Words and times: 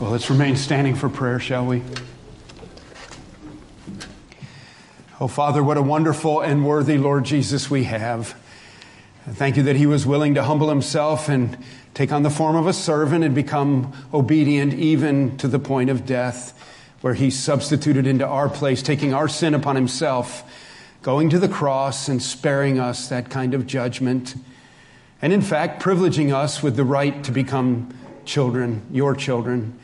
Well, 0.00 0.10
let's 0.10 0.28
remain 0.28 0.56
standing 0.56 0.96
for 0.96 1.08
prayer, 1.08 1.38
shall 1.38 1.66
we? 1.66 1.80
Oh, 5.20 5.28
Father, 5.28 5.62
what 5.62 5.76
a 5.76 5.82
wonderful 5.82 6.40
and 6.40 6.66
worthy 6.66 6.98
Lord 6.98 7.24
Jesus 7.24 7.70
we 7.70 7.84
have. 7.84 8.36
Thank 9.28 9.56
you 9.56 9.62
that 9.62 9.76
he 9.76 9.86
was 9.86 10.04
willing 10.04 10.34
to 10.34 10.42
humble 10.42 10.68
himself 10.68 11.28
and 11.28 11.56
take 11.94 12.10
on 12.10 12.24
the 12.24 12.30
form 12.30 12.56
of 12.56 12.66
a 12.66 12.72
servant 12.72 13.24
and 13.24 13.36
become 13.36 13.92
obedient 14.12 14.74
even 14.74 15.36
to 15.36 15.46
the 15.46 15.60
point 15.60 15.90
of 15.90 16.04
death, 16.04 16.58
where 17.00 17.14
he 17.14 17.30
substituted 17.30 18.04
into 18.04 18.26
our 18.26 18.48
place, 18.48 18.82
taking 18.82 19.14
our 19.14 19.28
sin 19.28 19.54
upon 19.54 19.76
himself, 19.76 20.42
going 21.02 21.30
to 21.30 21.38
the 21.38 21.48
cross 21.48 22.08
and 22.08 22.20
sparing 22.20 22.80
us 22.80 23.08
that 23.10 23.30
kind 23.30 23.54
of 23.54 23.64
judgment. 23.64 24.34
And 25.22 25.32
in 25.32 25.40
fact, 25.40 25.80
privileging 25.80 26.34
us 26.34 26.64
with 26.64 26.74
the 26.74 26.84
right 26.84 27.22
to 27.22 27.30
become 27.30 27.96
children, 28.24 28.82
your 28.90 29.14
children. 29.14 29.78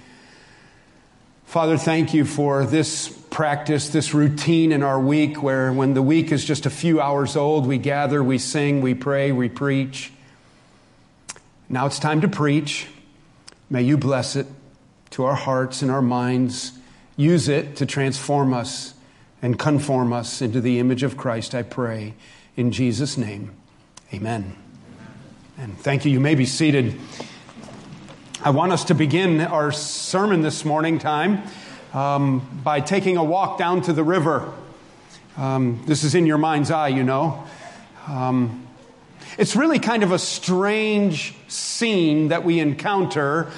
Father, 1.51 1.77
thank 1.77 2.15
you 2.15 2.25
for 2.25 2.65
this 2.65 3.09
practice, 3.09 3.89
this 3.89 4.15
routine 4.15 4.71
in 4.71 4.85
our 4.85 5.01
week 5.01 5.43
where 5.43 5.73
when 5.73 5.95
the 5.95 6.01
week 6.01 6.31
is 6.31 6.45
just 6.45 6.65
a 6.65 6.71
few 6.71 7.01
hours 7.01 7.35
old, 7.35 7.67
we 7.67 7.77
gather, 7.77 8.23
we 8.23 8.39
sing, 8.39 8.81
we 8.83 8.95
pray, 8.95 9.33
we 9.33 9.49
preach. 9.49 10.13
Now 11.69 11.87
it's 11.87 11.99
time 11.99 12.21
to 12.21 12.29
preach. 12.29 12.87
May 13.69 13.83
you 13.83 13.99
bless 13.99 14.37
it 14.37 14.47
to 15.11 15.25
our 15.25 15.35
hearts 15.35 15.83
and 15.83 15.91
our 15.91 16.01
minds. 16.01 16.71
Use 17.17 17.49
it 17.49 17.75
to 17.79 17.85
transform 17.85 18.55
us 18.55 18.95
and 19.43 19.59
conform 19.59 20.13
us 20.13 20.41
into 20.41 20.61
the 20.61 20.79
image 20.79 21.03
of 21.03 21.17
Christ, 21.17 21.53
I 21.53 21.65
pray. 21.65 22.15
In 22.57 22.71
Jesus' 22.71 23.19
name, 23.19 23.51
amen. 24.15 24.55
And 25.59 25.77
thank 25.81 26.05
you. 26.05 26.13
You 26.13 26.21
may 26.21 26.37
be 26.37 26.47
seated. 26.47 26.95
I 28.43 28.51
want 28.51 28.73
us 28.73 28.85
to 28.85 28.95
begin 28.95 29.43
our 29.43 29.71
sermon 29.71 30.41
this 30.41 30.65
morning 30.65 30.99
time 30.99 31.43
um, 31.93 32.63
by 32.65 32.81
taking 32.81 33.19
a 33.19 33.23
walk 33.23 33.59
down 33.59 33.83
to 33.83 33.93
the 33.93 34.03
river. 34.03 34.51
Um, 35.37 35.83
this 35.85 36.05
is 36.05 36.15
in 36.15 36.25
your 36.25 36.39
mind's 36.39 36.71
eye, 36.71 36.89
you 36.89 37.05
know. 37.05 37.45
Um, 38.09 38.67
it's 39.37 39.57
really 39.57 39.79
kind 39.79 40.03
of 40.03 40.13
a 40.13 40.19
strange 40.19 41.35
scene 41.49 42.29
that 42.29 42.43
we 42.43 42.61
encounter. 42.61 43.51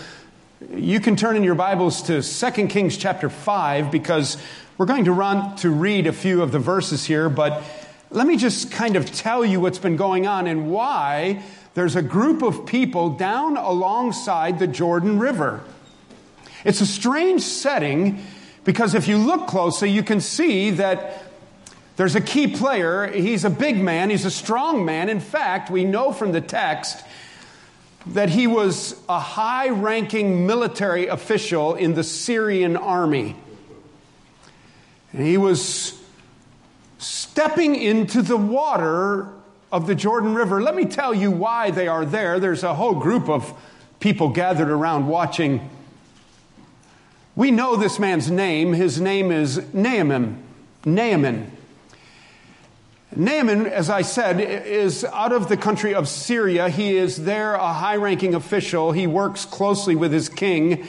You 0.74 0.98
can 0.98 1.14
turn 1.14 1.36
in 1.36 1.44
your 1.44 1.54
Bibles 1.54 2.02
to 2.08 2.20
2 2.20 2.66
Kings 2.66 2.96
chapter 2.96 3.30
5 3.30 3.92
because 3.92 4.36
we're 4.78 4.86
going 4.86 5.04
to 5.04 5.12
run 5.12 5.54
to 5.58 5.70
read 5.70 6.08
a 6.08 6.12
few 6.12 6.42
of 6.42 6.50
the 6.50 6.58
verses 6.58 7.04
here, 7.04 7.30
but 7.30 7.62
let 8.10 8.26
me 8.26 8.36
just 8.36 8.72
kind 8.72 8.96
of 8.96 9.12
tell 9.12 9.44
you 9.44 9.60
what's 9.60 9.78
been 9.78 9.96
going 9.96 10.26
on 10.26 10.48
and 10.48 10.72
why 10.72 11.40
there's 11.74 11.96
a 11.96 12.02
group 12.02 12.42
of 12.42 12.66
people 12.66 13.10
down 13.10 13.56
alongside 13.56 14.58
the 14.58 14.66
Jordan 14.66 15.18
River. 15.18 15.62
It's 16.64 16.80
a 16.80 16.86
strange 16.86 17.42
setting 17.42 18.22
because 18.64 18.94
if 18.94 19.08
you 19.08 19.18
look 19.18 19.46
closely, 19.46 19.90
you 19.90 20.02
can 20.02 20.20
see 20.20 20.70
that 20.70 21.24
there's 21.96 22.14
a 22.14 22.20
key 22.20 22.46
player. 22.46 23.06
He's 23.06 23.44
a 23.44 23.50
big 23.50 23.78
man, 23.78 24.10
he's 24.10 24.24
a 24.24 24.30
strong 24.30 24.84
man. 24.84 25.08
In 25.08 25.20
fact, 25.20 25.70
we 25.70 25.84
know 25.84 26.12
from 26.12 26.32
the 26.32 26.40
text 26.40 27.04
that 28.06 28.28
he 28.28 28.46
was 28.46 29.00
a 29.08 29.18
high 29.18 29.68
ranking 29.68 30.46
military 30.46 31.06
official 31.06 31.74
in 31.74 31.94
the 31.94 32.04
Syrian 32.04 32.76
army. 32.76 33.36
And 35.12 35.26
he 35.26 35.36
was 35.38 36.00
stepping 36.98 37.76
into 37.76 38.22
the 38.22 38.36
water 38.36 39.28
of 39.72 39.86
the 39.86 39.94
Jordan 39.94 40.34
River. 40.34 40.60
Let 40.60 40.76
me 40.76 40.84
tell 40.84 41.14
you 41.14 41.30
why 41.30 41.70
they 41.70 41.88
are 41.88 42.04
there. 42.04 42.38
There's 42.38 42.62
a 42.62 42.74
whole 42.74 42.94
group 42.94 43.28
of 43.28 43.52
people 43.98 44.28
gathered 44.28 44.68
around 44.68 45.08
watching. 45.08 45.70
We 47.34 47.50
know 47.50 47.76
this 47.76 47.98
man's 47.98 48.30
name. 48.30 48.74
His 48.74 49.00
name 49.00 49.32
is 49.32 49.72
Naaman. 49.72 50.42
Naaman. 50.84 51.50
Naaman, 53.16 53.66
as 53.66 53.88
I 53.88 54.02
said, 54.02 54.40
is 54.40 55.04
out 55.04 55.32
of 55.32 55.48
the 55.48 55.56
country 55.56 55.94
of 55.94 56.08
Syria. 56.08 56.68
He 56.68 56.96
is 56.96 57.24
there 57.24 57.54
a 57.54 57.72
high 57.72 57.96
ranking 57.96 58.34
official. 58.34 58.92
He 58.92 59.06
works 59.06 59.46
closely 59.46 59.96
with 59.96 60.12
his 60.12 60.28
king. 60.28 60.86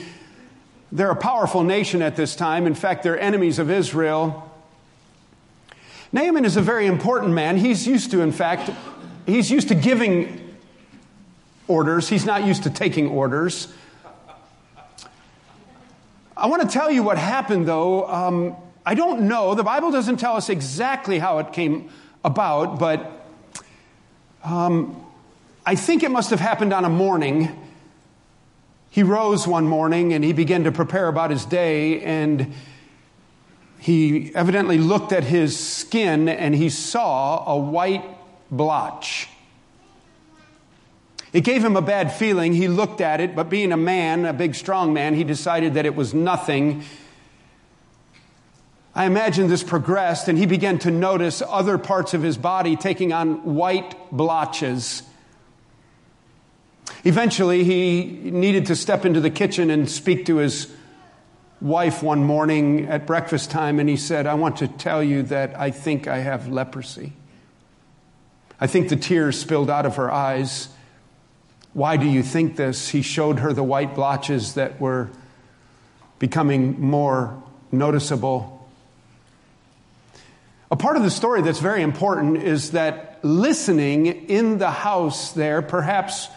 They're 0.92 1.12
a 1.12 1.16
powerful 1.16 1.64
nation 1.64 2.02
at 2.02 2.18
this 2.18 2.36
time. 2.36 2.68
In 2.68 2.76
fact, 2.76 3.04
they're 3.04 3.20
enemies 3.20 3.60
of 3.60 3.72
Israel. 3.72 4.53
Naaman 6.14 6.46
is 6.46 6.58
a 6.58 6.62
very 6.62 6.86
important 6.86 7.34
man. 7.34 7.58
He's 7.58 7.88
used 7.88 8.12
to, 8.12 8.22
in 8.22 8.32
fact, 8.32 8.70
he's 9.26 9.50
used 9.50 9.70
to 9.70 9.76
giving 9.76 10.56
orders, 11.68 12.08
he's 12.08 12.24
not 12.24 12.44
used 12.46 12.64
to 12.64 12.70
taking 12.70 13.08
orders. 13.08 13.68
I 16.38 16.46
want 16.46 16.62
to 16.62 16.68
tell 16.68 16.92
you 16.92 17.02
what 17.02 17.18
happened, 17.18 17.68
though. 17.68 18.08
Um, 18.08 18.56
I 18.86 18.94
don't 18.94 19.28
know. 19.28 19.56
The 19.56 19.64
Bible 19.64 19.90
doesn't 19.90 20.18
tell 20.18 20.36
us 20.36 20.50
exactly 20.50 21.18
how 21.18 21.40
it 21.40 21.52
came 21.52 21.90
about, 22.24 22.78
but 22.78 23.26
um, 24.44 25.04
I 25.66 25.74
think 25.74 26.04
it 26.04 26.12
must 26.12 26.30
have 26.30 26.40
happened 26.40 26.74
on 26.74 26.86
a 26.86 26.90
morning. 26.90 27.60
He 28.92 29.02
rose 29.02 29.48
one 29.48 29.68
morning 29.68 30.14
and 30.14 30.24
he 30.24 30.34
began 30.34 30.66
to 30.66 30.72
prepare 30.72 31.08
about 31.08 31.32
his 31.32 31.46
day, 31.46 32.02
and 32.02 32.54
he 33.84 34.32
evidently 34.34 34.78
looked 34.78 35.12
at 35.12 35.26
his 35.26 35.60
skin 35.60 36.30
and 36.30 36.56
he 36.56 36.70
saw 36.70 37.44
a 37.46 37.58
white 37.58 38.06
blotch. 38.50 39.28
It 41.34 41.42
gave 41.42 41.66
him 41.66 41.76
a 41.76 41.82
bad 41.82 42.14
feeling. 42.14 42.54
He 42.54 42.70
looked 42.70 43.02
at 43.02 43.20
it, 43.20 43.36
but 43.36 43.50
being 43.50 43.74
a 43.74 43.78
man, 43.78 44.24
a 44.24 44.32
big, 44.32 44.56
strong 44.56 44.94
man, 44.94 45.16
he 45.16 45.26
decided 45.26 45.74
that 45.74 45.86
it 45.86 45.98
was 45.98 46.14
nothing. 46.14 46.86
I 48.96 49.04
imagine 49.04 49.50
this 49.50 49.64
progressed, 49.64 50.30
and 50.30 50.38
he 50.38 50.46
began 50.46 50.80
to 50.80 50.90
notice 50.90 51.44
other 51.46 51.78
parts 51.78 52.14
of 52.14 52.24
his 52.24 52.38
body 52.38 52.78
taking 52.78 53.12
on 53.12 53.54
white 53.54 53.96
blotches. 54.14 55.04
Eventually, 57.04 57.66
he 57.66 58.06
needed 58.32 58.68
to 58.68 58.78
step 58.78 59.04
into 59.04 59.20
the 59.20 59.30
kitchen 59.30 59.70
and 59.70 59.92
speak 59.92 60.26
to 60.28 60.38
his 60.38 60.74
wife 61.64 62.04
one 62.04 62.26
morning 62.26 62.88
at 62.88 63.08
breakfast 63.08 63.50
time 63.50 63.80
and 63.80 63.88
he 63.88 63.96
said, 63.96 64.28
I 64.28 64.34
want 64.34 64.58
to 64.58 64.68
tell 64.68 65.02
you 65.02 65.24
that 65.24 65.58
I 65.58 65.72
think 65.72 66.10
I 66.10 66.18
have 66.18 66.50
leprosy. 66.50 67.14
I 68.60 68.68
think 68.68 68.90
the 68.90 68.98
tears 68.98 69.40
spilled 69.40 69.70
out 69.70 69.86
of 69.86 69.96
her 69.96 70.12
eyes. 70.12 70.68
Why 71.72 71.96
do 71.96 72.06
you 72.06 72.22
think 72.22 72.58
this? 72.58 72.90
He 72.90 73.02
showed 73.02 73.40
her 73.40 73.54
the 73.54 73.64
white 73.64 73.96
blotches 73.96 74.56
that 74.56 74.82
were 74.82 75.10
becoming 76.20 76.82
more 76.82 77.42
noticeable. 77.72 78.68
A 80.70 80.76
part 80.76 80.98
of 80.98 81.04
the 81.04 81.12
story 81.12 81.42
that's 81.42 81.60
very 81.60 81.82
important 81.82 82.44
is 82.44 82.72
that 82.72 83.20
listening 83.24 84.08
in 84.08 84.58
the 84.58 84.72
house 84.72 85.32
there, 85.32 85.62
perhaps 85.62 86.28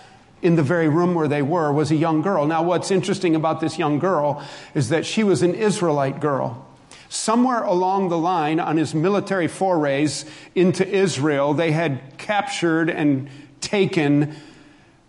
in 0.43 0.57
the 0.57 0.63
very 0.63 0.89
room 0.89 1.15
where 1.15 1.29
they 1.29 1.43
were 1.43 1.73
was 1.73 1.91
a 1.91 1.97
young 1.97 2.23
girl. 2.23 2.47
Now, 2.47 2.63
what's 2.63 2.91
interesting 2.91 3.35
about 3.35 3.61
this 3.61 3.79
young 3.79 3.99
girl 3.99 4.43
is 4.75 4.91
that 4.91 5.07
she 5.07 5.25
was 5.25 5.43
an 5.43 5.55
Israelite 5.55 6.21
girl. 6.21 6.67
Somewhere 7.09 7.63
along 7.63 8.09
the 8.09 8.19
line 8.19 8.61
on 8.61 8.77
his 8.77 8.95
military 8.95 9.49
forays 9.49 10.25
into 10.55 10.87
Israel, 10.87 11.55
they 11.55 11.73
had 11.73 12.19
captured 12.19 12.91
and 12.91 13.29
taken 13.61 14.35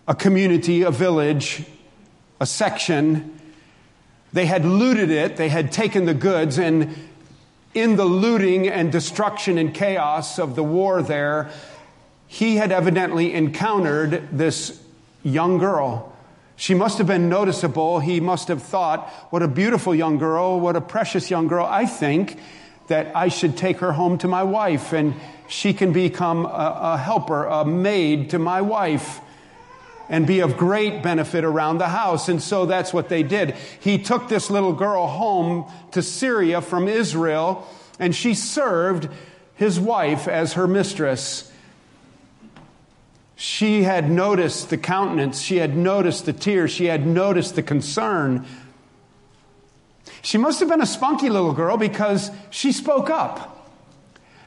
a 0.08 0.16
community, 0.16 0.84
a 0.84 0.92
village, 0.92 1.66
a 2.40 2.46
section. 2.46 3.40
They 4.32 4.46
had 4.46 4.64
looted 4.64 5.10
it, 5.10 5.38
they 5.38 5.50
had 5.50 5.72
taken 5.72 6.06
the 6.06 6.14
goods, 6.14 6.58
and 6.58 6.96
in 7.74 7.96
the 7.96 8.06
looting 8.06 8.68
and 8.68 8.92
destruction 8.92 9.58
and 9.58 9.74
chaos 9.74 10.40
of 10.40 10.56
the 10.56 10.64
war 10.64 11.02
there, 11.02 11.50
he 12.28 12.58
had 12.58 12.72
evidently 12.72 13.34
encountered 13.34 14.30
this 14.32 14.82
young 15.28 15.58
girl. 15.58 16.14
She 16.56 16.74
must 16.74 16.98
have 16.98 17.08
been 17.08 17.30
noticeable. 17.30 18.00
He 18.00 18.20
must 18.20 18.48
have 18.48 18.64
thought, 18.64 19.10
what 19.30 19.44
a 19.44 19.48
beautiful 19.48 19.94
young 19.94 20.18
girl, 20.18 20.60
what 20.60 20.76
a 20.76 20.82
precious 20.82 21.30
young 21.30 21.48
girl. 21.48 21.66
I 21.66 21.86
think 21.86 22.40
that 22.88 23.16
I 23.16 23.28
should 23.28 23.58
take 23.58 23.78
her 23.78 23.92
home 23.92 24.18
to 24.20 24.28
my 24.28 24.44
wife 24.44 24.94
and 24.94 25.14
she 25.48 25.74
can 25.74 25.94
become 25.94 26.46
a, 26.46 26.80
a 26.94 26.98
helper, 26.98 27.46
a 27.46 27.64
maid 27.64 28.32
to 28.32 28.40
my 28.40 28.62
wife 28.62 29.22
and 30.10 30.26
be 30.26 30.40
of 30.40 30.58
great 30.58 31.04
benefit 31.04 31.44
around 31.44 31.78
the 31.80 31.90
house. 31.90 32.30
And 32.30 32.42
so 32.42 32.66
that's 32.66 32.94
what 32.94 33.10
they 33.10 33.24
did. 33.24 33.56
He 33.80 33.98
took 33.98 34.30
this 34.30 34.50
little 34.50 34.74
girl 34.74 35.06
home 35.06 35.72
to 35.92 36.02
Syria 36.02 36.62
from 36.62 36.88
Israel 36.88 37.68
and 38.00 38.16
she 38.16 38.34
served 38.34 39.10
his 39.56 39.80
wife 39.80 40.28
as 40.28 40.54
her 40.54 40.68
mistress. 40.68 41.47
She 43.40 43.84
had 43.84 44.10
noticed 44.10 44.72
the 44.72 44.80
countenance, 44.80 45.40
she 45.40 45.58
had 45.58 45.78
noticed 45.78 46.26
the 46.26 46.34
tears, 46.34 46.72
she 46.72 46.86
had 46.86 47.06
noticed 47.06 47.56
the 47.56 47.62
concern. 47.62 48.48
She 50.24 50.40
must 50.40 50.60
have 50.60 50.70
been 50.70 50.82
a 50.82 50.88
spunky 50.88 51.30
little 51.30 51.54
girl 51.54 51.78
because 51.78 52.32
she 52.50 52.72
spoke 52.72 53.12
up. 53.12 53.70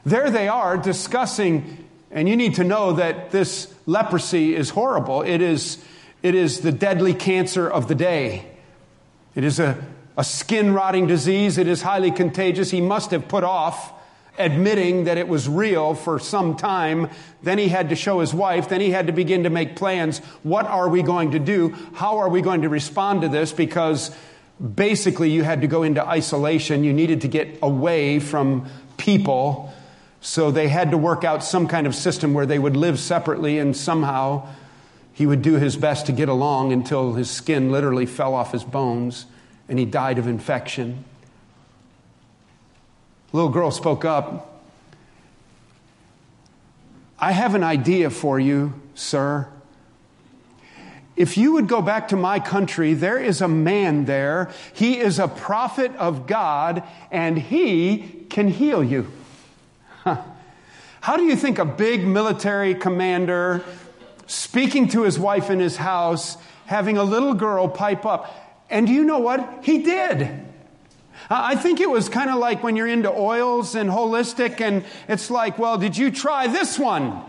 There 0.05 0.29
they 0.29 0.49
are 0.49 0.75
discussing, 0.75 1.87
and 2.11 2.27
you 2.27 2.35
need 2.35 2.55
to 2.55 2.65
know 2.65 2.91
that 2.91 3.31
this 3.31 3.73
leprosy 3.85 4.53
is 4.57 4.71
horrible. 4.71 5.21
It 5.21 5.41
is, 5.41 5.81
it 6.21 6.35
is 6.35 6.59
the 6.59 6.73
deadly 6.73 7.13
cancer 7.13 7.69
of 7.69 7.87
the 7.87 7.95
day. 7.95 8.45
It 9.35 9.45
is 9.45 9.57
a, 9.57 9.81
a 10.17 10.25
skin 10.25 10.73
rotting 10.73 11.07
disease. 11.07 11.57
It 11.57 11.69
is 11.69 11.81
highly 11.81 12.11
contagious. 12.11 12.71
He 12.71 12.81
must 12.81 13.11
have 13.11 13.29
put 13.29 13.45
off 13.45 13.93
admitting 14.37 15.05
that 15.05 15.17
it 15.17 15.27
was 15.27 15.47
real 15.47 15.93
for 15.93 16.19
some 16.19 16.55
time. 16.55 17.09
Then 17.43 17.57
he 17.57 17.67
had 17.67 17.89
to 17.89 17.95
show 17.95 18.19
his 18.19 18.33
wife. 18.33 18.69
Then 18.69 18.81
he 18.81 18.91
had 18.91 19.07
to 19.07 19.13
begin 19.13 19.43
to 19.43 19.49
make 19.49 19.75
plans. 19.75 20.19
What 20.43 20.65
are 20.65 20.89
we 20.89 21.03
going 21.03 21.31
to 21.31 21.39
do? 21.39 21.69
How 21.93 22.19
are 22.19 22.29
we 22.29 22.41
going 22.41 22.61
to 22.61 22.69
respond 22.69 23.21
to 23.21 23.29
this? 23.29 23.51
Because 23.51 24.15
basically 24.75 25.31
you 25.31 25.43
had 25.43 25.61
to 25.61 25.67
go 25.67 25.83
into 25.83 26.05
isolation. 26.05 26.83
You 26.83 26.93
needed 26.93 27.21
to 27.21 27.27
get 27.27 27.59
away 27.61 28.19
from 28.19 28.67
people. 28.97 29.73
So 30.21 30.51
they 30.51 30.67
had 30.67 30.91
to 30.91 30.97
work 30.97 31.23
out 31.23 31.43
some 31.43 31.67
kind 31.67 31.87
of 31.87 31.95
system 31.95 32.33
where 32.33 32.45
they 32.45 32.59
would 32.59 32.77
live 32.77 32.99
separately 32.99 33.57
and 33.57 33.75
somehow 33.75 34.47
he 35.13 35.25
would 35.25 35.41
do 35.41 35.55
his 35.55 35.75
best 35.75 36.05
to 36.05 36.11
get 36.11 36.29
along 36.29 36.71
until 36.71 37.13
his 37.13 37.29
skin 37.29 37.71
literally 37.71 38.05
fell 38.05 38.33
off 38.33 38.51
his 38.51 38.63
bones 38.63 39.25
and 39.67 39.77
he 39.77 39.85
died 39.85 40.17
of 40.17 40.27
infection. 40.27 41.03
Little 43.33 43.49
girl 43.49 43.71
spoke 43.71 44.03
up. 44.03 44.61
I 47.17 47.31
have 47.31 47.55
an 47.55 47.63
idea 47.63 48.09
for 48.09 48.39
you, 48.39 48.73
sir. 48.95 49.47
If 51.15 51.37
you 51.37 51.53
would 51.53 51.67
go 51.67 51.81
back 51.81 52.07
to 52.09 52.15
my 52.15 52.39
country, 52.39 52.93
there 52.93 53.19
is 53.19 53.41
a 53.41 53.47
man 53.47 54.05
there. 54.05 54.49
He 54.73 54.97
is 54.97 55.19
a 55.19 55.27
prophet 55.27 55.95
of 55.97 56.25
God, 56.25 56.83
and 57.11 57.37
he 57.37 58.25
can 58.29 58.47
heal 58.47 58.83
you. 58.83 59.11
How 60.03 61.17
do 61.17 61.23
you 61.23 61.35
think 61.35 61.59
a 61.59 61.65
big 61.65 62.05
military 62.05 62.73
commander 62.73 63.63
speaking 64.25 64.87
to 64.89 65.03
his 65.03 65.19
wife 65.19 65.49
in 65.49 65.59
his 65.59 65.77
house, 65.77 66.37
having 66.65 66.97
a 66.97 67.03
little 67.03 67.33
girl 67.33 67.67
pipe 67.67 68.05
up? 68.05 68.33
And 68.69 68.87
do 68.87 68.93
you 68.93 69.03
know 69.03 69.19
what? 69.19 69.59
He 69.63 69.83
did. 69.83 70.47
I 71.33 71.55
think 71.55 71.79
it 71.79 71.89
was 71.89 72.09
kind 72.09 72.29
of 72.29 72.39
like 72.39 72.61
when 72.61 72.75
you're 72.75 72.87
into 72.87 73.09
oils 73.09 73.75
and 73.75 73.89
holistic, 73.89 74.59
and 74.59 74.83
it's 75.07 75.31
like, 75.31 75.57
well, 75.57 75.77
did 75.77 75.95
you 75.97 76.11
try 76.11 76.47
this 76.47 76.77
one? 76.77 77.21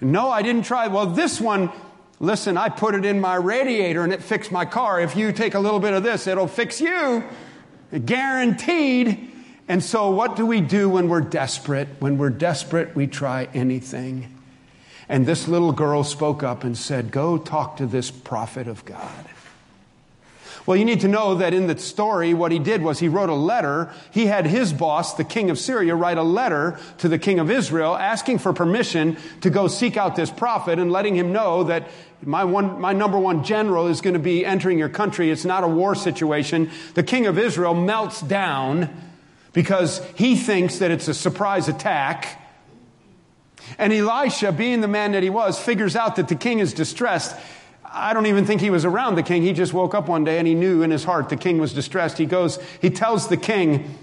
No, 0.00 0.30
I 0.30 0.42
didn't 0.42 0.64
try. 0.64 0.86
Well, 0.86 1.06
this 1.06 1.40
one, 1.40 1.70
listen, 2.20 2.56
I 2.56 2.68
put 2.68 2.94
it 2.94 3.04
in 3.04 3.20
my 3.20 3.34
radiator 3.34 4.04
and 4.04 4.12
it 4.12 4.22
fixed 4.22 4.52
my 4.52 4.64
car. 4.64 5.00
If 5.00 5.16
you 5.16 5.32
take 5.32 5.54
a 5.54 5.60
little 5.60 5.80
bit 5.80 5.92
of 5.92 6.04
this, 6.04 6.26
it'll 6.26 6.46
fix 6.46 6.80
you. 6.80 7.24
Guaranteed. 8.04 9.30
And 9.68 9.82
so, 9.82 10.10
what 10.10 10.36
do 10.36 10.46
we 10.46 10.60
do 10.60 10.88
when 10.88 11.08
we're 11.08 11.20
desperate? 11.20 11.88
When 11.98 12.18
we're 12.18 12.30
desperate, 12.30 12.94
we 12.94 13.06
try 13.06 13.48
anything. 13.54 14.38
And 15.08 15.26
this 15.26 15.48
little 15.48 15.72
girl 15.72 16.04
spoke 16.04 16.42
up 16.42 16.64
and 16.64 16.76
said, 16.76 17.10
Go 17.10 17.38
talk 17.38 17.76
to 17.78 17.86
this 17.86 18.10
prophet 18.10 18.68
of 18.68 18.84
God. 18.84 19.26
Well, 20.64 20.76
you 20.76 20.84
need 20.84 21.00
to 21.00 21.08
know 21.08 21.34
that 21.36 21.54
in 21.54 21.66
the 21.66 21.76
story, 21.76 22.34
what 22.34 22.52
he 22.52 22.60
did 22.60 22.82
was 22.82 23.00
he 23.00 23.08
wrote 23.08 23.28
a 23.28 23.34
letter. 23.34 23.92
He 24.12 24.26
had 24.26 24.46
his 24.46 24.72
boss, 24.72 25.14
the 25.14 25.24
king 25.24 25.50
of 25.50 25.58
Syria, 25.58 25.96
write 25.96 26.18
a 26.18 26.22
letter 26.22 26.78
to 26.98 27.08
the 27.08 27.18
king 27.18 27.40
of 27.40 27.50
Israel 27.50 27.96
asking 27.96 28.38
for 28.38 28.52
permission 28.52 29.16
to 29.40 29.50
go 29.50 29.66
seek 29.66 29.96
out 29.96 30.14
this 30.14 30.30
prophet 30.30 30.78
and 30.78 30.92
letting 30.92 31.16
him 31.16 31.32
know 31.32 31.64
that 31.64 31.88
my 32.24 32.44
one, 32.44 32.80
my 32.80 32.92
number 32.92 33.18
one 33.18 33.42
general 33.42 33.88
is 33.88 34.00
going 34.00 34.14
to 34.14 34.20
be 34.20 34.46
entering 34.46 34.78
your 34.78 34.88
country. 34.88 35.30
It's 35.30 35.44
not 35.44 35.64
a 35.64 35.68
war 35.68 35.96
situation. 35.96 36.70
The 36.94 37.02
king 37.02 37.26
of 37.26 37.38
Israel 37.38 37.74
melts 37.74 38.20
down 38.20 38.88
because 39.52 40.00
he 40.14 40.36
thinks 40.36 40.78
that 40.78 40.92
it's 40.92 41.08
a 41.08 41.14
surprise 41.14 41.68
attack. 41.68 42.38
And 43.78 43.92
Elisha, 43.92 44.52
being 44.52 44.80
the 44.80 44.88
man 44.88 45.12
that 45.12 45.22
he 45.24 45.30
was, 45.30 45.58
figures 45.58 45.96
out 45.96 46.16
that 46.16 46.28
the 46.28 46.36
king 46.36 46.60
is 46.60 46.72
distressed. 46.72 47.36
I 47.92 48.14
don't 48.14 48.26
even 48.26 48.46
think 48.46 48.60
he 48.60 48.70
was 48.70 48.84
around 48.84 49.16
the 49.16 49.22
king. 49.22 49.42
He 49.42 49.52
just 49.52 49.72
woke 49.74 49.94
up 49.94 50.08
one 50.08 50.24
day 50.24 50.38
and 50.38 50.46
he 50.46 50.54
knew 50.54 50.82
in 50.82 50.90
his 50.90 51.04
heart 51.04 51.28
the 51.28 51.36
king 51.36 51.58
was 51.58 51.74
distressed. 51.74 52.18
He 52.18 52.26
goes, 52.26 52.58
he 52.80 52.90
tells 52.90 53.28
the 53.28 53.36
king, 53.36 53.98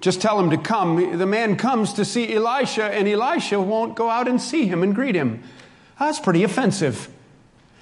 just 0.00 0.20
tell 0.20 0.38
him 0.38 0.50
to 0.50 0.58
come. 0.58 1.18
The 1.18 1.26
man 1.26 1.56
comes 1.56 1.94
to 1.94 2.04
see 2.04 2.34
Elisha, 2.34 2.84
and 2.84 3.08
Elisha 3.08 3.60
won't 3.60 3.94
go 3.94 4.10
out 4.10 4.28
and 4.28 4.40
see 4.40 4.66
him 4.66 4.82
and 4.82 4.94
greet 4.94 5.14
him. 5.14 5.42
That's 5.98 6.20
pretty 6.20 6.44
offensive. 6.44 7.08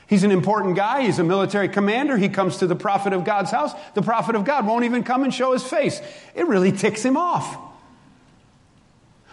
He's 0.07 0.23
an 0.23 0.31
important 0.31 0.77
guy. 0.77 1.03
He's 1.03 1.19
a 1.19 1.25
military 1.25 1.69
commander. 1.69 2.17
He 2.17 2.29
comes 2.29 2.59
to 2.59 2.67
the 2.67 2.77
prophet 2.77 3.13
of 3.13 3.25
God's 3.25 3.51
house. 3.51 3.73
The 3.95 4.03
prophet 4.03 4.37
of 4.37 4.45
God 4.45 4.67
won't 4.67 4.85
even 4.85 5.03
come 5.03 5.25
and 5.25 5.35
show 5.35 5.53
his 5.53 5.65
face. 5.65 6.01
It 6.35 6.47
really 6.47 6.73
ticks 6.73 7.03
him 7.03 7.17
off. 7.17 7.59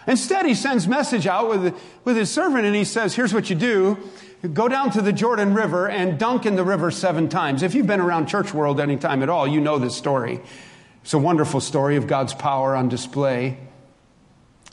Instead, 0.06 0.46
he 0.46 0.54
sends 0.54 0.88
message 0.88 1.26
out 1.28 1.48
with, 1.48 1.78
with 2.04 2.16
his 2.16 2.30
servant 2.30 2.64
and 2.64 2.74
he 2.74 2.84
says, 2.84 3.14
here's 3.14 3.32
what 3.32 3.48
you 3.50 3.54
do. 3.54 3.98
Go 4.42 4.66
down 4.66 4.90
to 4.92 5.00
the 5.00 5.12
Jordan 5.12 5.54
River 5.54 5.88
and 5.88 6.18
dunk 6.18 6.46
in 6.46 6.56
the 6.56 6.64
river 6.64 6.90
seven 6.90 7.28
times. 7.28 7.62
If 7.62 7.76
you've 7.76 7.86
been 7.86 8.00
around 8.00 8.26
church 8.26 8.52
world 8.52 8.80
any 8.80 8.96
time 8.96 9.22
at 9.22 9.28
all, 9.28 9.46
you 9.46 9.60
know 9.60 9.78
this 9.78 9.96
story. 9.96 10.40
It's 11.02 11.14
a 11.14 11.18
wonderful 11.18 11.60
story 11.60 11.96
of 11.96 12.08
God's 12.08 12.34
power 12.34 12.74
on 12.74 12.88
display. 12.88 13.56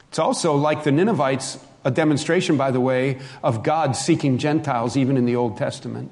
It's 0.08 0.18
also 0.18 0.56
like 0.56 0.84
the 0.84 0.92
Ninevites, 0.92 1.60
a 1.86 1.92
demonstration, 1.92 2.58
by 2.58 2.72
the 2.72 2.80
way, 2.80 3.20
of 3.44 3.62
God 3.62 3.96
seeking 3.96 4.40
Gentiles 4.40 4.98
even 4.98 5.18
in 5.18 5.26
the 5.26 5.36
Old 5.36 5.58
Testament. 5.58 6.10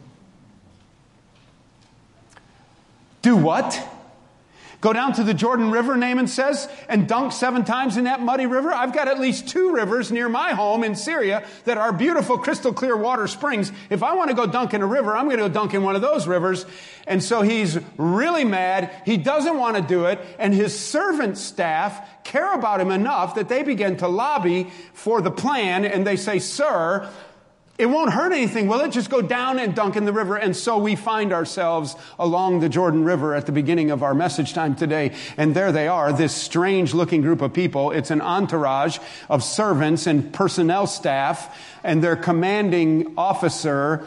Do 3.24 3.36
what? 3.36 3.83
Go 4.79 4.94
down 4.94 5.13
to 5.13 5.24
the 5.24 5.33
Jordan 5.33 5.71
River, 5.71 5.97
Naaman 5.97 6.27
says, 6.27 6.69
and 6.88 7.07
dunk 7.07 7.31
seven 7.31 7.65
times 7.65 7.97
in 7.97 8.03
that 8.03 8.21
muddy 8.21 8.45
river. 8.45 8.71
I've 8.71 8.94
got 8.94 9.07
at 9.07 9.19
least 9.19 9.47
two 9.47 9.74
rivers 9.74 10.12
near 10.12 10.29
my 10.29 10.51
home 10.51 10.83
in 10.83 10.95
Syria 10.95 11.47
that 11.65 11.79
are 11.79 11.91
beautiful, 11.91 12.38
crystal 12.38 12.71
clear 12.71 12.95
water 12.95 13.25
springs. 13.27 13.71
If 13.89 14.03
I 14.03 14.13
want 14.13 14.29
to 14.29 14.35
go 14.35 14.45
dunk 14.45 14.75
in 14.75 14.83
a 14.83 14.85
river, 14.85 15.15
I'm 15.15 15.25
going 15.25 15.38
to 15.38 15.47
go 15.47 15.53
dunk 15.53 15.74
in 15.74 15.81
one 15.81 15.95
of 15.95 16.03
those 16.03 16.27
rivers. 16.27 16.68
And 17.07 17.24
so 17.24 17.41
he's 17.41 17.79
really 17.97 18.44
mad. 18.44 18.91
He 19.03 19.18
doesn't 19.18 19.57
want 19.57 19.77
to 19.77 19.81
do 19.81 20.06
it. 20.06 20.19
And 20.38 20.53
his 20.53 20.77
servant 20.77 21.39
staff 21.39 22.24
care 22.24 22.53
about 22.53 22.79
him 22.79 22.91
enough 22.91 23.33
that 23.35 23.50
they 23.50 23.63
begin 23.63 23.97
to 23.97 24.07
lobby 24.07 24.69
for 24.94 25.21
the 25.21 25.31
plan. 25.31 25.85
And 25.85 26.06
they 26.06 26.18
say, 26.18 26.38
Sir, 26.38 27.09
it 27.77 27.85
won't 27.85 28.12
hurt 28.12 28.31
anything, 28.31 28.68
will 28.68 28.79
it? 28.81 28.91
Just 28.91 29.12
go 29.12 29.21
down 29.21 29.59
and 29.59 29.75
dunk 29.75 29.95
in 29.95 30.06
the 30.06 30.13
river. 30.13 30.35
And 30.35 30.56
so 30.56 30.79
we 30.79 30.95
find 30.95 31.31
ourselves 31.31 31.95
along 32.18 32.59
the 32.59 32.69
Jordan 32.69 33.03
River 33.03 33.35
at 33.35 33.45
the 33.45 33.51
beginning 33.51 33.91
of 33.91 34.01
our 34.01 34.15
message 34.15 34.53
time 34.53 34.75
today. 34.75 35.13
And 35.38 35.53
there 35.53 35.71
they 35.71 35.88
are, 35.88 36.12
this 36.12 36.33
strange 36.33 36.95
looking 36.95 37.21
group 37.21 37.41
of 37.41 37.53
people. 37.53 37.91
It's 37.91 38.09
an 38.09 38.21
entourage 38.21 38.97
of 39.29 39.44
servants 39.44 40.07
and 40.07 40.33
personnel 40.33 40.88
staff, 40.88 41.56
and 41.83 42.03
their 42.03 42.15
commanding 42.15 43.13
officer, 43.15 44.03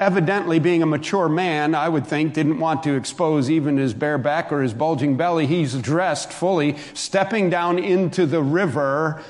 evidently 0.00 0.58
being 0.58 0.82
a 0.82 0.86
mature 0.86 1.28
man, 1.28 1.76
I 1.76 1.88
would 1.88 2.08
think, 2.08 2.34
didn't 2.34 2.58
want 2.58 2.82
to 2.82 2.96
expose 2.96 3.48
even 3.48 3.76
his 3.76 3.94
bare 3.94 4.18
back 4.18 4.50
or 4.50 4.62
his 4.62 4.74
bulging 4.74 5.16
belly. 5.16 5.46
He's 5.46 5.80
dressed 5.80 6.32
fully, 6.32 6.76
stepping 6.92 7.50
down 7.50 7.78
into 7.78 8.26
the 8.26 8.42
river, 8.42 9.22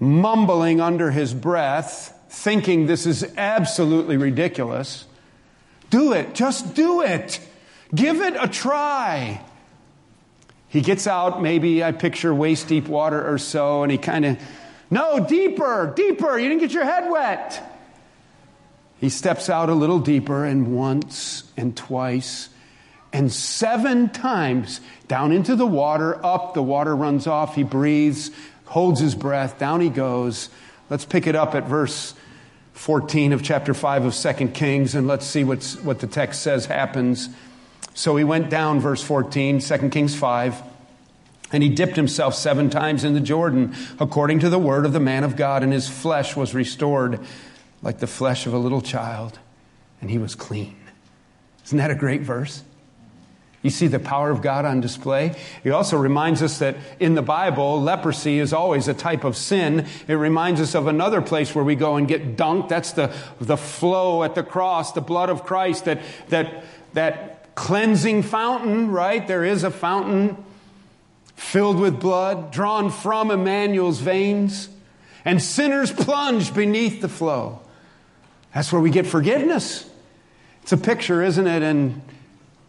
mumbling 0.00 0.80
under 0.80 1.12
his 1.12 1.32
breath 1.32 2.18
thinking 2.32 2.86
this 2.86 3.06
is 3.06 3.24
absolutely 3.36 4.16
ridiculous. 4.16 5.04
Do 5.90 6.12
it. 6.12 6.34
Just 6.34 6.74
do 6.74 7.02
it. 7.02 7.38
Give 7.94 8.20
it 8.20 8.34
a 8.40 8.48
try. 8.48 9.42
He 10.68 10.80
gets 10.80 11.06
out, 11.06 11.42
maybe 11.42 11.84
I 11.84 11.92
picture 11.92 12.34
waist 12.34 12.66
deep 12.66 12.88
water 12.88 13.30
or 13.30 13.36
so, 13.36 13.82
and 13.82 13.92
he 13.92 13.98
kind 13.98 14.24
of, 14.24 14.38
no, 14.90 15.24
deeper, 15.24 15.92
deeper. 15.94 16.38
You 16.38 16.48
didn't 16.48 16.62
get 16.62 16.72
your 16.72 16.86
head 16.86 17.10
wet. 17.10 17.62
He 18.98 19.10
steps 19.10 19.50
out 19.50 19.68
a 19.68 19.74
little 19.74 19.98
deeper, 19.98 20.46
and 20.46 20.74
once 20.74 21.44
and 21.56 21.76
twice 21.76 22.48
and 23.12 23.30
seven 23.30 24.08
times 24.08 24.80
down 25.06 25.32
into 25.32 25.54
the 25.54 25.66
water, 25.66 26.24
up, 26.24 26.54
the 26.54 26.62
water 26.62 26.96
runs 26.96 27.26
off. 27.26 27.54
He 27.54 27.62
breathes, 27.62 28.30
holds 28.64 29.00
his 29.00 29.14
breath, 29.14 29.58
down 29.58 29.82
he 29.82 29.90
goes. 29.90 30.48
Let's 30.88 31.04
pick 31.04 31.26
it 31.26 31.36
up 31.36 31.54
at 31.54 31.68
verse 31.68 32.14
14 32.82 33.32
of 33.32 33.44
chapter 33.44 33.74
5 33.74 34.06
of 34.06 34.12
2 34.12 34.48
Kings, 34.48 34.96
and 34.96 35.06
let's 35.06 35.24
see 35.24 35.44
what's, 35.44 35.76
what 35.82 36.00
the 36.00 36.08
text 36.08 36.42
says 36.42 36.66
happens. 36.66 37.28
So 37.94 38.16
he 38.16 38.24
went 38.24 38.50
down, 38.50 38.80
verse 38.80 39.00
14, 39.00 39.60
2 39.60 39.88
Kings 39.90 40.16
5, 40.16 40.60
and 41.52 41.62
he 41.62 41.68
dipped 41.68 41.94
himself 41.94 42.34
seven 42.34 42.70
times 42.70 43.04
in 43.04 43.14
the 43.14 43.20
Jordan, 43.20 43.76
according 44.00 44.40
to 44.40 44.48
the 44.48 44.58
word 44.58 44.84
of 44.84 44.92
the 44.92 44.98
man 44.98 45.22
of 45.22 45.36
God, 45.36 45.62
and 45.62 45.72
his 45.72 45.88
flesh 45.88 46.34
was 46.34 46.56
restored 46.56 47.20
like 47.82 48.00
the 48.00 48.08
flesh 48.08 48.46
of 48.46 48.52
a 48.52 48.58
little 48.58 48.80
child, 48.80 49.38
and 50.00 50.10
he 50.10 50.18
was 50.18 50.34
clean. 50.34 50.74
Isn't 51.64 51.78
that 51.78 51.92
a 51.92 51.94
great 51.94 52.22
verse? 52.22 52.64
You 53.62 53.70
see 53.70 53.86
the 53.86 54.00
power 54.00 54.30
of 54.30 54.42
God 54.42 54.64
on 54.64 54.80
display. 54.80 55.36
He 55.62 55.70
also 55.70 55.96
reminds 55.96 56.42
us 56.42 56.58
that 56.58 56.76
in 56.98 57.14
the 57.14 57.22
Bible, 57.22 57.80
leprosy 57.80 58.40
is 58.40 58.52
always 58.52 58.88
a 58.88 58.94
type 58.94 59.22
of 59.22 59.36
sin. 59.36 59.86
It 60.08 60.14
reminds 60.14 60.60
us 60.60 60.74
of 60.74 60.88
another 60.88 61.22
place 61.22 61.54
where 61.54 61.64
we 61.64 61.76
go 61.76 61.94
and 61.94 62.08
get 62.08 62.36
dunked. 62.36 62.68
That's 62.68 62.92
the, 62.92 63.14
the 63.40 63.56
flow 63.56 64.24
at 64.24 64.34
the 64.34 64.42
cross, 64.42 64.92
the 64.92 65.00
blood 65.00 65.30
of 65.30 65.44
Christ, 65.44 65.84
that, 65.84 66.02
that, 66.30 66.64
that 66.94 67.54
cleansing 67.54 68.24
fountain, 68.24 68.90
right? 68.90 69.26
There 69.26 69.44
is 69.44 69.62
a 69.62 69.70
fountain 69.70 70.44
filled 71.36 71.78
with 71.78 72.00
blood, 72.00 72.50
drawn 72.50 72.90
from 72.90 73.30
Emmanuel's 73.30 74.00
veins, 74.00 74.68
and 75.24 75.40
sinners 75.40 75.92
plunge 75.92 76.52
beneath 76.52 77.00
the 77.00 77.08
flow. 77.08 77.60
That's 78.54 78.72
where 78.72 78.82
we 78.82 78.90
get 78.90 79.06
forgiveness. 79.06 79.88
It's 80.62 80.72
a 80.72 80.76
picture, 80.76 81.22
isn't 81.22 81.46
it? 81.46 81.62
And 81.62 82.02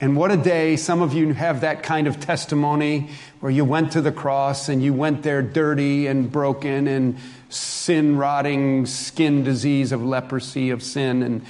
And 0.04 0.18
what 0.18 0.32
a 0.32 0.36
day. 0.36 0.76
Some 0.76 1.02
of 1.02 1.14
you 1.14 1.32
have 1.32 1.62
that 1.62 1.82
kind 1.82 2.08
of 2.08 2.20
testimony 2.20 3.10
where 3.40 3.50
you 3.50 3.64
went 3.64 3.94
to 3.94 4.02
the 4.02 4.12
cross 4.12 4.68
and 4.68 4.84
you 4.84 4.94
went 4.94 5.24
there 5.24 5.42
dirty 5.42 6.08
and 6.08 6.30
broken 6.30 6.88
and 6.90 7.18
sin 7.48 8.18
rotting, 8.18 8.86
skin 8.86 9.46
disease 9.46 9.94
of 9.94 10.04
leprosy, 10.04 10.72
of 10.72 10.84
sin, 10.84 11.24
and, 11.24 11.46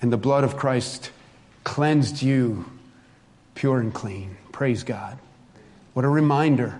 and 0.00 0.12
the 0.12 0.16
blood 0.16 0.44
of 0.44 0.56
Christ 0.56 1.10
cleansed 1.64 2.22
you 2.22 2.66
pure 3.56 3.80
and 3.80 3.92
clean. 3.92 4.36
Praise 4.52 4.84
God. 4.84 5.18
What 5.92 6.04
a 6.04 6.08
reminder 6.08 6.78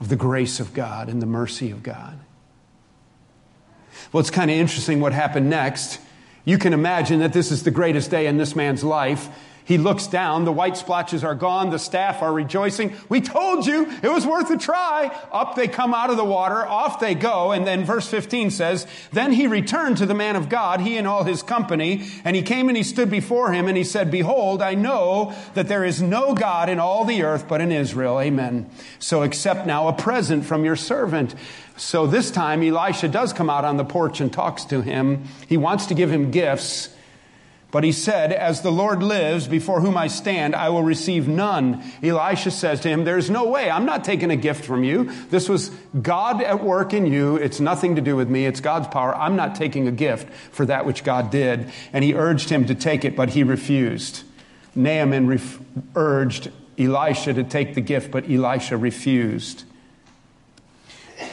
of 0.00 0.10
the 0.10 0.16
grace 0.16 0.60
of 0.60 0.74
God 0.74 1.08
and 1.08 1.22
the 1.22 1.26
mercy 1.26 1.70
of 1.70 1.82
God. 1.82 2.18
Well, 4.12 4.20
it's 4.20 4.28
kind 4.28 4.50
of 4.50 4.56
interesting 4.58 5.00
what 5.00 5.14
happened 5.14 5.48
next. 5.48 5.98
You 6.44 6.58
can 6.58 6.74
imagine 6.74 7.20
that 7.20 7.32
this 7.32 7.50
is 7.50 7.62
the 7.62 7.70
greatest 7.70 8.10
day 8.10 8.26
in 8.26 8.36
this 8.36 8.54
man's 8.54 8.84
life. 8.84 9.30
He 9.66 9.78
looks 9.78 10.06
down, 10.06 10.44
the 10.44 10.52
white 10.52 10.76
splotches 10.76 11.24
are 11.24 11.34
gone, 11.34 11.70
the 11.70 11.78
staff 11.78 12.20
are 12.20 12.32
rejoicing. 12.32 12.94
We 13.08 13.22
told 13.22 13.66
you 13.66 13.90
it 14.02 14.10
was 14.10 14.26
worth 14.26 14.50
a 14.50 14.58
try. 14.58 15.06
Up 15.32 15.56
they 15.56 15.68
come 15.68 15.94
out 15.94 16.10
of 16.10 16.18
the 16.18 16.24
water, 16.24 16.66
off 16.66 17.00
they 17.00 17.14
go, 17.14 17.50
and 17.50 17.66
then 17.66 17.84
verse 17.84 18.06
15 18.06 18.50
says, 18.50 18.86
Then 19.12 19.32
he 19.32 19.46
returned 19.46 19.96
to 19.98 20.06
the 20.06 20.14
man 20.14 20.36
of 20.36 20.50
God, 20.50 20.82
he 20.82 20.98
and 20.98 21.08
all 21.08 21.24
his 21.24 21.42
company, 21.42 22.06
and 22.24 22.36
he 22.36 22.42
came 22.42 22.68
and 22.68 22.76
he 22.76 22.82
stood 22.82 23.10
before 23.10 23.52
him, 23.52 23.66
and 23.66 23.76
he 23.76 23.84
said, 23.84 24.10
Behold, 24.10 24.60
I 24.60 24.74
know 24.74 25.34
that 25.54 25.66
there 25.66 25.84
is 25.84 26.02
no 26.02 26.34
God 26.34 26.68
in 26.68 26.78
all 26.78 27.06
the 27.06 27.22
earth 27.22 27.48
but 27.48 27.62
in 27.62 27.72
Israel. 27.72 28.20
Amen. 28.20 28.68
So 28.98 29.22
accept 29.22 29.66
now 29.66 29.88
a 29.88 29.94
present 29.94 30.44
from 30.44 30.66
your 30.66 30.76
servant. 30.76 31.34
So 31.78 32.06
this 32.06 32.30
time 32.30 32.62
Elisha 32.62 33.08
does 33.08 33.32
come 33.32 33.48
out 33.48 33.64
on 33.64 33.78
the 33.78 33.84
porch 33.84 34.20
and 34.20 34.30
talks 34.30 34.64
to 34.66 34.82
him. 34.82 35.24
He 35.48 35.56
wants 35.56 35.86
to 35.86 35.94
give 35.94 36.10
him 36.10 36.30
gifts. 36.30 36.90
But 37.74 37.82
he 37.82 37.90
said, 37.90 38.32
As 38.32 38.60
the 38.60 38.70
Lord 38.70 39.02
lives, 39.02 39.48
before 39.48 39.80
whom 39.80 39.96
I 39.96 40.06
stand, 40.06 40.54
I 40.54 40.68
will 40.68 40.84
receive 40.84 41.26
none. 41.26 41.82
Elisha 42.04 42.52
says 42.52 42.78
to 42.82 42.88
him, 42.88 43.02
There's 43.02 43.28
no 43.28 43.48
way. 43.48 43.68
I'm 43.68 43.84
not 43.84 44.04
taking 44.04 44.30
a 44.30 44.36
gift 44.36 44.64
from 44.64 44.84
you. 44.84 45.10
This 45.30 45.48
was 45.48 45.70
God 46.00 46.40
at 46.40 46.62
work 46.62 46.94
in 46.94 47.04
you. 47.04 47.34
It's 47.34 47.58
nothing 47.58 47.96
to 47.96 48.00
do 48.00 48.14
with 48.14 48.30
me. 48.30 48.46
It's 48.46 48.60
God's 48.60 48.86
power. 48.86 49.12
I'm 49.16 49.34
not 49.34 49.56
taking 49.56 49.88
a 49.88 49.90
gift 49.90 50.32
for 50.52 50.64
that 50.66 50.86
which 50.86 51.02
God 51.02 51.32
did. 51.32 51.68
And 51.92 52.04
he 52.04 52.14
urged 52.14 52.48
him 52.48 52.64
to 52.66 52.76
take 52.76 53.04
it, 53.04 53.16
but 53.16 53.30
he 53.30 53.42
refused. 53.42 54.22
Naaman 54.76 55.26
ref- 55.26 55.58
urged 55.96 56.52
Elisha 56.78 57.34
to 57.34 57.42
take 57.42 57.74
the 57.74 57.80
gift, 57.80 58.12
but 58.12 58.30
Elisha 58.30 58.76
refused. 58.76 59.64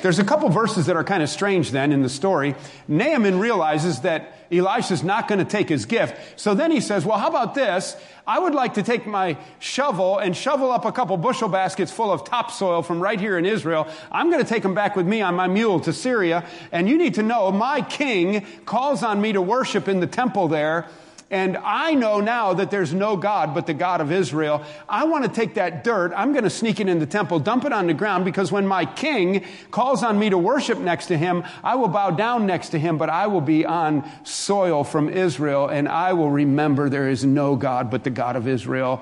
There's 0.02 0.20
a 0.20 0.24
couple 0.24 0.50
verses 0.50 0.88
that 0.88 0.96
are 0.96 1.04
kind 1.04 1.22
of 1.22 1.30
strange 1.30 1.72
then 1.72 1.92
in 1.92 2.02
the 2.02 2.10
story. 2.10 2.56
Naaman 2.88 3.40
realizes 3.40 4.02
that 4.02 4.38
Elisha's 4.52 5.04
not 5.04 5.28
going 5.28 5.40
to 5.40 5.46
take 5.46 5.70
his 5.70 5.86
gift. 5.86 6.40
So 6.40 6.54
then 6.54 6.72
he 6.72 6.82
says, 6.82 7.06
Well, 7.06 7.18
how 7.18 7.30
about 7.30 7.56
this? 7.56 7.96
I 8.28 8.40
would 8.40 8.54
like 8.54 8.76
to 8.76 8.84
take 8.84 9.08
my 9.08 9.38
shovel 9.60 10.20
and 10.20 10.36
shovel 10.36 10.72
up 10.72 10.86
a 10.86 10.92
couple 10.92 11.18
bushel 11.18 11.50
baskets 11.50 11.92
full 11.92 12.12
of 12.12 12.24
topsoil 12.24 12.84
from 12.84 13.00
right 13.00 13.20
here 13.20 13.38
in 13.38 13.46
Israel. 13.46 13.88
I'm 14.12 14.30
going 14.30 14.44
to 14.44 14.50
take 14.50 14.64
them 14.64 14.76
back 14.76 14.96
with 14.96 15.08
me 15.08 15.22
on 15.22 15.36
my 15.36 15.48
mule 15.48 15.80
to 15.82 15.94
Syria. 15.94 16.46
And 16.72 16.88
you 16.88 16.98
need 16.98 17.16
to 17.16 17.24
know 17.24 17.52
my 17.52 17.82
king 17.82 18.46
calls 18.66 19.04
on 19.04 19.22
me 19.22 19.34
to 19.34 19.42
worship 19.42 19.88
in 19.88 20.00
the 20.00 20.08
temple 20.08 20.48
there. 20.48 20.88
And 21.32 21.56
I 21.58 21.94
know 21.94 22.20
now 22.20 22.54
that 22.56 22.72
there's 22.72 22.94
no 22.94 23.16
God 23.16 23.54
but 23.54 23.66
the 23.66 23.74
God 23.74 24.02
of 24.02 24.12
Israel. 24.12 24.64
I 24.90 25.06
want 25.06 25.24
to 25.24 25.32
take 25.32 25.54
that 25.54 25.86
dirt. 25.86 26.12
I'm 26.14 26.34
going 26.34 26.44
to 26.44 26.50
sneak 26.50 26.82
it 26.82 26.90
in 26.90 27.00
the 27.00 27.06
temple, 27.06 27.40
dump 27.40 27.64
it 27.64 27.72
on 27.72 27.88
the 27.88 27.94
ground, 27.94 28.26
because 28.26 28.52
when 28.52 28.68
my 28.68 28.86
king 28.86 29.46
calls 29.72 30.04
on 30.04 30.20
me 30.20 30.30
to 30.30 30.38
worship 30.38 30.78
next 30.78 31.06
to 31.06 31.18
him, 31.18 31.46
I 31.64 31.76
will 31.76 31.88
bow 31.88 32.12
down 32.12 32.46
next 32.46 32.70
to 32.70 32.80
him, 32.80 32.98
but 32.98 33.10
I 33.10 33.28
will 33.28 33.40
be 33.40 33.66
on 33.66 34.04
soil 34.26 34.84
from 34.84 35.08
Israel, 35.08 35.70
and 35.70 35.88
I 35.88 36.12
will 36.12 36.30
remember 36.30 36.90
there 36.90 37.10
is 37.10 37.24
no 37.24 37.56
God 37.56 37.90
but 37.90 38.04
the 38.04 38.10
God 38.10 38.36
of 38.36 38.46
Israel. 38.46 39.02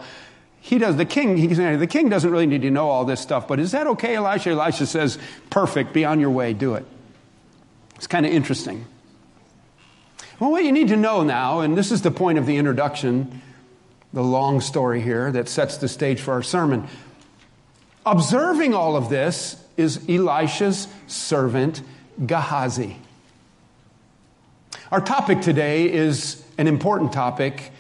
He 0.62 0.78
does, 0.78 0.98
the 0.98 1.06
king, 1.06 1.36
he, 1.36 1.48
the 1.48 1.88
king 1.88 2.10
doesn't 2.10 2.30
really 2.30 2.46
need 2.46 2.62
to 2.62 2.70
know 2.70 2.90
all 2.90 3.06
this 3.06 3.22
stuff, 3.22 3.48
but 3.48 3.60
is 3.60 3.72
that 3.72 3.88
okay, 3.88 4.16
Elisha? 4.16 4.52
Elisha 4.52 4.86
says, 4.86 5.18
perfect, 5.50 5.94
be 5.94 6.06
on 6.06 6.20
your 6.20 6.30
way, 6.30 6.54
do 6.54 6.76
it. 6.76 6.86
It's 7.96 8.06
kind 8.06 8.26
of 8.26 8.32
interesting. 8.32 8.86
Well, 10.40 10.52
what 10.52 10.64
you 10.64 10.72
need 10.72 10.88
to 10.88 10.96
know 10.96 11.24
now, 11.24 11.60
and 11.60 11.78
this 11.78 11.92
is 11.92 12.02
the 12.02 12.12
point 12.12 12.38
of 12.38 12.46
the 12.46 12.56
introduction, 12.56 13.42
the 14.14 14.24
long 14.24 14.62
story 14.62 15.02
here 15.02 15.30
that 15.34 15.50
sets 15.50 15.76
the 15.76 15.90
stage 15.90 16.22
for 16.22 16.32
our 16.32 16.42
sermon. 16.42 16.88
Observing 18.06 18.74
all 18.74 18.96
of 18.96 19.10
this 19.10 19.62
is 19.76 20.08
Elisha's 20.08 20.88
servant, 21.08 21.82
Gehazi. 22.26 22.96
Our 24.94 25.02
topic 25.02 25.42
today 25.42 25.92
is 25.92 26.42
an 26.58 26.68
important 26.68 27.12
topic. 27.12 27.72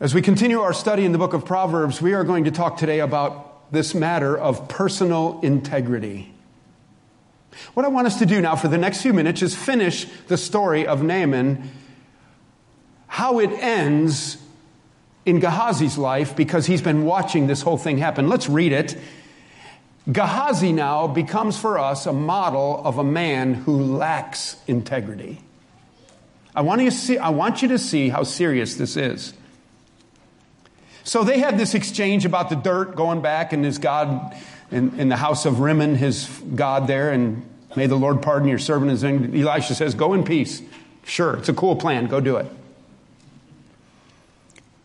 As 0.00 0.14
we 0.14 0.20
continue 0.20 0.60
our 0.60 0.74
study 0.74 1.06
in 1.06 1.12
the 1.12 1.18
book 1.18 1.32
of 1.32 1.46
Proverbs, 1.46 2.02
we 2.02 2.12
are 2.12 2.22
going 2.22 2.44
to 2.44 2.50
talk 2.50 2.76
today 2.76 3.00
about 3.00 3.72
this 3.72 3.94
matter 3.94 4.36
of 4.36 4.68
personal 4.68 5.40
integrity. 5.42 6.34
What 7.74 7.84
I 7.84 7.88
want 7.88 8.06
us 8.06 8.18
to 8.18 8.26
do 8.26 8.40
now 8.40 8.56
for 8.56 8.68
the 8.68 8.78
next 8.78 9.02
few 9.02 9.12
minutes 9.12 9.42
is 9.42 9.54
finish 9.54 10.06
the 10.26 10.36
story 10.36 10.86
of 10.86 11.02
Naaman, 11.02 11.70
how 13.06 13.38
it 13.40 13.50
ends 13.50 14.38
in 15.24 15.40
Gehazi's 15.40 15.98
life, 15.98 16.34
because 16.34 16.66
he's 16.66 16.82
been 16.82 17.04
watching 17.04 17.46
this 17.46 17.62
whole 17.62 17.76
thing 17.76 17.98
happen. 17.98 18.28
Let's 18.28 18.48
read 18.48 18.72
it. 18.72 18.96
Gehazi 20.10 20.72
now 20.72 21.06
becomes 21.06 21.58
for 21.58 21.78
us 21.78 22.06
a 22.06 22.12
model 22.12 22.80
of 22.82 22.96
a 22.96 23.04
man 23.04 23.54
who 23.54 23.96
lacks 23.96 24.56
integrity. 24.66 25.40
I 26.54 26.62
want, 26.62 26.80
you 26.80 26.90
to 26.90 26.96
see, 26.96 27.18
I 27.18 27.28
want 27.28 27.60
you 27.60 27.68
to 27.68 27.78
see 27.78 28.08
how 28.08 28.22
serious 28.22 28.76
this 28.76 28.96
is. 28.96 29.34
So 31.04 31.24
they 31.24 31.38
had 31.38 31.58
this 31.58 31.74
exchange 31.74 32.24
about 32.24 32.48
the 32.48 32.56
dirt 32.56 32.96
going 32.96 33.20
back, 33.20 33.52
and 33.52 33.64
his 33.64 33.78
God 33.78 34.34
in, 34.70 34.98
in 34.98 35.08
the 35.08 35.16
house 35.16 35.46
of 35.46 35.60
Rimmon, 35.60 35.94
his 35.94 36.28
God 36.54 36.86
there, 36.86 37.10
and 37.10 37.47
may 37.78 37.86
the 37.86 37.96
Lord 37.96 38.20
pardon 38.20 38.48
your 38.48 38.58
servant. 38.58 39.02
And 39.02 39.34
Elisha 39.34 39.74
says, 39.74 39.94
Go 39.94 40.12
in 40.12 40.24
peace. 40.24 40.60
Sure, 41.04 41.36
it's 41.36 41.48
a 41.48 41.54
cool 41.54 41.76
plan. 41.76 42.06
Go 42.06 42.20
do 42.20 42.36
it. 42.36 42.46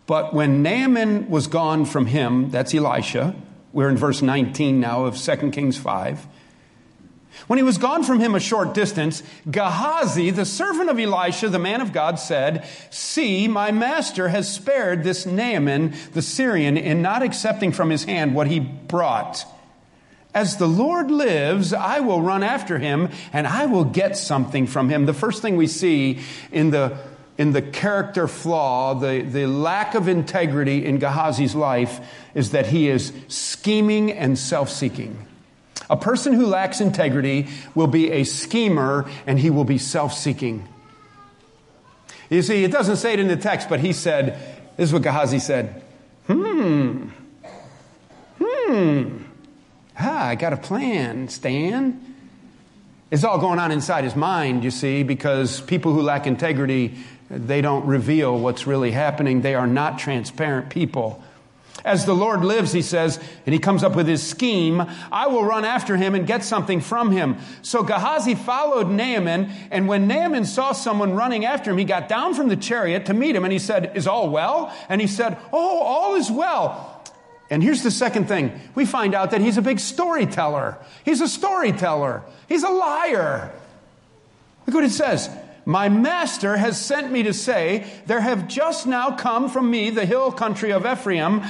But 0.05 0.33
when 0.33 0.61
Naaman 0.61 1.29
was 1.29 1.47
gone 1.47 1.85
from 1.85 2.05
him, 2.05 2.49
that's 2.49 2.73
Elisha, 2.73 3.35
we're 3.71 3.89
in 3.89 3.97
verse 3.97 4.21
19 4.21 4.79
now 4.79 5.05
of 5.05 5.17
2 5.17 5.51
Kings 5.51 5.77
5. 5.77 6.27
When 7.47 7.57
he 7.57 7.63
was 7.63 7.77
gone 7.77 8.03
from 8.03 8.19
him 8.19 8.35
a 8.35 8.39
short 8.39 8.73
distance, 8.73 9.23
Gehazi, 9.49 10.29
the 10.29 10.45
servant 10.45 10.89
of 10.89 10.99
Elisha, 10.99 11.49
the 11.49 11.59
man 11.59 11.81
of 11.81 11.91
God, 11.91 12.19
said, 12.19 12.67
See, 12.91 13.47
my 13.47 13.71
master 13.71 14.29
has 14.29 14.53
spared 14.53 15.03
this 15.03 15.25
Naaman 15.25 15.95
the 16.13 16.21
Syrian 16.21 16.77
in 16.77 17.01
not 17.01 17.23
accepting 17.23 17.71
from 17.71 17.89
his 17.89 18.03
hand 18.03 18.35
what 18.35 18.47
he 18.47 18.59
brought. 18.59 19.45
As 20.33 20.57
the 20.57 20.67
Lord 20.67 21.11
lives, 21.11 21.73
I 21.73 21.99
will 21.99 22.21
run 22.21 22.41
after 22.41 22.79
him 22.79 23.09
and 23.31 23.45
I 23.45 23.67
will 23.67 23.83
get 23.83 24.17
something 24.17 24.65
from 24.65 24.89
him. 24.89 25.05
The 25.05 25.13
first 25.13 25.41
thing 25.41 25.57
we 25.57 25.67
see 25.67 26.21
in 26.51 26.71
the, 26.71 26.97
in 27.37 27.51
the 27.51 27.61
character 27.61 28.27
flaw, 28.27 28.95
the, 28.95 29.21
the 29.21 29.45
lack 29.45 29.93
of 29.93 30.07
integrity 30.07 30.85
in 30.85 30.99
Gehazi's 30.99 31.53
life 31.53 31.99
is 32.33 32.51
that 32.51 32.65
he 32.67 32.89
is 32.89 33.13
scheming 33.27 34.11
and 34.11 34.37
self 34.37 34.69
seeking. 34.69 35.27
A 35.89 35.97
person 35.97 36.33
who 36.33 36.47
lacks 36.47 36.81
integrity 36.81 37.47
will 37.75 37.87
be 37.87 38.11
a 38.11 38.23
schemer 38.23 39.09
and 39.27 39.37
he 39.37 39.51
will 39.51 39.65
be 39.65 39.77
self 39.77 40.13
seeking. 40.13 40.67
You 42.29 42.41
see, 42.41 42.63
it 42.63 42.71
doesn't 42.71 42.95
say 42.95 43.13
it 43.13 43.19
in 43.19 43.27
the 43.27 43.35
text, 43.35 43.69
but 43.69 43.79
he 43.79 43.93
said, 43.93 44.39
this 44.77 44.89
is 44.89 44.93
what 44.93 45.03
Gehazi 45.03 45.37
said. 45.37 45.83
Hmm. 46.25 47.09
Hmm. 48.41 49.22
Ah, 49.97 50.27
I 50.27 50.35
got 50.35 50.53
a 50.53 50.57
plan, 50.57 51.27
Stan. 51.29 52.15
It's 53.11 53.23
all 53.23 53.37
going 53.37 53.59
on 53.59 53.71
inside 53.71 54.03
his 54.03 54.15
mind, 54.15 54.63
you 54.63 54.71
see, 54.71 55.03
because 55.03 55.61
people 55.61 55.93
who 55.93 56.01
lack 56.01 56.25
integrity, 56.25 56.95
they 57.29 57.61
don't 57.61 57.85
reveal 57.85 58.37
what's 58.37 58.65
really 58.65 58.91
happening. 58.91 59.41
They 59.41 59.53
are 59.53 59.67
not 59.67 59.99
transparent 59.99 60.69
people. 60.69 61.23
As 61.85 62.05
the 62.05 62.13
Lord 62.13 62.45
lives, 62.45 62.71
he 62.71 62.81
says, 62.81 63.19
and 63.45 63.53
he 63.53 63.59
comes 63.59 63.83
up 63.83 63.95
with 63.95 64.07
his 64.07 64.25
scheme, 64.25 64.81
I 65.11 65.27
will 65.27 65.43
run 65.43 65.65
after 65.65 65.97
him 65.97 66.15
and 66.15 66.25
get 66.25 66.43
something 66.43 66.79
from 66.79 67.11
him. 67.11 67.37
So 67.61 67.83
Gehazi 67.83 68.35
followed 68.35 68.89
Naaman, 68.89 69.51
and 69.69 69.87
when 69.87 70.07
Naaman 70.07 70.45
saw 70.45 70.71
someone 70.71 71.13
running 71.13 71.43
after 71.43 71.71
him, 71.71 71.77
he 71.77 71.83
got 71.83 72.07
down 72.07 72.35
from 72.35 72.47
the 72.47 72.55
chariot 72.55 73.07
to 73.07 73.13
meet 73.13 73.35
him, 73.35 73.43
and 73.43 73.51
he 73.51 73.59
said, 73.59 73.91
Is 73.95 74.07
all 74.07 74.29
well? 74.29 74.73
And 74.87 75.01
he 75.01 75.07
said, 75.07 75.37
Oh, 75.51 75.81
all 75.81 76.15
is 76.15 76.31
well. 76.31 76.92
And 77.49 77.61
here's 77.61 77.83
the 77.83 77.91
second 77.91 78.27
thing 78.27 78.59
we 78.75 78.85
find 78.85 79.13
out 79.13 79.31
that 79.31 79.41
he's 79.41 79.57
a 79.57 79.61
big 79.61 79.79
storyteller. 79.79 80.77
He's 81.03 81.21
a 81.21 81.27
storyteller, 81.27 82.23
he's 82.47 82.63
a 82.63 82.69
liar. 82.69 83.51
Look 84.65 84.75
what 84.75 84.83
it 84.83 84.91
says. 84.91 85.29
My 85.65 85.87
master 85.87 86.57
has 86.57 86.79
sent 86.79 87.11
me 87.11 87.23
to 87.23 87.33
say, 87.33 87.85
There 88.05 88.19
have 88.19 88.47
just 88.47 88.85
now 88.85 89.15
come 89.15 89.49
from 89.49 89.69
me, 89.69 89.89
the 89.89 90.05
hill 90.05 90.31
country 90.31 90.71
of 90.71 90.85
Ephraim, 90.85 91.43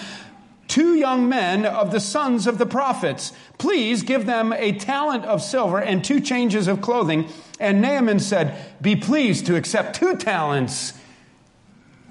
two 0.68 0.96
young 0.96 1.30
men 1.30 1.66
of 1.66 1.92
the 1.92 2.00
sons 2.00 2.48
of 2.48 2.58
the 2.58 2.66
prophets. 2.66 3.32
Please 3.58 4.04
give 4.04 4.26
them 4.26 4.54
a 4.54 4.74
talent 4.74 5.26
of 5.26 5.42
silver 5.42 5.80
and 5.80 6.04
two 6.04 6.20
changes 6.20 6.68
of 6.68 6.82
clothing. 6.82 7.28
And 7.60 7.82
Naaman 7.82 8.20
said, 8.20 8.56
Be 8.82 8.96
pleased 8.96 9.48
to 9.48 9.56
accept 9.56 9.96
two 9.96 10.16
talents. 10.18 10.94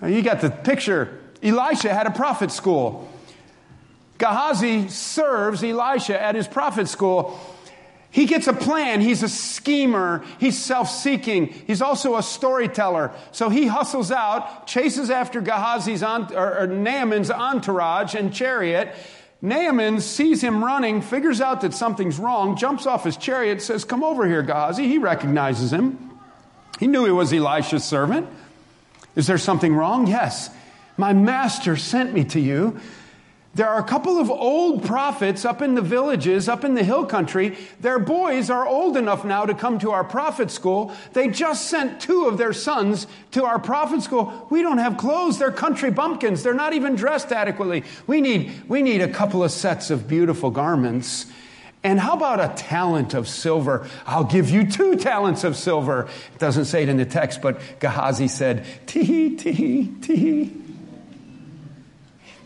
You 0.04 0.22
got 0.22 0.40
the 0.40 0.50
picture 0.50 1.20
Elisha 1.42 1.92
had 1.92 2.06
a 2.06 2.12
prophet 2.12 2.50
school. 2.50 3.08
Gehazi 4.22 4.86
serves 4.86 5.64
Elisha 5.64 6.20
at 6.20 6.36
his 6.36 6.46
prophet 6.46 6.86
school. 6.86 7.40
He 8.12 8.26
gets 8.26 8.46
a 8.46 8.52
plan. 8.52 9.00
He's 9.00 9.24
a 9.24 9.28
schemer. 9.28 10.24
He's 10.38 10.56
self 10.56 10.88
seeking. 10.88 11.48
He's 11.48 11.82
also 11.82 12.16
a 12.16 12.22
storyteller. 12.22 13.10
So 13.32 13.48
he 13.48 13.66
hustles 13.66 14.12
out, 14.12 14.68
chases 14.68 15.10
after 15.10 15.40
Gehazi's 15.40 16.04
on, 16.04 16.32
or, 16.36 16.60
or 16.60 16.66
Naaman's 16.68 17.32
entourage 17.32 18.14
and 18.14 18.32
chariot. 18.32 18.94
Naaman 19.40 20.00
sees 20.00 20.40
him 20.40 20.64
running, 20.64 21.02
figures 21.02 21.40
out 21.40 21.62
that 21.62 21.74
something's 21.74 22.20
wrong, 22.20 22.56
jumps 22.56 22.86
off 22.86 23.02
his 23.02 23.16
chariot, 23.16 23.60
says, 23.60 23.84
Come 23.84 24.04
over 24.04 24.24
here, 24.24 24.44
Gehazi. 24.44 24.86
He 24.86 24.98
recognizes 24.98 25.72
him. 25.72 26.12
He 26.78 26.86
knew 26.86 27.04
he 27.04 27.10
was 27.10 27.32
Elisha's 27.32 27.82
servant. 27.82 28.28
Is 29.16 29.26
there 29.26 29.36
something 29.36 29.74
wrong? 29.74 30.06
Yes. 30.06 30.48
My 30.96 31.12
master 31.12 31.76
sent 31.76 32.12
me 32.12 32.22
to 32.26 32.38
you 32.38 32.78
there 33.54 33.68
are 33.68 33.78
a 33.78 33.84
couple 33.84 34.18
of 34.18 34.30
old 34.30 34.82
prophets 34.84 35.44
up 35.44 35.60
in 35.60 35.74
the 35.74 35.82
villages, 35.82 36.48
up 36.48 36.64
in 36.64 36.72
the 36.74 36.82
hill 36.82 37.04
country. 37.04 37.58
Their 37.80 37.98
boys 37.98 38.48
are 38.48 38.66
old 38.66 38.96
enough 38.96 39.26
now 39.26 39.44
to 39.44 39.52
come 39.52 39.78
to 39.80 39.90
our 39.90 40.04
prophet 40.04 40.50
school. 40.50 40.90
They 41.12 41.28
just 41.28 41.68
sent 41.68 42.00
two 42.00 42.28
of 42.28 42.38
their 42.38 42.54
sons 42.54 43.06
to 43.32 43.44
our 43.44 43.58
prophet 43.58 44.00
school. 44.02 44.46
We 44.48 44.62
don't 44.62 44.78
have 44.78 44.96
clothes. 44.96 45.38
They're 45.38 45.52
country 45.52 45.90
bumpkins. 45.90 46.42
They're 46.42 46.54
not 46.54 46.72
even 46.72 46.96
dressed 46.96 47.30
adequately. 47.30 47.84
We 48.06 48.22
need, 48.22 48.52
we 48.68 48.80
need 48.80 49.02
a 49.02 49.08
couple 49.08 49.44
of 49.44 49.50
sets 49.50 49.90
of 49.90 50.08
beautiful 50.08 50.50
garments. 50.50 51.26
And 51.84 52.00
how 52.00 52.14
about 52.14 52.40
a 52.40 52.54
talent 52.56 53.12
of 53.12 53.28
silver? 53.28 53.86
I'll 54.06 54.24
give 54.24 54.48
you 54.48 54.70
two 54.70 54.96
talents 54.96 55.44
of 55.44 55.56
silver. 55.56 56.08
It 56.32 56.38
doesn't 56.38 56.66
say 56.66 56.84
it 56.84 56.88
in 56.88 56.96
the 56.96 57.04
text, 57.04 57.42
but 57.42 57.60
Gehazi 57.80 58.28
said, 58.28 58.64
tee, 58.86 59.36
tee, 59.36 59.92
tee. 60.00 60.61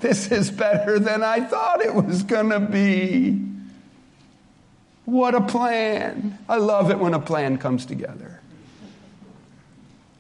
This 0.01 0.31
is 0.31 0.51
better 0.51 0.99
than 0.99 1.23
I 1.23 1.41
thought 1.41 1.81
it 1.81 1.95
was 1.95 2.23
going 2.23 2.51
to 2.51 2.61
be. 2.61 3.41
What 5.05 5.35
a 5.35 5.41
plan. 5.41 6.39
I 6.49 6.57
love 6.57 6.91
it 6.91 6.99
when 6.99 7.15
a 7.15 7.21
plan 7.21 7.59
comes 7.59 7.87
together. 7.87 8.41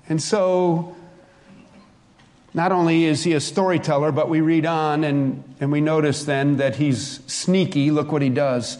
And 0.08 0.22
so, 0.22 0.96
not 2.54 2.72
only 2.72 3.04
is 3.04 3.24
he 3.24 3.32
a 3.34 3.40
storyteller, 3.40 4.12
but 4.12 4.28
we 4.28 4.40
read 4.40 4.64
on 4.64 5.04
and, 5.04 5.42
and 5.60 5.72
we 5.72 5.80
notice 5.80 6.24
then 6.24 6.56
that 6.56 6.76
he's 6.76 7.20
sneaky. 7.26 7.90
Look 7.90 8.12
what 8.12 8.22
he 8.22 8.30
does. 8.30 8.78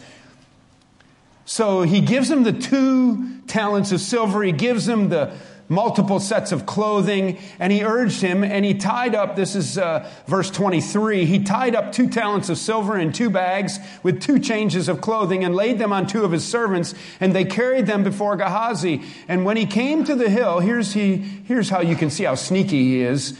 So 1.45 1.83
he 1.83 2.01
gives 2.01 2.29
him 2.29 2.43
the 2.43 2.53
two 2.53 3.39
talents 3.47 3.91
of 3.91 4.01
silver, 4.01 4.43
he 4.43 4.51
gives 4.51 4.87
him 4.87 5.09
the 5.09 5.33
multiple 5.69 6.19
sets 6.19 6.51
of 6.51 6.65
clothing, 6.65 7.37
and 7.59 7.73
he 7.73 7.83
urged 7.83 8.21
him, 8.21 8.43
and 8.43 8.63
he 8.63 8.73
tied 8.73 9.15
up, 9.15 9.35
this 9.35 9.55
is 9.55 9.77
uh, 9.77 10.09
verse 10.27 10.49
23, 10.49 11.25
he 11.25 11.43
tied 11.43 11.75
up 11.75 11.91
two 11.91 12.09
talents 12.09 12.49
of 12.49 12.57
silver 12.57 12.97
in 12.97 13.11
two 13.11 13.29
bags 13.29 13.79
with 14.03 14.21
two 14.21 14.39
changes 14.39 14.87
of 14.87 15.01
clothing 15.01 15.43
and 15.43 15.55
laid 15.55 15.77
them 15.79 15.91
on 15.91 16.07
two 16.07 16.23
of 16.23 16.31
his 16.31 16.47
servants, 16.47 16.93
and 17.19 17.33
they 17.33 17.45
carried 17.45 17.85
them 17.85 18.03
before 18.03 18.35
Gehazi. 18.35 19.03
And 19.27 19.45
when 19.45 19.57
he 19.57 19.65
came 19.65 20.03
to 20.05 20.15
the 20.15 20.29
hill, 20.29 20.59
here's, 20.59 20.93
he, 20.93 21.17
here's 21.17 21.69
how 21.69 21.81
you 21.81 21.95
can 21.95 22.09
see 22.09 22.23
how 22.23 22.35
sneaky 22.35 22.83
he 22.83 23.01
is. 23.01 23.37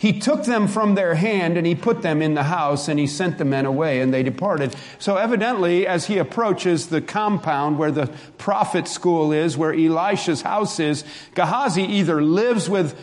He 0.00 0.18
took 0.18 0.44
them 0.44 0.66
from 0.66 0.94
their 0.94 1.14
hand 1.14 1.58
and 1.58 1.66
he 1.66 1.74
put 1.74 2.00
them 2.00 2.22
in 2.22 2.32
the 2.32 2.44
house 2.44 2.88
and 2.88 2.98
he 2.98 3.06
sent 3.06 3.36
the 3.36 3.44
men 3.44 3.66
away 3.66 4.00
and 4.00 4.14
they 4.14 4.22
departed. 4.22 4.74
So 4.98 5.18
evidently, 5.18 5.86
as 5.86 6.06
he 6.06 6.16
approaches 6.16 6.86
the 6.86 7.02
compound 7.02 7.78
where 7.78 7.90
the 7.90 8.06
prophet 8.38 8.88
school 8.88 9.30
is, 9.30 9.58
where 9.58 9.74
Elisha's 9.74 10.40
house 10.40 10.80
is, 10.80 11.04
Gehazi 11.34 11.82
either 11.82 12.22
lives 12.22 12.66
with 12.66 12.98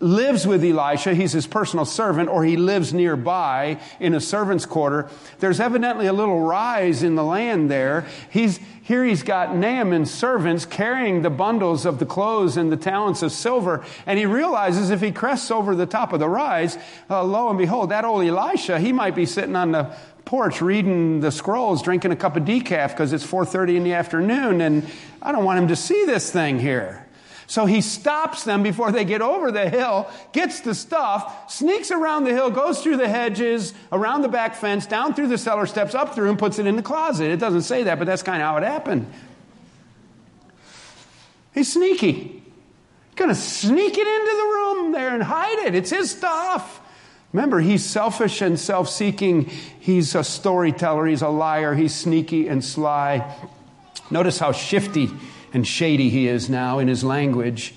lives 0.00 0.46
with 0.46 0.62
Elisha, 0.62 1.14
he's 1.14 1.32
his 1.32 1.46
personal 1.46 1.86
servant, 1.86 2.28
or 2.28 2.44
he 2.44 2.58
lives 2.58 2.92
nearby 2.92 3.80
in 3.98 4.12
a 4.12 4.20
servant's 4.20 4.66
quarter. 4.66 5.08
There's 5.38 5.60
evidently 5.60 6.06
a 6.06 6.12
little 6.12 6.40
rise 6.40 7.02
in 7.02 7.14
the 7.14 7.24
land 7.24 7.70
there. 7.70 8.06
He's, 8.28 8.60
here 8.84 9.02
he's 9.02 9.22
got 9.22 9.56
Naaman's 9.56 10.12
servants 10.12 10.66
carrying 10.66 11.22
the 11.22 11.30
bundles 11.30 11.86
of 11.86 11.98
the 11.98 12.04
clothes 12.04 12.58
and 12.58 12.70
the 12.70 12.76
talents 12.76 13.22
of 13.22 13.32
silver, 13.32 13.82
and 14.04 14.18
he 14.18 14.26
realizes 14.26 14.90
if 14.90 15.00
he 15.00 15.10
crests 15.10 15.50
over 15.50 15.74
the 15.74 15.86
top 15.86 16.12
of 16.12 16.20
the 16.20 16.28
rise, 16.28 16.76
uh, 17.08 17.24
lo 17.24 17.48
and 17.48 17.56
behold, 17.56 17.90
that 17.90 18.04
old 18.04 18.26
Elisha, 18.26 18.78
he 18.78 18.92
might 18.92 19.14
be 19.14 19.24
sitting 19.24 19.56
on 19.56 19.72
the 19.72 19.90
porch 20.26 20.60
reading 20.60 21.20
the 21.20 21.32
scrolls, 21.32 21.80
drinking 21.80 22.12
a 22.12 22.16
cup 22.16 22.36
of 22.36 22.42
decaf 22.42 22.90
because 22.90 23.14
it's 23.14 23.26
4.30 23.26 23.76
in 23.76 23.84
the 23.84 23.94
afternoon, 23.94 24.60
and 24.60 24.86
I 25.22 25.32
don't 25.32 25.46
want 25.46 25.60
him 25.60 25.68
to 25.68 25.76
see 25.76 26.04
this 26.04 26.30
thing 26.30 26.58
here. 26.58 27.03
So 27.46 27.66
he 27.66 27.80
stops 27.80 28.44
them 28.44 28.62
before 28.62 28.90
they 28.90 29.04
get 29.04 29.20
over 29.20 29.52
the 29.52 29.68
hill, 29.68 30.10
gets 30.32 30.60
the 30.60 30.74
stuff, 30.74 31.50
sneaks 31.52 31.90
around 31.90 32.24
the 32.24 32.32
hill, 32.32 32.50
goes 32.50 32.82
through 32.82 32.96
the 32.96 33.08
hedges, 33.08 33.74
around 33.92 34.22
the 34.22 34.28
back 34.28 34.54
fence, 34.54 34.86
down 34.86 35.14
through 35.14 35.28
the 35.28 35.38
cellar 35.38 35.66
steps, 35.66 35.94
up 35.94 36.14
through, 36.14 36.30
and 36.30 36.38
puts 36.38 36.58
it 36.58 36.66
in 36.66 36.76
the 36.76 36.82
closet. 36.82 37.30
It 37.30 37.38
doesn't 37.38 37.62
say 37.62 37.84
that, 37.84 37.98
but 37.98 38.06
that's 38.06 38.22
kind 38.22 38.42
of 38.42 38.48
how 38.48 38.56
it 38.56 38.62
happened. 38.62 39.12
He's 41.52 41.72
sneaky. 41.72 42.42
Going 43.16 43.28
to 43.28 43.36
sneak 43.36 43.96
it 43.96 44.06
into 44.06 44.36
the 44.36 44.54
room 44.54 44.92
there 44.92 45.14
and 45.14 45.22
hide 45.22 45.66
it. 45.66 45.74
It's 45.74 45.90
his 45.90 46.10
stuff. 46.10 46.80
Remember, 47.32 47.60
he's 47.60 47.84
selfish 47.84 48.40
and 48.40 48.58
self 48.58 48.88
seeking. 48.88 49.46
He's 49.80 50.14
a 50.14 50.24
storyteller. 50.24 51.06
He's 51.06 51.22
a 51.22 51.28
liar. 51.28 51.74
He's 51.74 51.94
sneaky 51.94 52.48
and 52.48 52.64
sly. 52.64 53.36
Notice 54.10 54.38
how 54.38 54.52
shifty 54.52 55.10
and 55.54 55.66
shady 55.66 56.10
he 56.10 56.28
is 56.28 56.50
now 56.50 56.78
in 56.78 56.88
his 56.88 57.04
language. 57.04 57.74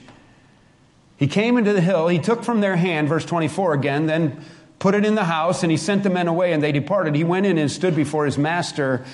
He 1.15 1.27
came 1.27 1.57
into 1.57 1.73
the 1.73 1.81
hill, 1.81 2.07
he 2.07 2.19
took 2.19 2.43
from 2.43 2.61
their 2.61 2.75
hand, 2.75 3.07
verse 3.07 3.25
24 3.25 3.73
again, 3.73 4.07
then 4.07 4.43
put 4.79 4.93
it 4.93 5.05
in 5.05 5.15
the 5.15 5.23
house, 5.23 5.63
and 5.63 5.71
he 5.71 5.77
sent 5.77 6.03
the 6.03 6.09
men 6.09 6.27
away, 6.27 6.53
and 6.53 6.61
they 6.61 6.71
departed. 6.71 7.15
He 7.15 7.23
went 7.23 7.45
in 7.45 7.57
and 7.57 7.71
stood 7.71 7.95
before 7.95 8.25
his 8.25 8.37
master. 8.37 9.05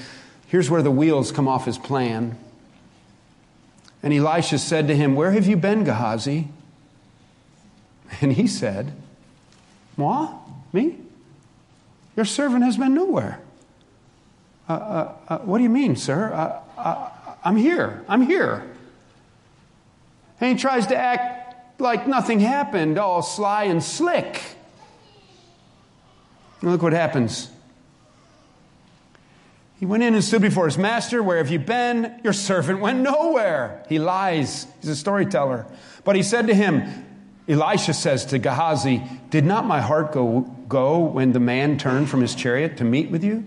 Here's 0.47 0.69
where 0.69 0.81
the 0.81 0.91
wheels 0.91 1.31
come 1.31 1.47
off 1.47 1.65
his 1.65 1.77
plan. 1.77 2.37
And 4.01 4.13
Elisha 4.13 4.57
said 4.57 4.87
to 4.87 4.95
him, 4.95 5.15
Where 5.15 5.31
have 5.31 5.47
you 5.47 5.55
been, 5.55 5.83
Gehazi? 5.83 6.47
And 8.21 8.33
he 8.33 8.45
said, 8.45 8.93
Moi? 9.97 10.31
Me? 10.71 10.97
Your 12.15 12.25
servant 12.25 12.63
has 12.63 12.77
been 12.77 12.93
nowhere. 12.93 13.39
Uh, 14.69 14.73
uh, 14.73 15.15
uh, 15.29 15.37
what 15.39 15.57
do 15.57 15.63
you 15.63 15.69
mean, 15.69 15.95
sir? 15.95 16.61
I'm 17.43 17.57
here. 17.57 18.03
I'm 18.07 18.21
here. 18.21 18.63
And 20.39 20.57
he 20.57 20.61
tries 20.61 20.87
to 20.87 20.95
act 20.95 21.79
like 21.79 22.07
nothing 22.07 22.39
happened, 22.39 22.97
all 22.97 23.21
sly 23.21 23.63
and 23.63 23.83
slick. 23.83 24.41
And 26.61 26.71
look 26.71 26.81
what 26.81 26.93
happens. 26.93 27.49
He 29.79 29.85
went 29.85 30.03
in 30.03 30.13
and 30.13 30.23
stood 30.23 30.41
before 30.41 30.65
his 30.65 30.77
master. 30.77 31.21
Where 31.21 31.37
have 31.37 31.49
you 31.49 31.59
been? 31.59 32.19
Your 32.23 32.31
servant 32.31 32.79
went 32.79 33.01
nowhere. 33.01 33.83
He 33.89 33.99
lies. 33.99 34.65
He's 34.79 34.89
a 34.89 34.95
storyteller. 34.95 35.65
But 36.05 36.15
he 36.15 36.23
said 36.23 36.47
to 36.47 36.55
him, 36.55 37.05
Elisha 37.49 37.93
says 37.93 38.25
to 38.27 38.39
Gehazi, 38.39 39.03
Did 39.29 39.43
not 39.43 39.65
my 39.65 39.81
heart 39.81 40.13
go, 40.13 40.41
go 40.69 40.99
when 40.99 41.33
the 41.33 41.41
man 41.41 41.77
turned 41.77 42.09
from 42.09 42.21
his 42.21 42.33
chariot 42.33 42.77
to 42.77 42.85
meet 42.85 43.11
with 43.11 43.25
you? 43.25 43.43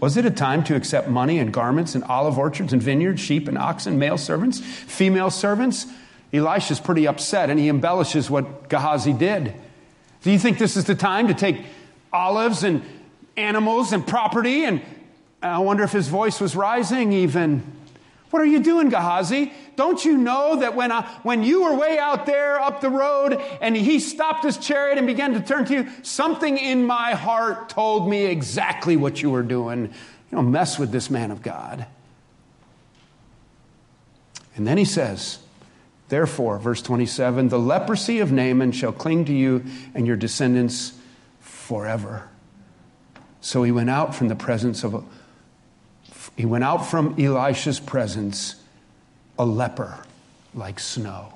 Was 0.00 0.16
it 0.16 0.26
a 0.26 0.30
time 0.30 0.62
to 0.64 0.76
accept 0.76 1.08
money 1.08 1.38
and 1.38 1.52
garments 1.52 1.94
and 1.94 2.04
olive 2.04 2.38
orchards 2.38 2.72
and 2.72 2.82
vineyards, 2.82 3.20
sheep 3.20 3.48
and 3.48 3.56
oxen, 3.56 3.98
male 3.98 4.18
servants, 4.18 4.60
female 4.60 5.30
servants? 5.30 5.86
Elisha's 6.32 6.80
pretty 6.80 7.06
upset 7.06 7.50
and 7.50 7.58
he 7.58 7.68
embellishes 7.68 8.28
what 8.28 8.68
Gehazi 8.68 9.12
did. 9.12 9.54
Do 10.22 10.30
you 10.30 10.38
think 10.38 10.58
this 10.58 10.76
is 10.76 10.84
the 10.84 10.94
time 10.94 11.28
to 11.28 11.34
take 11.34 11.64
olives 12.12 12.62
and 12.62 12.82
animals 13.36 13.92
and 13.92 14.06
property? 14.06 14.64
And 14.64 14.82
I 15.42 15.60
wonder 15.60 15.84
if 15.84 15.92
his 15.92 16.08
voice 16.08 16.40
was 16.40 16.56
rising 16.56 17.12
even. 17.12 17.62
What 18.30 18.42
are 18.42 18.46
you 18.46 18.60
doing, 18.60 18.88
Gehazi? 18.88 19.52
Don't 19.76 20.04
you 20.04 20.16
know 20.16 20.56
that 20.56 20.74
when, 20.74 20.90
I, 20.90 21.02
when 21.22 21.42
you 21.42 21.64
were 21.64 21.74
way 21.74 21.98
out 21.98 22.26
there 22.26 22.60
up 22.60 22.80
the 22.80 22.90
road 22.90 23.34
and 23.60 23.76
he 23.76 24.00
stopped 24.00 24.44
his 24.44 24.58
chariot 24.58 24.98
and 24.98 25.06
began 25.06 25.34
to 25.34 25.40
turn 25.40 25.64
to 25.66 25.74
you, 25.74 25.88
something 26.02 26.58
in 26.58 26.84
my 26.84 27.12
heart 27.12 27.68
told 27.68 28.08
me 28.08 28.26
exactly 28.26 28.96
what 28.96 29.22
you 29.22 29.30
were 29.30 29.42
doing. 29.42 29.84
You 29.84 29.92
don't 30.32 30.50
mess 30.50 30.78
with 30.78 30.90
this 30.90 31.08
man 31.08 31.30
of 31.30 31.42
God. 31.42 31.86
And 34.56 34.66
then 34.66 34.78
he 34.78 34.84
says, 34.84 35.38
Therefore, 36.08 36.58
verse 36.58 36.82
27 36.82 37.48
the 37.48 37.58
leprosy 37.58 38.20
of 38.20 38.32
Naaman 38.32 38.72
shall 38.72 38.92
cling 38.92 39.24
to 39.26 39.32
you 39.32 39.64
and 39.94 40.06
your 40.06 40.16
descendants 40.16 40.92
forever. 41.40 42.28
So 43.40 43.62
he 43.62 43.72
went 43.72 43.90
out 43.90 44.14
from 44.14 44.28
the 44.28 44.36
presence 44.36 44.82
of 44.82 45.04
he 46.36 46.46
went 46.46 46.64
out 46.64 46.86
from 46.86 47.14
Elisha's 47.18 47.80
presence 47.80 48.56
a 49.38 49.44
leper 49.44 49.98
like 50.54 50.80
snow. 50.80 51.32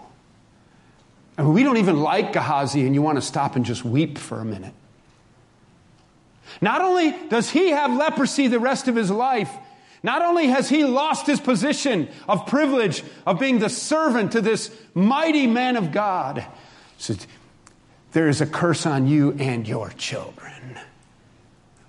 I 1.38 1.42
mean, 1.42 1.52
we 1.52 1.62
don't 1.62 1.76
even 1.76 2.00
like 2.00 2.32
Gehazi, 2.32 2.84
and 2.84 2.94
you 2.94 3.02
want 3.02 3.16
to 3.16 3.22
stop 3.22 3.56
and 3.56 3.64
just 3.64 3.84
weep 3.84 4.18
for 4.18 4.40
a 4.40 4.44
minute. 4.44 4.74
Not 6.60 6.82
only 6.82 7.14
does 7.28 7.50
he 7.50 7.70
have 7.70 7.96
leprosy 7.96 8.48
the 8.48 8.58
rest 8.58 8.88
of 8.88 8.96
his 8.96 9.10
life, 9.10 9.50
not 10.02 10.22
only 10.22 10.48
has 10.48 10.68
he 10.68 10.84
lost 10.84 11.26
his 11.26 11.40
position 11.40 12.08
of 12.28 12.46
privilege 12.46 13.04
of 13.26 13.38
being 13.38 13.58
the 13.58 13.68
servant 13.68 14.32
to 14.32 14.40
this 14.40 14.74
mighty 14.94 15.46
man 15.46 15.76
of 15.76 15.92
God, 15.92 16.44
so 16.98 17.14
there 18.12 18.28
is 18.28 18.40
a 18.40 18.46
curse 18.46 18.86
on 18.86 19.06
you 19.06 19.32
and 19.38 19.68
your 19.68 19.90
children. 19.90 20.78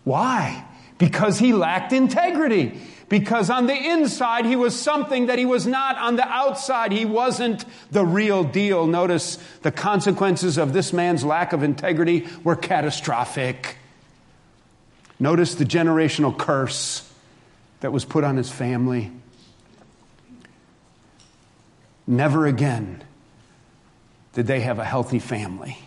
Why? 0.03 0.65
Because 1.01 1.39
he 1.39 1.51
lacked 1.51 1.93
integrity. 1.93 2.79
Because 3.09 3.49
on 3.49 3.65
the 3.65 3.73
inside, 3.73 4.45
he 4.45 4.55
was 4.55 4.79
something 4.79 5.25
that 5.25 5.39
he 5.39 5.45
was 5.45 5.65
not. 5.65 5.97
On 5.97 6.15
the 6.15 6.27
outside, 6.27 6.91
he 6.91 7.05
wasn't 7.05 7.65
the 7.89 8.05
real 8.05 8.43
deal. 8.43 8.85
Notice 8.85 9.39
the 9.63 9.71
consequences 9.71 10.59
of 10.59 10.73
this 10.73 10.93
man's 10.93 11.25
lack 11.25 11.53
of 11.53 11.63
integrity 11.63 12.27
were 12.43 12.55
catastrophic. 12.55 13.77
Notice 15.19 15.55
the 15.55 15.65
generational 15.65 16.37
curse 16.37 17.11
that 17.79 17.91
was 17.91 18.05
put 18.05 18.23
on 18.23 18.37
his 18.37 18.51
family. 18.51 19.11
Never 22.05 22.45
again 22.45 23.03
did 24.33 24.45
they 24.45 24.59
have 24.59 24.77
a 24.77 24.85
healthy 24.85 25.19
family. 25.19 25.79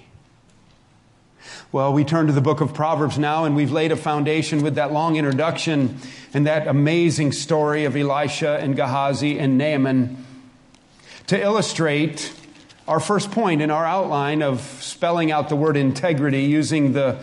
Well, 1.74 1.92
we 1.92 2.04
turn 2.04 2.28
to 2.28 2.32
the 2.32 2.40
book 2.40 2.60
of 2.60 2.72
Proverbs 2.72 3.18
now, 3.18 3.46
and 3.46 3.56
we've 3.56 3.72
laid 3.72 3.90
a 3.90 3.96
foundation 3.96 4.62
with 4.62 4.76
that 4.76 4.92
long 4.92 5.16
introduction 5.16 5.98
and 6.32 6.46
that 6.46 6.68
amazing 6.68 7.32
story 7.32 7.84
of 7.84 7.96
Elisha 7.96 8.60
and 8.60 8.76
Gehazi 8.76 9.40
and 9.40 9.58
Naaman 9.58 10.24
to 11.26 11.42
illustrate 11.42 12.32
our 12.86 13.00
first 13.00 13.32
point 13.32 13.60
in 13.60 13.72
our 13.72 13.84
outline 13.84 14.40
of 14.40 14.60
spelling 14.60 15.32
out 15.32 15.48
the 15.48 15.56
word 15.56 15.76
integrity 15.76 16.42
using 16.42 16.92
the 16.92 17.18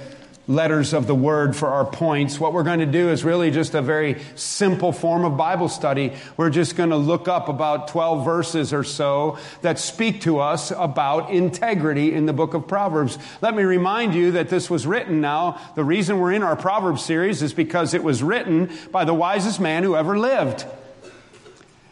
letters 0.51 0.93
of 0.93 1.07
the 1.07 1.15
word 1.15 1.55
for 1.55 1.69
our 1.69 1.85
points. 1.85 2.39
What 2.39 2.53
we're 2.53 2.63
going 2.63 2.79
to 2.79 2.85
do 2.85 3.09
is 3.09 3.23
really 3.23 3.51
just 3.51 3.73
a 3.73 3.81
very 3.81 4.21
simple 4.35 4.91
form 4.91 5.23
of 5.23 5.37
Bible 5.37 5.69
study. 5.69 6.13
We're 6.37 6.49
just 6.49 6.75
going 6.75 6.89
to 6.89 6.97
look 6.97 7.27
up 7.27 7.47
about 7.49 7.87
12 7.87 8.25
verses 8.25 8.73
or 8.73 8.83
so 8.83 9.37
that 9.61 9.79
speak 9.79 10.21
to 10.21 10.39
us 10.39 10.71
about 10.71 11.31
integrity 11.31 12.13
in 12.13 12.25
the 12.25 12.33
book 12.33 12.53
of 12.53 12.67
Proverbs. 12.67 13.17
Let 13.41 13.55
me 13.55 13.63
remind 13.63 14.13
you 14.13 14.31
that 14.31 14.49
this 14.49 14.69
was 14.69 14.85
written 14.85 15.21
now. 15.21 15.59
The 15.75 15.83
reason 15.83 16.19
we're 16.19 16.33
in 16.33 16.43
our 16.43 16.55
Proverbs 16.55 17.03
series 17.03 17.41
is 17.41 17.53
because 17.53 17.93
it 17.93 18.03
was 18.03 18.21
written 18.21 18.69
by 18.91 19.05
the 19.05 19.13
wisest 19.13 19.59
man 19.59 19.83
who 19.83 19.95
ever 19.95 20.19
lived. 20.19 20.65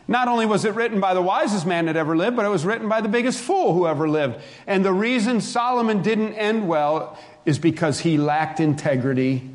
Not 0.09 0.27
only 0.27 0.47
was 0.47 0.65
it 0.65 0.73
written 0.73 0.99
by 0.99 1.13
the 1.13 1.21
wisest 1.21 1.67
man 1.67 1.85
that 1.85 1.95
ever 1.95 2.17
lived, 2.17 2.35
but 2.35 2.43
it 2.43 2.49
was 2.49 2.65
written 2.65 2.89
by 2.89 2.99
the 2.99 3.07
biggest 3.07 3.39
fool 3.39 3.75
who 3.75 3.85
ever 3.85 4.09
lived. 4.09 4.41
And 4.65 4.83
the 4.83 4.91
reason 4.91 5.39
Solomon 5.39 6.01
didn't 6.01 6.33
end 6.33 6.67
well 6.67 7.15
is 7.45 7.59
because 7.59 7.99
he 7.99 8.17
lacked 8.17 8.59
integrity. 8.59 9.47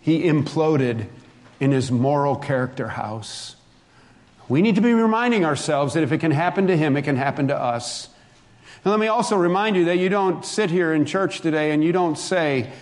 He 0.00 0.24
imploded 0.24 1.06
in 1.60 1.70
his 1.70 1.92
moral 1.92 2.34
character 2.34 2.88
house. 2.88 3.54
We 4.48 4.60
need 4.60 4.74
to 4.74 4.80
be 4.80 4.92
reminding 4.92 5.44
ourselves 5.44 5.94
that 5.94 6.02
if 6.02 6.10
it 6.10 6.18
can 6.18 6.32
happen 6.32 6.66
to 6.66 6.76
him, 6.76 6.96
it 6.96 7.02
can 7.02 7.14
happen 7.14 7.46
to 7.46 7.56
us. 7.56 8.08
And 8.84 8.90
let 8.90 8.98
me 8.98 9.06
also 9.06 9.36
remind 9.36 9.76
you 9.76 9.84
that 9.84 9.98
you 9.98 10.08
don't 10.08 10.44
sit 10.44 10.68
here 10.68 10.92
in 10.92 11.06
church 11.06 11.42
today 11.42 11.70
and 11.70 11.84
you 11.84 11.92
don't 11.92 12.18
say, 12.18 12.72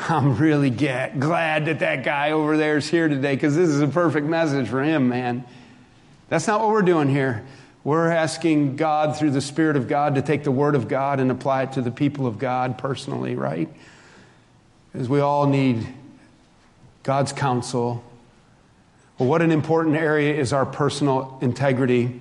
I'm 0.00 0.36
really 0.36 0.70
get, 0.70 1.20
glad 1.20 1.66
that 1.66 1.78
that 1.78 2.02
guy 2.02 2.32
over 2.32 2.56
there 2.56 2.76
is 2.76 2.90
here 2.90 3.06
today 3.06 3.36
because 3.36 3.54
this 3.54 3.68
is 3.68 3.80
a 3.80 3.86
perfect 3.86 4.26
message 4.26 4.66
for 4.66 4.82
him, 4.82 5.08
man. 5.08 5.44
That's 6.28 6.46
not 6.46 6.60
what 6.60 6.70
we're 6.70 6.82
doing 6.82 7.08
here. 7.08 7.44
We're 7.84 8.10
asking 8.10 8.76
God 8.76 9.16
through 9.16 9.30
the 9.30 9.40
Spirit 9.40 9.76
of 9.76 9.88
God 9.88 10.16
to 10.16 10.22
take 10.22 10.44
the 10.44 10.50
Word 10.50 10.74
of 10.74 10.88
God 10.88 11.20
and 11.20 11.30
apply 11.30 11.62
it 11.62 11.72
to 11.72 11.82
the 11.82 11.90
people 11.90 12.26
of 12.26 12.38
God 12.38 12.76
personally, 12.76 13.34
right? 13.34 13.68
As 14.92 15.08
we 15.08 15.20
all 15.20 15.46
need 15.46 15.86
God's 17.02 17.32
counsel. 17.32 18.04
Well, 19.18 19.28
what 19.28 19.40
an 19.40 19.50
important 19.50 19.96
area 19.96 20.34
is 20.34 20.52
our 20.52 20.66
personal 20.66 21.38
integrity. 21.40 22.20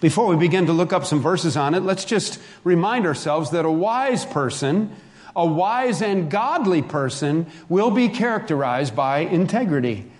Before 0.00 0.26
we 0.26 0.36
begin 0.36 0.66
to 0.66 0.72
look 0.72 0.92
up 0.92 1.06
some 1.06 1.20
verses 1.20 1.56
on 1.56 1.74
it, 1.74 1.80
let's 1.80 2.04
just 2.04 2.38
remind 2.64 3.06
ourselves 3.06 3.52
that 3.52 3.64
a 3.64 3.70
wise 3.70 4.26
person, 4.26 4.94
a 5.34 5.46
wise 5.46 6.02
and 6.02 6.30
godly 6.30 6.82
person, 6.82 7.46
will 7.70 7.90
be 7.90 8.10
characterized 8.10 8.94
by 8.94 9.20
integrity. 9.20 10.10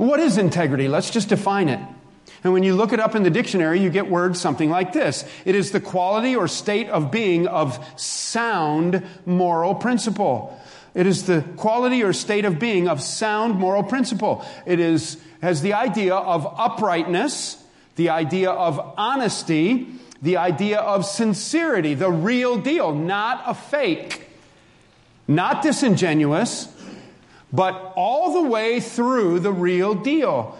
What 0.00 0.18
is 0.18 0.38
integrity? 0.38 0.88
Let's 0.88 1.10
just 1.10 1.28
define 1.28 1.68
it. 1.68 1.78
And 2.42 2.54
when 2.54 2.62
you 2.62 2.74
look 2.74 2.94
it 2.94 3.00
up 3.00 3.14
in 3.14 3.22
the 3.22 3.28
dictionary, 3.28 3.80
you 3.80 3.90
get 3.90 4.08
words 4.08 4.40
something 4.40 4.70
like 4.70 4.94
this. 4.94 5.26
It 5.44 5.54
is 5.54 5.72
the 5.72 5.80
quality 5.80 6.34
or 6.34 6.48
state 6.48 6.88
of 6.88 7.10
being 7.10 7.46
of 7.46 7.78
sound 8.00 9.02
moral 9.26 9.74
principle. 9.74 10.58
It 10.94 11.06
is 11.06 11.24
the 11.24 11.42
quality 11.58 12.02
or 12.02 12.14
state 12.14 12.46
of 12.46 12.58
being 12.58 12.88
of 12.88 13.02
sound 13.02 13.56
moral 13.56 13.82
principle. 13.82 14.42
It 14.64 14.80
is, 14.80 15.18
has 15.42 15.60
the 15.60 15.74
idea 15.74 16.14
of 16.14 16.46
uprightness, 16.58 17.62
the 17.96 18.08
idea 18.08 18.48
of 18.48 18.94
honesty, 18.96 19.86
the 20.22 20.38
idea 20.38 20.78
of 20.78 21.04
sincerity, 21.04 21.92
the 21.92 22.10
real 22.10 22.56
deal, 22.56 22.94
not 22.94 23.42
a 23.44 23.52
fake, 23.52 24.28
not 25.28 25.60
disingenuous, 25.60 26.74
but 27.52 27.92
all 27.96 28.42
the 28.42 28.48
way 28.48 28.80
through 28.80 29.40
the 29.40 29.52
real 29.52 29.94
deal. 29.94 30.58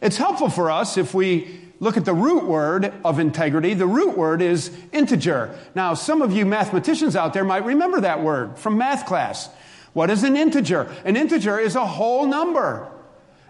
It's 0.00 0.16
helpful 0.16 0.48
for 0.48 0.70
us 0.70 0.96
if 0.96 1.14
we 1.14 1.60
look 1.80 1.96
at 1.96 2.04
the 2.04 2.14
root 2.14 2.44
word 2.44 2.92
of 3.04 3.18
integrity. 3.18 3.74
The 3.74 3.86
root 3.86 4.16
word 4.16 4.42
is 4.42 4.70
integer. 4.92 5.58
Now, 5.74 5.94
some 5.94 6.22
of 6.22 6.32
you 6.32 6.46
mathematicians 6.46 7.16
out 7.16 7.32
there 7.32 7.44
might 7.44 7.64
remember 7.64 8.00
that 8.00 8.22
word 8.22 8.58
from 8.58 8.78
math 8.78 9.06
class. 9.06 9.48
What 9.92 10.10
is 10.10 10.22
an 10.24 10.36
integer? 10.36 10.94
An 11.04 11.16
integer 11.16 11.58
is 11.58 11.74
a 11.74 11.86
whole 11.86 12.26
number. 12.26 12.90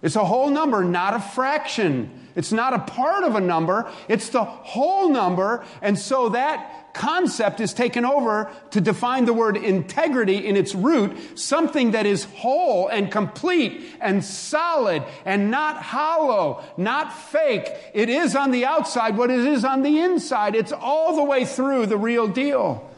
It's 0.02 0.16
a 0.16 0.24
whole 0.24 0.48
number, 0.48 0.84
not 0.84 1.14
a 1.14 1.20
fraction. 1.20 2.28
It's 2.38 2.52
not 2.52 2.72
a 2.72 2.78
part 2.78 3.24
of 3.24 3.34
a 3.34 3.40
number, 3.40 3.90
it's 4.06 4.28
the 4.28 4.44
whole 4.44 5.08
number. 5.10 5.64
And 5.82 5.98
so 5.98 6.28
that 6.28 6.87
concept 6.92 7.60
is 7.60 7.72
taken 7.72 8.04
over 8.04 8.50
to 8.70 8.80
define 8.80 9.24
the 9.24 9.32
word 9.32 9.56
integrity 9.56 10.46
in 10.46 10.56
its 10.56 10.74
root, 10.74 11.38
something 11.38 11.92
that 11.92 12.06
is 12.06 12.24
whole 12.24 12.88
and 12.88 13.10
complete 13.10 13.84
and 14.00 14.24
solid 14.24 15.02
and 15.24 15.50
not 15.50 15.82
hollow, 15.82 16.62
not 16.76 17.12
fake. 17.12 17.68
It 17.94 18.08
is 18.08 18.34
on 18.34 18.50
the 18.50 18.64
outside 18.64 19.16
what 19.16 19.30
it 19.30 19.40
is 19.40 19.64
on 19.64 19.82
the 19.82 20.00
inside. 20.00 20.54
It's 20.54 20.72
all 20.72 21.16
the 21.16 21.24
way 21.24 21.44
through 21.44 21.86
the 21.86 21.98
real 21.98 22.28
deal. 22.28 22.88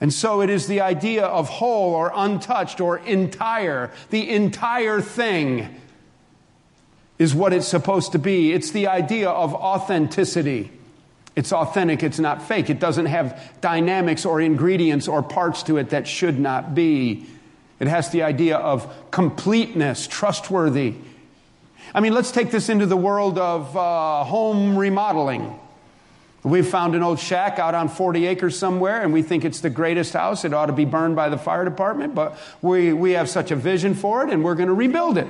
And 0.00 0.12
so 0.12 0.42
it 0.42 0.50
is 0.50 0.68
the 0.68 0.80
idea 0.80 1.24
of 1.24 1.48
whole 1.48 1.94
or 1.94 2.12
untouched 2.14 2.80
or 2.80 2.98
entire, 2.98 3.90
the 4.10 4.30
entire 4.30 5.00
thing 5.00 5.80
is 7.18 7.34
what 7.34 7.52
it's 7.52 7.66
supposed 7.66 8.12
to 8.12 8.18
be. 8.18 8.52
It's 8.52 8.70
the 8.70 8.86
idea 8.86 9.28
of 9.28 9.54
authenticity. 9.54 10.70
It's 11.38 11.52
authentic, 11.52 12.02
it's 12.02 12.18
not 12.18 12.42
fake. 12.42 12.68
It 12.68 12.80
doesn't 12.80 13.06
have 13.06 13.40
dynamics 13.60 14.24
or 14.24 14.40
ingredients 14.40 15.06
or 15.06 15.22
parts 15.22 15.62
to 15.62 15.76
it 15.76 15.90
that 15.90 16.08
should 16.08 16.36
not 16.36 16.74
be. 16.74 17.26
It 17.78 17.86
has 17.86 18.10
the 18.10 18.24
idea 18.24 18.56
of 18.56 18.92
completeness, 19.12 20.08
trustworthy. 20.08 20.94
I 21.94 22.00
mean, 22.00 22.12
let's 22.12 22.32
take 22.32 22.50
this 22.50 22.68
into 22.68 22.86
the 22.86 22.96
world 22.96 23.38
of 23.38 23.76
uh, 23.76 24.24
home 24.24 24.76
remodeling. 24.76 25.56
We've 26.42 26.66
found 26.66 26.96
an 26.96 27.04
old 27.04 27.20
shack 27.20 27.60
out 27.60 27.72
on 27.72 27.88
40 27.88 28.26
acres 28.26 28.58
somewhere, 28.58 29.00
and 29.00 29.12
we 29.12 29.22
think 29.22 29.44
it's 29.44 29.60
the 29.60 29.70
greatest 29.70 30.14
house. 30.14 30.44
It 30.44 30.52
ought 30.52 30.66
to 30.66 30.72
be 30.72 30.86
burned 30.86 31.14
by 31.14 31.28
the 31.28 31.38
fire 31.38 31.64
department, 31.64 32.16
but 32.16 32.36
we, 32.62 32.92
we 32.92 33.12
have 33.12 33.30
such 33.30 33.52
a 33.52 33.56
vision 33.56 33.94
for 33.94 34.26
it, 34.26 34.32
and 34.32 34.42
we're 34.42 34.56
going 34.56 34.70
to 34.70 34.74
rebuild 34.74 35.16
it. 35.16 35.28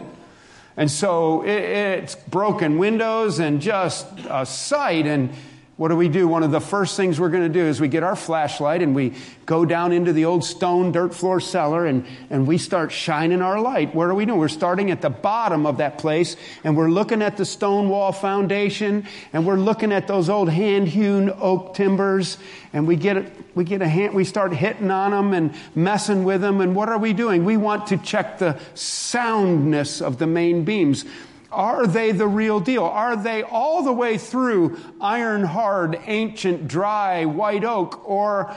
And 0.75 0.91
so 0.91 1.43
it, 1.43 1.51
it's 1.51 2.15
broken 2.15 2.79
windows 2.79 3.41
and 3.41 3.61
just 3.61 4.07
a 4.31 4.47
sight. 4.47 5.07
And 5.07 5.35
what 5.79 5.89
do 5.89 5.97
we 5.97 6.09
do? 6.09 6.27
One 6.27 6.43
of 6.43 6.51
the 6.51 6.61
first 6.61 6.97
things 6.97 7.21
we're 7.21 7.29
going 7.29 7.45
to 7.45 7.49
do 7.49 7.65
is 7.65 7.81
we 7.81 7.87
get 7.87 8.03
our 8.03 8.17
flashlight 8.17 8.83
and 8.83 8.97
we 8.97 9.15
go 9.47 9.65
down 9.65 9.93
into 9.93 10.13
the 10.13 10.25
old 10.25 10.43
stone 10.43 10.91
dirt 10.91 11.15
floor 11.15 11.39
cellar 11.39 11.87
and, 11.87 12.05
and 12.31 12.49
we 12.49 12.59
start 12.59 12.91
shining 12.91 13.41
our 13.43 13.61
light. 13.61 13.95
What 13.95 14.09
are 14.09 14.15
we 14.15 14.27
doing? 14.27 14.41
We're 14.41 14.49
starting 14.49 14.91
at 14.91 15.03
the 15.03 15.09
bottom 15.09 15.67
of 15.67 15.77
that 15.77 15.97
place 15.97 16.35
and 16.65 16.77
we're 16.77 16.91
looking 16.91 17.23
at 17.23 17.37
the 17.37 17.45
stone 17.45 17.89
wall 17.91 18.11
foundation 18.11 19.07
and 19.33 19.47
we're 19.47 19.55
looking 19.55 19.93
at 19.93 20.09
those 20.09 20.29
old 20.29 20.51
hand 20.51 20.89
hewn 20.89 21.31
oak 21.39 21.75
timbers 21.75 22.39
and 22.73 22.89
we 22.89 22.97
get, 22.97 23.33
we 23.55 23.63
get 23.63 23.81
a 23.81 23.89
hand, 23.89 24.15
we 24.15 24.25
start 24.25 24.53
hitting 24.53 24.91
on 24.91 25.13
them 25.13 25.33
and 25.33 25.55
messing 25.77 26.25
with 26.25 26.41
them. 26.41 26.61
And 26.61 26.75
what 26.75 26.89
are 26.89 26.99
we 26.99 27.13
doing? 27.13 27.45
We 27.45 27.57
want 27.57 27.87
to 27.87 27.99
check 27.99 28.39
the 28.39 28.59
soundness 28.75 30.03
of 30.03 30.19
the 30.19 30.27
main 30.27 30.65
beams. 30.65 31.05
Are 31.51 31.87
they 31.87 32.13
the 32.13 32.29
real 32.29 32.61
deal? 32.61 32.85
Are 32.85 33.17
they 33.17 33.43
all 33.43 33.83
the 33.83 33.93
way 33.93 34.19
through 34.19 34.79
iron 35.01 35.45
hard, 35.45 35.99
ancient, 36.07 36.69
dry 36.69 37.25
white 37.25 37.65
oak? 37.65 38.07
Or 38.09 38.55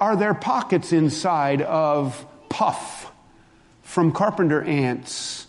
are 0.00 0.16
there 0.16 0.34
pockets 0.34 0.92
inside 0.92 1.62
of 1.62 2.26
puff 2.48 3.12
from 3.82 4.12
carpenter 4.12 4.62
ants 4.62 5.46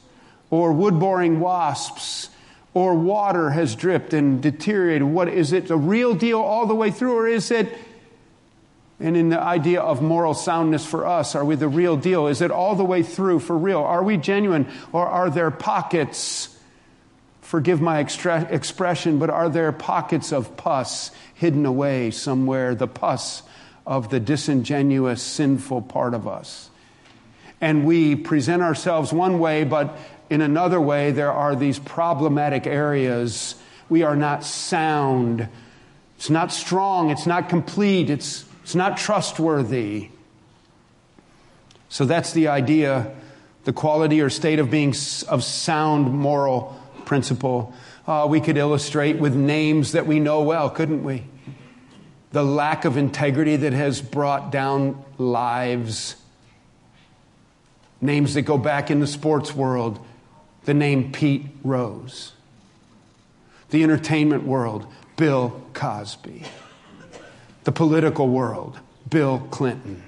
or 0.50 0.71
wood 0.71 1.00
boring 1.00 1.39
wasps? 1.39 2.30
Or 2.74 2.95
water 2.95 3.50
has 3.50 3.76
dripped 3.76 4.13
and 4.13 4.41
deteriorated. 4.41 5.04
What 5.04 5.28
is 5.28 5.52
it 5.52 5.67
the 5.67 5.76
real 5.76 6.13
deal 6.13 6.39
all 6.39 6.67
the 6.67 6.76
way 6.76 6.89
through, 6.89 7.17
or 7.17 7.28
is 7.28 7.52
it 7.52 7.67
and 9.02 9.17
in 9.17 9.30
the 9.30 9.39
idea 9.39 9.82
of 9.82 10.02
moral 10.02 10.36
soundness 10.36 10.86
for 10.86 11.08
us, 11.08 11.34
are 11.34 11.43
we 11.43 11.56
the 11.56 11.67
real 11.67 11.97
deal? 11.97 12.28
Is 12.28 12.41
it 12.41 12.52
all 12.52 12.76
the 12.76 12.86
way 12.86 13.02
through 13.02 13.39
for 13.39 13.58
real? 13.58 13.80
Are 13.80 14.04
we 14.04 14.17
genuine? 14.17 14.67
Or 14.91 15.08
are 15.08 15.32
there 15.32 15.50
pockets, 15.50 16.50
forgive 17.51 17.81
my 17.81 17.99
expression, 17.99 19.19
but 19.19 19.29
are 19.29 19.49
there 19.49 19.73
pockets 19.73 20.31
of 20.31 20.55
pus 20.55 21.11
hidden 21.33 21.65
away 21.65 22.09
somewhere? 22.09 22.73
The 22.73 22.87
pus 22.87 23.43
of 23.85 24.09
the 24.09 24.21
disingenuous, 24.21 25.21
sinful 25.21 25.81
part 25.81 26.13
of 26.13 26.29
us. 26.29 26.69
And 27.59 27.85
we 27.85 28.15
present 28.15 28.61
ourselves 28.61 29.11
one 29.11 29.39
way, 29.39 29.65
but 29.65 29.97
in 30.29 30.39
another 30.39 30.79
way, 30.79 31.11
there 31.11 31.33
are 31.33 31.53
these 31.53 31.77
problematic 31.77 32.65
areas. 32.65 33.55
We 33.89 34.03
are 34.03 34.15
not 34.15 34.45
sound. 34.45 35.49
It's 36.15 36.29
not 36.29 36.53
strong. 36.53 37.09
It's 37.09 37.27
not 37.27 37.49
complete. 37.49 38.09
It's, 38.09 38.45
it's 38.63 38.75
not 38.75 38.95
trustworthy. 38.95 40.07
So 41.89 42.05
that's 42.05 42.31
the 42.31 42.47
idea, 42.47 43.13
the 43.65 43.73
quality 43.73 44.21
or 44.21 44.29
state 44.29 44.59
of 44.59 44.71
being 44.71 44.95
of 45.27 45.43
sound 45.43 46.13
moral 46.13 46.81
principle. 47.12 47.74
Uh, 48.08 48.26
we 48.30 48.39
could 48.39 48.56
illustrate 48.56 49.17
with 49.17 49.36
names 49.36 49.91
that 49.91 50.08
we 50.08 50.17
know 50.17 50.43
well, 50.43 50.69
couldn't 50.69 51.04
we? 51.04 51.26
The 52.32 52.41
lack 52.41 52.86
of 52.86 52.95
integrity 52.95 53.58
that 53.58 53.74
has 53.74 54.00
brought 54.00 54.50
down 54.50 55.04
lives. 55.17 56.15
Names 58.00 58.34
that 58.36 58.43
go 58.43 58.58
back 58.58 58.89
in 58.89 59.02
the 59.02 59.08
sports 59.08 59.54
world. 59.54 60.00
The 60.63 60.74
name 60.74 61.12
Pete 61.12 61.47
Rose. 61.65 62.32
The 63.71 63.84
entertainment 63.84 64.43
world, 64.43 64.88
Bill 65.17 65.62
Cosby. 65.74 66.43
The 67.65 67.74
political 67.74 68.30
world, 68.30 68.80
Bill 69.10 69.45
Clinton. 69.52 70.02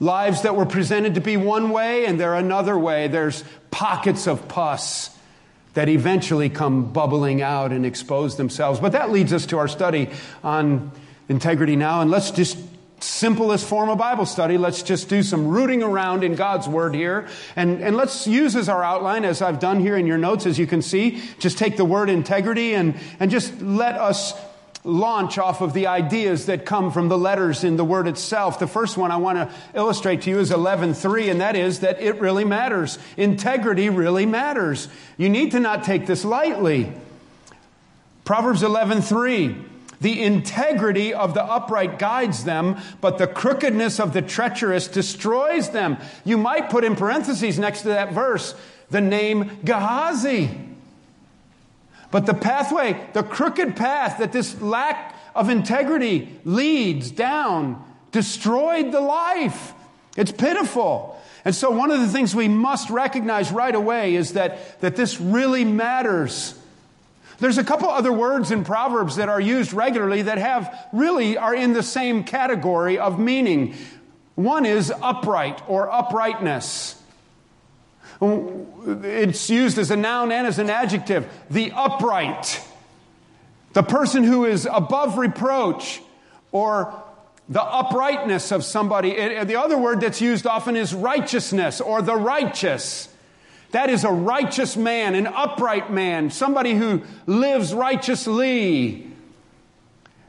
Lives 0.00 0.40
that 0.40 0.56
were 0.56 0.64
presented 0.64 1.16
to 1.16 1.20
be 1.20 1.36
one 1.36 1.68
way 1.68 2.06
and 2.06 2.18
they're 2.18 2.34
another 2.34 2.78
way. 2.78 3.08
There's 3.08 3.44
pockets 3.70 4.26
of 4.26 4.48
pus 4.48 5.10
that 5.74 5.88
eventually 5.88 6.48
come 6.48 6.92
bubbling 6.92 7.42
out 7.42 7.72
and 7.72 7.86
expose 7.86 8.36
themselves. 8.36 8.80
But 8.80 8.92
that 8.92 9.10
leads 9.10 9.32
us 9.32 9.46
to 9.46 9.58
our 9.58 9.68
study 9.68 10.10
on 10.44 10.92
integrity 11.28 11.76
now. 11.76 12.00
And 12.00 12.10
let's 12.10 12.30
just 12.30 12.58
simplest 13.02 13.66
form 13.66 13.88
of 13.88 13.98
Bible 13.98 14.26
study. 14.26 14.58
Let's 14.58 14.82
just 14.82 15.08
do 15.08 15.22
some 15.22 15.48
rooting 15.48 15.82
around 15.82 16.24
in 16.24 16.34
God's 16.34 16.68
Word 16.68 16.94
here. 16.94 17.26
And, 17.56 17.82
and 17.82 17.96
let's 17.96 18.26
use 18.26 18.54
as 18.54 18.68
our 18.68 18.82
outline, 18.82 19.24
as 19.24 19.42
I've 19.42 19.58
done 19.58 19.80
here 19.80 19.96
in 19.96 20.06
your 20.06 20.18
notes, 20.18 20.46
as 20.46 20.58
you 20.58 20.66
can 20.66 20.82
see, 20.82 21.22
just 21.38 21.58
take 21.58 21.76
the 21.76 21.84
word 21.84 22.10
integrity 22.10 22.74
and, 22.74 22.94
and 23.18 23.30
just 23.30 23.60
let 23.60 23.96
us 23.96 24.34
launch 24.84 25.38
off 25.38 25.60
of 25.60 25.72
the 25.72 25.86
ideas 25.86 26.46
that 26.46 26.66
come 26.66 26.90
from 26.90 27.08
the 27.08 27.18
letters 27.18 27.62
in 27.62 27.76
the 27.76 27.84
word 27.84 28.08
itself. 28.08 28.58
The 28.58 28.66
first 28.66 28.96
one 28.96 29.10
I 29.10 29.16
want 29.16 29.38
to 29.38 29.54
illustrate 29.74 30.22
to 30.22 30.30
you 30.30 30.40
is 30.40 30.50
11:3 30.50 31.30
and 31.30 31.40
that 31.40 31.54
is 31.54 31.80
that 31.80 32.00
it 32.00 32.20
really 32.20 32.44
matters. 32.44 32.98
Integrity 33.16 33.88
really 33.90 34.26
matters. 34.26 34.88
You 35.16 35.28
need 35.28 35.52
to 35.52 35.60
not 35.60 35.84
take 35.84 36.06
this 36.06 36.24
lightly. 36.24 36.92
Proverbs 38.24 38.62
11:3 38.62 39.68
the 40.00 40.20
integrity 40.20 41.14
of 41.14 41.32
the 41.32 41.44
upright 41.44 41.96
guides 41.96 42.42
them, 42.42 42.76
but 43.00 43.18
the 43.18 43.26
crookedness 43.28 44.00
of 44.00 44.12
the 44.12 44.20
treacherous 44.20 44.88
destroys 44.88 45.70
them. 45.70 45.96
You 46.24 46.36
might 46.38 46.70
put 46.70 46.82
in 46.82 46.96
parentheses 46.96 47.56
next 47.56 47.82
to 47.82 47.88
that 47.90 48.12
verse 48.12 48.56
the 48.90 49.00
name 49.00 49.58
Gehazi. 49.64 50.50
But 52.12 52.26
the 52.26 52.34
pathway, 52.34 53.04
the 53.14 53.22
crooked 53.24 53.74
path 53.74 54.18
that 54.18 54.32
this 54.32 54.60
lack 54.60 55.16
of 55.34 55.48
integrity 55.48 56.38
leads 56.44 57.10
down, 57.10 57.82
destroyed 58.12 58.92
the 58.92 59.00
life. 59.00 59.72
It's 60.16 60.30
pitiful. 60.30 61.18
And 61.44 61.54
so, 61.54 61.70
one 61.70 61.90
of 61.90 62.00
the 62.00 62.08
things 62.08 62.36
we 62.36 62.48
must 62.48 62.90
recognize 62.90 63.50
right 63.50 63.74
away 63.74 64.14
is 64.14 64.34
that, 64.34 64.80
that 64.82 64.94
this 64.94 65.20
really 65.20 65.64
matters. 65.64 66.54
There's 67.38 67.58
a 67.58 67.64
couple 67.64 67.88
other 67.88 68.12
words 68.12 68.50
in 68.50 68.62
Proverbs 68.62 69.16
that 69.16 69.30
are 69.30 69.40
used 69.40 69.72
regularly 69.72 70.22
that 70.22 70.36
have 70.36 70.88
really 70.92 71.38
are 71.38 71.54
in 71.54 71.72
the 71.72 71.82
same 71.82 72.24
category 72.24 72.98
of 72.98 73.18
meaning. 73.18 73.74
One 74.34 74.66
is 74.66 74.92
upright 75.02 75.62
or 75.66 75.90
uprightness. 75.90 77.01
It's 78.22 79.50
used 79.50 79.78
as 79.78 79.90
a 79.90 79.96
noun 79.96 80.30
and 80.32 80.46
as 80.46 80.58
an 80.58 80.70
adjective. 80.70 81.26
The 81.50 81.72
upright. 81.72 82.64
The 83.72 83.82
person 83.82 84.22
who 84.22 84.44
is 84.44 84.68
above 84.70 85.18
reproach 85.18 86.00
or 86.52 87.02
the 87.48 87.62
uprightness 87.62 88.52
of 88.52 88.64
somebody. 88.64 89.14
The 89.44 89.58
other 89.58 89.76
word 89.76 90.00
that's 90.00 90.20
used 90.20 90.46
often 90.46 90.76
is 90.76 90.94
righteousness 90.94 91.80
or 91.80 92.00
the 92.02 92.16
righteous. 92.16 93.08
That 93.72 93.90
is 93.90 94.04
a 94.04 94.10
righteous 94.10 94.76
man, 94.76 95.14
an 95.14 95.26
upright 95.26 95.90
man, 95.90 96.30
somebody 96.30 96.74
who 96.74 97.02
lives 97.26 97.72
righteously. 97.74 99.11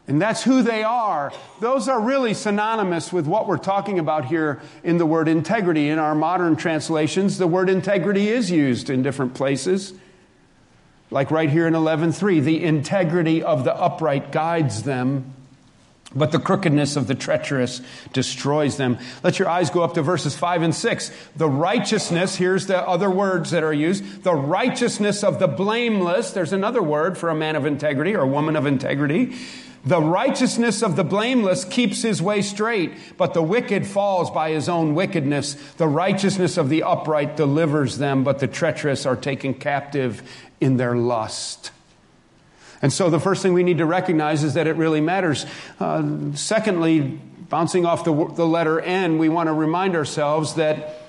And 0.07 0.21
that's 0.21 0.43
who 0.43 0.63
they 0.63 0.83
are. 0.83 1.31
Those 1.61 1.87
are 1.87 2.01
really 2.01 2.33
synonymous 2.33 3.13
with 3.13 3.25
what 3.25 3.47
we're 3.47 3.57
talking 3.57 3.99
about 3.99 4.25
here 4.25 4.61
in 4.83 4.97
the 4.97 5.05
word 5.05 5.29
integrity. 5.29 5.87
In 5.87 5.97
our 5.97 6.13
modern 6.13 6.57
translations, 6.57 7.37
the 7.37 7.47
word 7.47 7.69
integrity 7.69 8.27
is 8.27 8.51
used 8.51 8.89
in 8.89 9.01
different 9.01 9.33
places. 9.33 9.93
Like 11.09 11.31
right 11.31 11.49
here 11.49 11.67
in 11.67 11.73
11:3, 11.73 12.41
the 12.41 12.63
integrity 12.63 13.41
of 13.41 13.63
the 13.63 13.75
upright 13.75 14.31
guides 14.31 14.83
them, 14.83 15.32
but 16.15 16.31
the 16.31 16.39
crookedness 16.39 16.95
of 16.95 17.07
the 17.07 17.15
treacherous 17.15 17.81
destroys 18.11 18.77
them. 18.77 18.97
Let 19.23 19.39
your 19.39 19.49
eyes 19.49 19.69
go 19.69 19.83
up 19.83 19.93
to 19.95 20.01
verses 20.01 20.35
5 20.35 20.61
and 20.61 20.75
6. 20.75 21.11
The 21.35 21.49
righteousness, 21.49 22.35
here's 22.35 22.67
the 22.67 22.87
other 22.87 23.09
words 23.09 23.51
that 23.51 23.63
are 23.63 23.73
used. 23.73 24.23
The 24.23 24.35
righteousness 24.35 25.23
of 25.23 25.39
the 25.39 25.47
blameless, 25.47 26.31
there's 26.31 26.53
another 26.53 26.83
word 26.83 27.17
for 27.17 27.29
a 27.29 27.35
man 27.35 27.55
of 27.55 27.65
integrity 27.65 28.15
or 28.15 28.21
a 28.21 28.27
woman 28.27 28.55
of 28.55 28.65
integrity 28.65 29.35
the 29.85 30.01
righteousness 30.01 30.81
of 30.81 30.95
the 30.95 31.03
blameless 31.03 31.65
keeps 31.65 32.03
his 32.03 32.21
way 32.21 32.41
straight, 32.41 32.93
but 33.17 33.33
the 33.33 33.43
wicked 33.43 33.85
falls 33.85 34.31
by 34.31 34.51
his 34.51 34.69
own 34.69 34.95
wickedness. 34.95 35.55
The 35.73 35.89
righteousness 35.89 36.55
of 36.57 36.69
the 36.69 36.83
upright 36.83 37.35
delivers 37.35 37.97
them, 37.97 38.23
but 38.23 38.39
the 38.39 38.47
treacherous 38.47 39.05
are 39.05 39.17
taken 39.17 39.53
captive 39.53 40.23
in 40.61 40.77
their 40.77 40.95
lust. 40.95 41.71
And 42.83 42.93
so 42.93 43.09
the 43.09 43.19
first 43.19 43.41
thing 43.41 43.53
we 43.53 43.63
need 43.63 43.79
to 43.79 43.85
recognize 43.85 44.43
is 44.43 44.53
that 44.53 44.67
it 44.67 44.75
really 44.75 45.01
matters. 45.01 45.45
Uh, 45.79 46.33
secondly, 46.35 46.99
bouncing 46.99 47.85
off 47.85 48.03
the, 48.03 48.13
the 48.13 48.45
letter 48.45 48.79
N, 48.79 49.17
we 49.17 49.29
want 49.29 49.47
to 49.47 49.53
remind 49.53 49.95
ourselves 49.95 50.55
that 50.55 51.01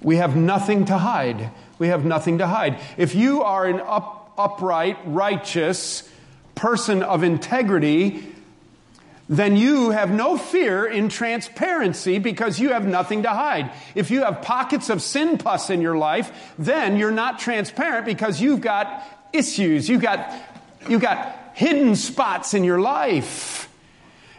we 0.00 0.16
have 0.16 0.36
nothing 0.36 0.84
to 0.86 0.96
hide. 0.96 1.50
We 1.78 1.88
have 1.88 2.04
nothing 2.04 2.38
to 2.38 2.46
hide. 2.46 2.78
If 2.96 3.16
you 3.16 3.42
are 3.42 3.66
an 3.66 3.80
up, 3.80 4.32
upright, 4.38 4.98
righteous, 5.04 6.08
person 6.54 7.02
of 7.02 7.24
integrity, 7.24 8.32
then 9.28 9.56
you 9.56 9.90
have 9.90 10.12
no 10.12 10.36
fear 10.36 10.86
in 10.86 11.08
transparency 11.08 12.18
because 12.18 12.60
you 12.60 12.72
have 12.72 12.86
nothing 12.86 13.24
to 13.24 13.30
hide. 13.30 13.72
If 13.96 14.12
you 14.12 14.22
have 14.22 14.42
pockets 14.42 14.90
of 14.90 15.02
sin 15.02 15.38
pus 15.38 15.70
in 15.70 15.80
your 15.80 15.96
life, 15.96 16.54
then 16.56 16.98
you're 16.98 17.10
not 17.10 17.40
transparent 17.40 18.06
because 18.06 18.40
you've 18.40 18.60
got 18.60 19.02
issues. 19.32 19.88
You've 19.88 20.02
got, 20.02 20.32
you've 20.88 21.02
got 21.02 21.52
hidden 21.54 21.96
spots 21.96 22.54
in 22.54 22.64
your 22.64 22.80
life. 22.80 23.68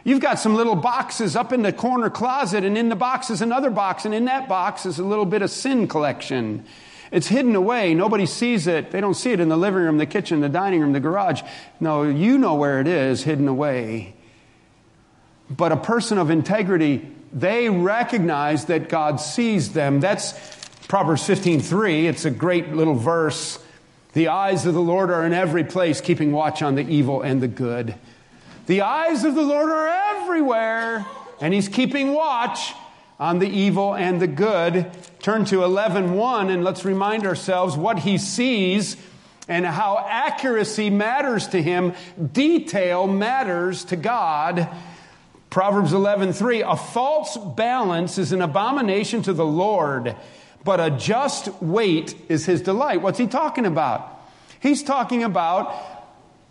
You've 0.04 0.22
got 0.22 0.38
some 0.38 0.56
little 0.56 0.76
boxes 0.76 1.36
up 1.36 1.52
in 1.52 1.64
the 1.64 1.74
corner 1.74 2.10
closet, 2.12 2.64
and 2.64 2.78
in 2.78 2.90
the 2.90 2.96
box 2.96 3.32
is 3.32 3.42
another 3.42 3.72
box, 3.72 4.06
and 4.06 4.14
in 4.14 4.26
that 4.26 4.48
box 4.48 4.86
is 4.86 5.00
a 5.00 5.04
little 5.04 5.26
bit 5.26 5.42
of 5.42 5.50
sin 5.50 5.88
collection. 5.88 6.64
It's 7.12 7.28
hidden 7.28 7.56
away. 7.56 7.94
Nobody 7.94 8.26
sees 8.26 8.68
it. 8.68 8.92
They 8.92 9.02
don't 9.02 9.16
see 9.16 9.32
it 9.32 9.40
in 9.40 9.50
the 9.50 9.58
living 9.58 9.82
room, 9.82 9.98
the 9.98 10.06
kitchen, 10.06 10.42
the 10.42 10.50
dining 10.50 10.82
room, 10.82 10.94
the 10.94 11.00
garage. 11.00 11.42
No, 11.80 12.04
you 12.04 12.38
know 12.38 12.56
where 12.56 12.82
it 12.82 12.88
is, 12.88 13.24
hidden 13.24 13.48
away. 13.48 14.14
But 15.50 15.72
a 15.72 15.78
person 15.78 16.18
of 16.18 16.30
integrity, 16.30 17.10
they 17.32 17.70
recognize 17.70 18.66
that 18.66 18.90
God 18.90 19.20
sees 19.20 19.74
them. 19.74 20.00
That's 20.00 20.34
Proverbs 20.88 21.24
15:3. 21.24 22.08
It's 22.08 22.26
a 22.26 22.32
great 22.32 22.74
little 22.74 22.96
verse. 22.96 23.60
The 24.16 24.30
eyes 24.30 24.66
of 24.66 24.74
the 24.74 24.82
Lord 24.82 25.12
are 25.12 25.26
in 25.26 25.34
every 25.34 25.66
place, 25.66 26.00
keeping 26.00 26.32
watch 26.32 26.62
on 26.62 26.76
the 26.76 26.88
evil 26.88 27.22
and 27.22 27.42
the 27.42 27.50
good. 27.50 27.96
The 28.66 28.82
eyes 28.82 29.26
of 29.26 29.36
the 29.36 29.42
Lord 29.42 29.70
are 29.70 29.90
everywhere, 29.90 31.06
and 31.42 31.54
He's 31.54 31.68
keeping 31.68 32.14
watch 32.14 32.74
on 33.20 33.40
the 33.40 33.50
evil 33.50 33.94
and 33.94 34.22
the 34.22 34.28
good. 34.28 34.90
Turn 35.20 35.44
to 35.46 35.64
11:1 35.64 36.50
and 36.50 36.64
let's 36.64 36.86
remind 36.86 37.26
ourselves 37.26 37.76
what 37.76 38.00
he 38.00 38.18
sees 38.18 38.96
and 39.50 39.66
how 39.66 40.06
accuracy 40.08 40.90
matters 40.90 41.48
to 41.50 41.62
him, 41.62 41.94
detail 42.32 43.08
matters 43.08 43.84
to 43.86 43.98
God. 43.98 44.70
Proverbs 45.50 45.92
11:3 45.92 46.62
A 46.62 46.78
false 46.78 47.36
balance 47.36 48.18
is 48.18 48.32
an 48.32 48.42
abomination 48.42 49.22
to 49.24 49.34
the 49.34 49.46
Lord, 49.46 50.16
but 50.66 50.82
a 50.82 50.90
just 50.90 51.62
weight 51.62 52.16
is 52.28 52.46
his 52.46 52.62
delight. 52.62 53.02
What's 53.02 53.20
he 53.20 53.28
talking 53.28 53.66
about? 53.66 54.12
He's 54.60 54.84
talking 54.84 55.24
about 55.24 55.74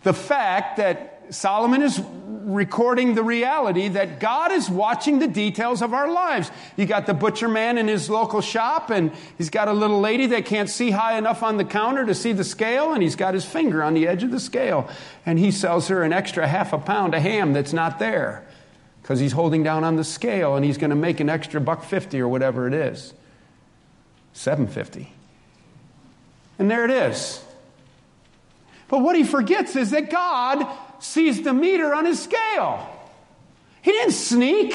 the 0.03 0.13
fact 0.13 0.77
that 0.77 1.11
Solomon 1.31 1.81
is 1.81 2.01
recording 2.45 3.15
the 3.15 3.23
reality 3.23 3.89
that 3.89 4.19
God 4.19 4.51
is 4.51 4.69
watching 4.69 5.19
the 5.19 5.27
details 5.27 5.81
of 5.81 5.93
our 5.93 6.09
lives. 6.09 6.49
You 6.77 6.85
got 6.85 7.07
the 7.07 7.13
butcher 7.13 7.49
man 7.49 7.77
in 7.77 7.87
his 7.87 8.09
local 8.09 8.39
shop, 8.41 8.89
and 8.89 9.11
he's 9.37 9.49
got 9.49 9.67
a 9.67 9.73
little 9.73 9.99
lady 9.99 10.27
that 10.27 10.45
can't 10.45 10.69
see 10.69 10.91
high 10.91 11.17
enough 11.17 11.43
on 11.43 11.57
the 11.57 11.65
counter 11.65 12.05
to 12.05 12.15
see 12.15 12.31
the 12.31 12.43
scale, 12.43 12.93
and 12.93 13.03
he's 13.03 13.15
got 13.15 13.33
his 13.33 13.43
finger 13.43 13.83
on 13.83 13.95
the 13.95 14.07
edge 14.07 14.23
of 14.23 14.31
the 14.31 14.39
scale, 14.39 14.87
and 15.25 15.39
he 15.39 15.51
sells 15.51 15.89
her 15.89 16.03
an 16.03 16.13
extra 16.13 16.47
half 16.47 16.71
a 16.71 16.77
pound 16.77 17.15
of 17.15 17.21
ham 17.21 17.51
that's 17.51 17.73
not 17.73 17.99
there. 17.99 18.45
because 19.05 19.19
he's 19.19 19.33
holding 19.33 19.61
down 19.61 19.83
on 19.83 19.97
the 19.97 20.03
scale 20.03 20.55
and 20.55 20.65
he's 20.65 20.79
going 20.79 20.89
to 20.89 20.95
make 20.95 21.19
an 21.19 21.29
extra 21.29 21.61
buck 21.61 21.83
50 21.83 22.19
or 22.19 22.27
whatever 22.27 22.67
it 22.67 22.73
is. 22.73 23.13
750. 24.35 25.11
And 26.59 26.69
there 26.69 26.85
it 26.85 26.91
is. 26.91 27.43
But 28.87 28.99
what 28.99 29.15
he 29.15 29.23
forgets 29.23 29.75
is 29.75 29.91
that 29.91 30.11
God 30.11 30.67
sees 30.99 31.41
the 31.41 31.53
meter 31.53 31.95
on 31.95 32.05
his 32.05 32.21
scale. 32.21 32.87
He 33.81 33.91
didn't 33.91 34.13
sneak. 34.13 34.73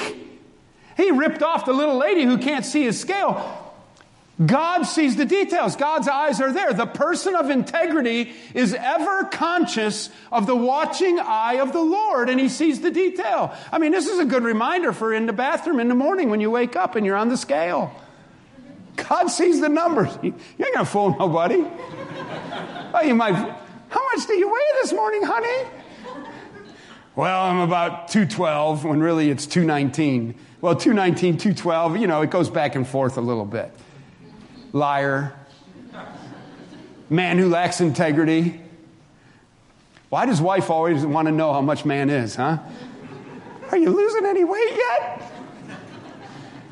He 0.97 1.11
ripped 1.11 1.43
off 1.43 1.65
the 1.65 1.73
little 1.73 1.97
lady 1.97 2.23
who 2.23 2.37
can't 2.37 2.65
see 2.65 2.83
his 2.83 2.99
scale. 2.99 3.57
God 4.43 4.83
sees 4.83 5.15
the 5.15 5.25
details. 5.25 5.75
God's 5.75 6.07
eyes 6.07 6.41
are 6.41 6.51
there. 6.51 6.73
The 6.73 6.87
person 6.87 7.35
of 7.35 7.51
integrity 7.51 8.33
is 8.55 8.73
ever 8.73 9.25
conscious 9.25 10.09
of 10.31 10.47
the 10.47 10.55
watching 10.55 11.19
eye 11.19 11.59
of 11.59 11.71
the 11.71 11.81
Lord 11.81 12.29
and 12.29 12.39
he 12.39 12.49
sees 12.49 12.81
the 12.81 12.89
detail. 12.89 13.55
I 13.71 13.77
mean, 13.77 13.91
this 13.91 14.07
is 14.07 14.17
a 14.17 14.25
good 14.25 14.43
reminder 14.43 14.91
for 14.93 15.13
in 15.13 15.27
the 15.27 15.33
bathroom 15.33 15.79
in 15.79 15.87
the 15.87 15.95
morning 15.95 16.31
when 16.31 16.41
you 16.41 16.49
wake 16.49 16.75
up 16.75 16.95
and 16.95 17.05
you're 17.05 17.15
on 17.15 17.29
the 17.29 17.37
scale. 17.37 17.93
God 18.95 19.27
sees 19.27 19.61
the 19.61 19.69
numbers. 19.69 20.17
You 20.21 20.33
ain't 20.59 20.73
gonna 20.73 20.85
fool 20.85 21.15
nobody. 21.17 21.63
Oh, 22.93 23.01
you 23.03 23.15
might. 23.15 23.33
How 23.33 24.01
much 24.15 24.27
do 24.27 24.33
you 24.33 24.47
weigh 24.47 24.81
this 24.81 24.93
morning, 24.93 25.23
honey? 25.23 25.69
Well, 27.15 27.41
I'm 27.41 27.59
about 27.59 28.07
212 28.07 28.85
when 28.85 29.01
really 29.01 29.29
it's 29.29 29.45
219. 29.45 30.35
Well, 30.61 30.75
219, 30.75 31.37
212, 31.37 31.97
you 31.97 32.07
know, 32.07 32.21
it 32.21 32.29
goes 32.29 32.49
back 32.49 32.75
and 32.75 32.87
forth 32.87 33.17
a 33.17 33.21
little 33.21 33.45
bit. 33.45 33.71
Liar. 34.71 35.33
Man 37.09 37.37
who 37.37 37.49
lacks 37.49 37.81
integrity. 37.81 38.61
Why 40.09 40.25
does 40.25 40.39
wife 40.39 40.69
always 40.69 41.05
want 41.05 41.27
to 41.27 41.31
know 41.31 41.51
how 41.51 41.61
much 41.61 41.83
man 41.83 42.09
is, 42.09 42.35
huh? 42.35 42.59
Are 43.71 43.77
you 43.77 43.89
losing 43.89 44.25
any 44.25 44.43
weight 44.43 44.71
yet? 44.75 45.31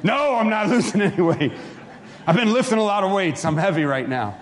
No, 0.03 0.36
I'm 0.36 0.49
not 0.49 0.67
losing 0.69 1.01
any 1.01 1.21
weight. 1.21 1.51
I've 2.29 2.35
been 2.35 2.53
lifting 2.53 2.77
a 2.77 2.83
lot 2.83 3.03
of 3.03 3.11
weights. 3.11 3.43
I'm 3.43 3.57
heavy 3.57 3.85
right 3.85 4.07
now. 4.07 4.37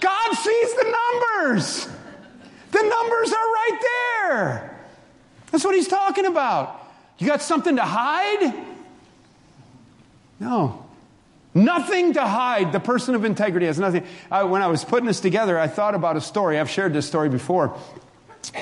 God 0.00 0.32
sees 0.32 0.74
the 0.74 0.96
numbers. 1.12 1.86
The 2.70 2.82
numbers 2.82 3.30
are 3.30 3.36
right 3.36 3.78
there. 3.82 4.88
That's 5.50 5.66
what 5.66 5.74
he's 5.74 5.86
talking 5.86 6.24
about. 6.24 6.80
You 7.18 7.26
got 7.26 7.42
something 7.42 7.76
to 7.76 7.82
hide? 7.82 8.54
No. 10.40 10.86
Nothing 11.52 12.14
to 12.14 12.22
hide. 12.22 12.72
The 12.72 12.80
person 12.80 13.14
of 13.14 13.26
integrity 13.26 13.66
has 13.66 13.78
nothing. 13.78 14.06
I, 14.30 14.44
when 14.44 14.62
I 14.62 14.68
was 14.68 14.86
putting 14.86 15.06
this 15.06 15.20
together, 15.20 15.58
I 15.58 15.68
thought 15.68 15.94
about 15.94 16.16
a 16.16 16.22
story. 16.22 16.58
I've 16.58 16.70
shared 16.70 16.94
this 16.94 17.06
story 17.06 17.28
before. 17.28 17.78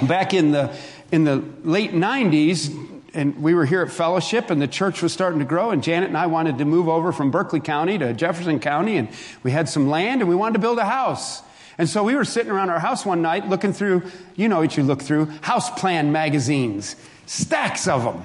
Back 0.02 0.34
in 0.34 0.50
the, 0.50 0.76
in 1.12 1.22
the 1.22 1.44
late 1.62 1.92
90s, 1.92 2.95
and 3.16 3.42
we 3.42 3.54
were 3.54 3.64
here 3.64 3.80
at 3.80 3.90
Fellowship, 3.90 4.50
and 4.50 4.60
the 4.60 4.68
church 4.68 5.00
was 5.00 5.12
starting 5.12 5.38
to 5.38 5.46
grow. 5.46 5.70
And 5.70 5.82
Janet 5.82 6.08
and 6.08 6.18
I 6.18 6.26
wanted 6.26 6.58
to 6.58 6.66
move 6.66 6.86
over 6.86 7.12
from 7.12 7.30
Berkeley 7.30 7.60
County 7.60 7.96
to 7.96 8.12
Jefferson 8.12 8.60
County, 8.60 8.98
and 8.98 9.08
we 9.42 9.50
had 9.50 9.70
some 9.70 9.88
land, 9.88 10.20
and 10.20 10.28
we 10.28 10.36
wanted 10.36 10.52
to 10.52 10.58
build 10.58 10.78
a 10.78 10.84
house. 10.84 11.42
And 11.78 11.88
so 11.88 12.04
we 12.04 12.14
were 12.14 12.26
sitting 12.26 12.52
around 12.52 12.68
our 12.68 12.78
house 12.78 13.06
one 13.06 13.22
night 13.22 13.48
looking 13.48 13.72
through, 13.72 14.02
you 14.34 14.48
know 14.48 14.58
what 14.58 14.76
you 14.76 14.82
look 14.82 15.00
through, 15.00 15.26
house 15.40 15.70
plan 15.70 16.12
magazines, 16.12 16.94
stacks 17.24 17.88
of 17.88 18.04
them. 18.04 18.22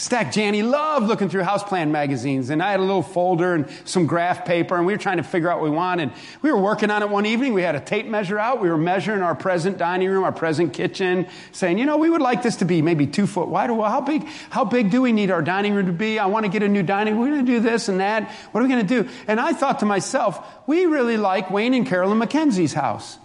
Stack 0.00 0.32
Janny 0.32 0.66
loved 0.66 1.08
looking 1.08 1.28
through 1.28 1.42
house 1.42 1.62
plan 1.62 1.92
magazines, 1.92 2.48
and 2.48 2.62
I 2.62 2.70
had 2.70 2.80
a 2.80 2.82
little 2.82 3.02
folder 3.02 3.52
and 3.52 3.68
some 3.84 4.06
graph 4.06 4.46
paper, 4.46 4.74
and 4.74 4.86
we 4.86 4.94
were 4.94 4.98
trying 4.98 5.18
to 5.18 5.22
figure 5.22 5.50
out 5.50 5.60
what 5.60 5.70
we 5.70 5.76
wanted. 5.76 6.10
We 6.40 6.50
were 6.50 6.58
working 6.58 6.90
on 6.90 7.02
it 7.02 7.10
one 7.10 7.26
evening. 7.26 7.52
We 7.52 7.60
had 7.60 7.74
a 7.74 7.80
tape 7.80 8.06
measure 8.06 8.38
out. 8.38 8.62
We 8.62 8.70
were 8.70 8.78
measuring 8.78 9.20
our 9.20 9.34
present 9.34 9.76
dining 9.76 10.08
room, 10.08 10.24
our 10.24 10.32
present 10.32 10.72
kitchen, 10.72 11.26
saying, 11.52 11.76
you 11.76 11.84
know, 11.84 11.98
we 11.98 12.08
would 12.08 12.22
like 12.22 12.42
this 12.42 12.56
to 12.56 12.64
be 12.64 12.80
maybe 12.80 13.06
two 13.06 13.26
foot 13.26 13.48
wide. 13.48 13.70
Well, 13.70 13.90
how 13.90 14.00
big? 14.00 14.26
How 14.48 14.64
big 14.64 14.90
do 14.90 15.02
we 15.02 15.12
need 15.12 15.30
our 15.30 15.42
dining 15.42 15.74
room 15.74 15.84
to 15.84 15.92
be? 15.92 16.18
I 16.18 16.24
want 16.26 16.46
to 16.46 16.50
get 16.50 16.62
a 16.62 16.68
new 16.68 16.82
dining. 16.82 17.18
We're 17.18 17.28
going 17.28 17.44
to 17.44 17.52
do 17.52 17.60
this 17.60 17.90
and 17.90 18.00
that. 18.00 18.30
What 18.52 18.62
are 18.62 18.64
we 18.64 18.70
going 18.72 18.86
to 18.86 19.02
do? 19.02 19.10
And 19.26 19.38
I 19.38 19.52
thought 19.52 19.80
to 19.80 19.86
myself, 19.86 20.42
we 20.66 20.86
really 20.86 21.18
like 21.18 21.50
Wayne 21.50 21.74
and 21.74 21.86
Carolyn 21.86 22.18
McKenzie's 22.18 22.72
house. 22.72 23.18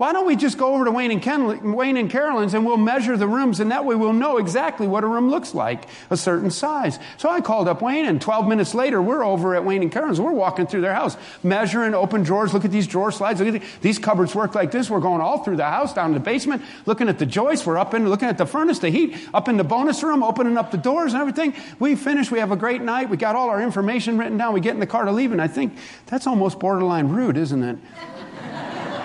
Why 0.00 0.14
don't 0.14 0.24
we 0.24 0.34
just 0.34 0.56
go 0.56 0.74
over 0.74 0.86
to 0.86 0.90
Wayne 0.90 1.10
and, 1.10 1.20
Ken, 1.20 1.74
Wayne 1.74 1.98
and 1.98 2.08
Carolyn's 2.08 2.54
and 2.54 2.64
we'll 2.64 2.78
measure 2.78 3.18
the 3.18 3.26
rooms 3.26 3.60
and 3.60 3.70
that 3.70 3.84
way 3.84 3.94
we'll 3.94 4.14
know 4.14 4.38
exactly 4.38 4.86
what 4.86 5.04
a 5.04 5.06
room 5.06 5.28
looks 5.28 5.54
like, 5.54 5.84
a 6.08 6.16
certain 6.16 6.50
size. 6.50 6.98
So 7.18 7.28
I 7.28 7.42
called 7.42 7.68
up 7.68 7.82
Wayne 7.82 8.06
and 8.06 8.18
12 8.18 8.48
minutes 8.48 8.74
later 8.74 9.02
we're 9.02 9.22
over 9.22 9.54
at 9.54 9.62
Wayne 9.62 9.82
and 9.82 9.92
Carolyn's. 9.92 10.18
We're 10.18 10.32
walking 10.32 10.66
through 10.66 10.80
their 10.80 10.94
house, 10.94 11.18
measuring 11.42 11.92
open 11.92 12.22
drawers. 12.22 12.54
Look 12.54 12.64
at 12.64 12.70
these 12.70 12.86
drawer 12.86 13.12
slides. 13.12 13.42
Look 13.42 13.56
at 13.56 13.62
these 13.82 13.98
cupboards 13.98 14.34
work 14.34 14.54
like 14.54 14.70
this. 14.70 14.88
We're 14.88 15.00
going 15.00 15.20
all 15.20 15.44
through 15.44 15.56
the 15.56 15.66
house, 15.66 15.92
down 15.92 16.06
in 16.06 16.14
the 16.14 16.20
basement, 16.20 16.62
looking 16.86 17.10
at 17.10 17.18
the 17.18 17.26
joists. 17.26 17.66
We're 17.66 17.76
up 17.76 17.92
in, 17.92 18.08
looking 18.08 18.28
at 18.28 18.38
the 18.38 18.46
furnace, 18.46 18.78
the 18.78 18.88
heat, 18.88 19.18
up 19.34 19.50
in 19.50 19.58
the 19.58 19.64
bonus 19.64 20.02
room, 20.02 20.22
opening 20.22 20.56
up 20.56 20.70
the 20.70 20.78
doors 20.78 21.12
and 21.12 21.20
everything. 21.20 21.54
We 21.78 21.94
finish. 21.94 22.30
We 22.30 22.38
have 22.38 22.52
a 22.52 22.56
great 22.56 22.80
night. 22.80 23.10
We 23.10 23.18
got 23.18 23.36
all 23.36 23.50
our 23.50 23.60
information 23.60 24.16
written 24.16 24.38
down. 24.38 24.54
We 24.54 24.62
get 24.62 24.72
in 24.72 24.80
the 24.80 24.86
car 24.86 25.04
to 25.04 25.12
leave 25.12 25.32
and 25.32 25.42
I 25.42 25.46
think 25.46 25.76
that's 26.06 26.26
almost 26.26 26.58
borderline 26.58 27.08
rude, 27.08 27.36
isn't 27.36 27.62
it? 27.62 27.76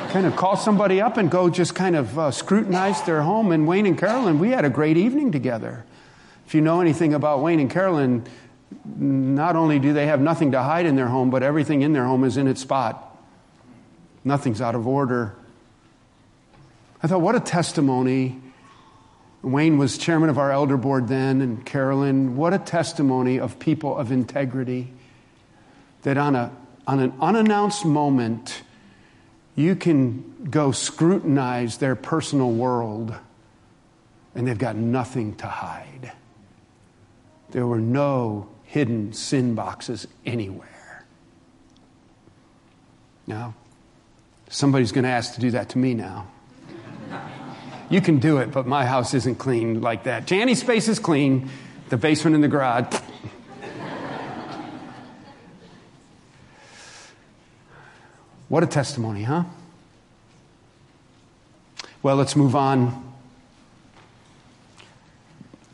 Kind 0.10 0.26
of 0.26 0.36
call 0.36 0.56
somebody 0.58 1.02
up 1.02 1.18
and 1.18 1.30
go 1.30 1.50
just 1.50 1.76
kind 1.76 1.96
of 1.96 2.18
uh, 2.18 2.32
scrutinize 2.32 3.02
their 3.04 3.22
home. 3.22 3.52
And 3.52 3.68
Wayne 3.68 3.86
and 3.86 3.98
Carolyn, 3.98 4.40
we 4.40 4.50
had 4.50 4.66
a 4.66 4.70
great 4.70 4.98
evening 4.98 5.32
together. 5.32 5.86
If 6.46 6.54
you 6.54 6.62
know 6.62 6.82
anything 6.82 7.14
about 7.14 7.42
Wayne 7.42 7.60
and 7.60 7.70
Carolyn, 7.70 8.26
not 8.86 9.56
only 9.56 9.80
do 9.80 9.94
they 9.94 10.08
have 10.08 10.22
nothing 10.22 10.52
to 10.52 10.62
hide 10.62 10.86
in 10.86 10.96
their 10.96 11.08
home, 11.08 11.30
but 11.30 11.44
everything 11.44 11.82
in 11.82 11.94
their 11.94 12.06
home 12.06 12.24
is 12.24 12.38
in 12.38 12.48
its 12.48 12.62
spot. 12.62 13.18
Nothing's 14.24 14.62
out 14.62 14.76
of 14.76 14.88
order. 14.88 15.36
I 17.02 17.08
thought, 17.08 17.22
what 17.22 17.36
a 17.36 17.40
testimony. 17.40 18.42
Wayne 19.42 19.78
was 19.78 19.98
chairman 19.98 20.30
of 20.30 20.38
our 20.40 20.52
elder 20.52 20.78
board 20.78 21.08
then, 21.08 21.42
and 21.42 21.64
Carolyn, 21.66 22.36
what 22.36 22.54
a 22.54 22.58
testimony 22.58 23.40
of 23.40 23.60
people 23.60 23.96
of 23.96 24.12
integrity 24.12 24.92
that 26.02 26.18
on, 26.18 26.36
a, 26.36 26.52
on 26.88 27.00
an 27.00 27.14
unannounced 27.22 27.86
moment, 27.86 28.64
you 29.56 29.76
can 29.76 30.48
go 30.50 30.72
scrutinize 30.72 31.78
their 31.78 31.96
personal 31.96 32.52
world 32.52 33.16
and 34.36 34.48
they've 34.48 34.58
got 34.58 34.76
nothing 34.76 35.36
to 35.36 35.48
hide. 35.48 36.12
There 37.52 37.66
were 37.66 37.80
no 37.80 38.50
hidden 38.64 39.14
sin 39.14 39.56
boxes 39.56 40.08
anywhere. 40.26 41.06
Now, 43.28 43.56
somebody's 44.50 44.92
going 44.92 45.06
to 45.06 45.10
ask 45.10 45.36
to 45.36 45.42
do 45.42 45.52
that 45.52 45.70
to 45.70 45.78
me 45.78 45.94
now. 45.94 46.28
You 47.90 48.02
can 48.02 48.20
do 48.20 48.38
it, 48.40 48.52
but 48.52 48.68
my 48.68 48.86
house 48.86 49.14
isn't 49.14 49.36
clean 49.36 49.82
like 49.82 50.04
that. 50.04 50.26
Janny's 50.26 50.60
space 50.60 50.88
is 50.88 51.00
clean, 51.00 51.50
the 51.90 51.98
basement 51.98 52.36
and 52.36 52.44
the 52.44 52.48
garage. 52.48 52.94
What 58.56 58.64
a 58.64 58.68
testimony, 58.68 59.24
huh? 59.24 59.44
Well, 62.02 62.16
let's 62.16 62.38
move 62.38 62.56
on. 62.56 63.14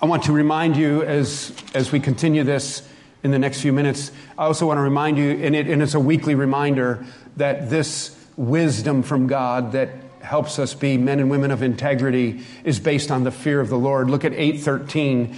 I 0.02 0.08
want 0.08 0.24
to 0.24 0.32
remind 0.32 0.76
you 0.76 1.04
as, 1.04 1.54
as 1.76 1.92
we 1.92 2.00
continue 2.00 2.44
this 2.44 2.82
in 3.22 3.30
the 3.30 3.38
next 3.38 3.62
few 3.62 3.72
minutes, 3.72 4.12
I 4.36 4.46
also 4.46 4.66
want 4.66 4.80
to 4.80 4.82
remind 4.82 5.20
you, 5.20 5.30
and, 5.30 5.56
it, 5.56 5.68
and 5.68 5.84
it's 5.84 5.94
a 5.94 6.00
weekly 6.00 6.34
reminder, 6.34 7.06
that 7.38 7.70
this 7.70 8.18
wisdom 8.36 9.04
from 9.04 9.28
God 9.28 9.74
that 9.74 9.90
helps 10.22 10.58
us 10.58 10.74
be 10.74 10.98
men 10.98 11.20
and 11.20 11.30
women 11.30 11.52
of 11.52 11.62
integrity 11.62 12.42
is 12.64 12.80
based 12.80 13.12
on 13.12 13.24
the 13.24 13.32
fear 13.32 13.62
of 13.62 13.70
the 13.70 13.78
Lord. 13.78 14.10
Look 14.10 14.26
at 14.26 14.34
813. 14.34 15.38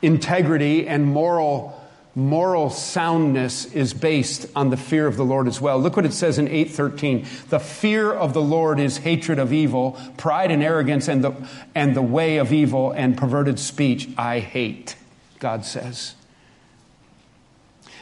Integrity 0.00 0.88
and 0.88 1.04
moral 1.04 1.77
moral 2.18 2.68
soundness 2.68 3.64
is 3.66 3.94
based 3.94 4.46
on 4.56 4.70
the 4.70 4.76
fear 4.76 5.06
of 5.06 5.16
the 5.16 5.24
Lord 5.24 5.46
as 5.46 5.60
well. 5.60 5.78
Look 5.78 5.94
what 5.94 6.04
it 6.04 6.12
says 6.12 6.36
in 6.36 6.48
8:13. 6.48 7.24
The 7.48 7.60
fear 7.60 8.12
of 8.12 8.32
the 8.32 8.42
Lord 8.42 8.80
is 8.80 8.98
hatred 8.98 9.38
of 9.38 9.52
evil, 9.52 9.96
pride 10.16 10.50
and 10.50 10.60
arrogance 10.60 11.06
and 11.06 11.22
the 11.22 11.32
and 11.76 11.94
the 11.94 12.02
way 12.02 12.38
of 12.38 12.52
evil 12.52 12.90
and 12.90 13.16
perverted 13.16 13.60
speech 13.60 14.08
I 14.18 14.40
hate. 14.40 14.96
God 15.38 15.64
says. 15.64 16.16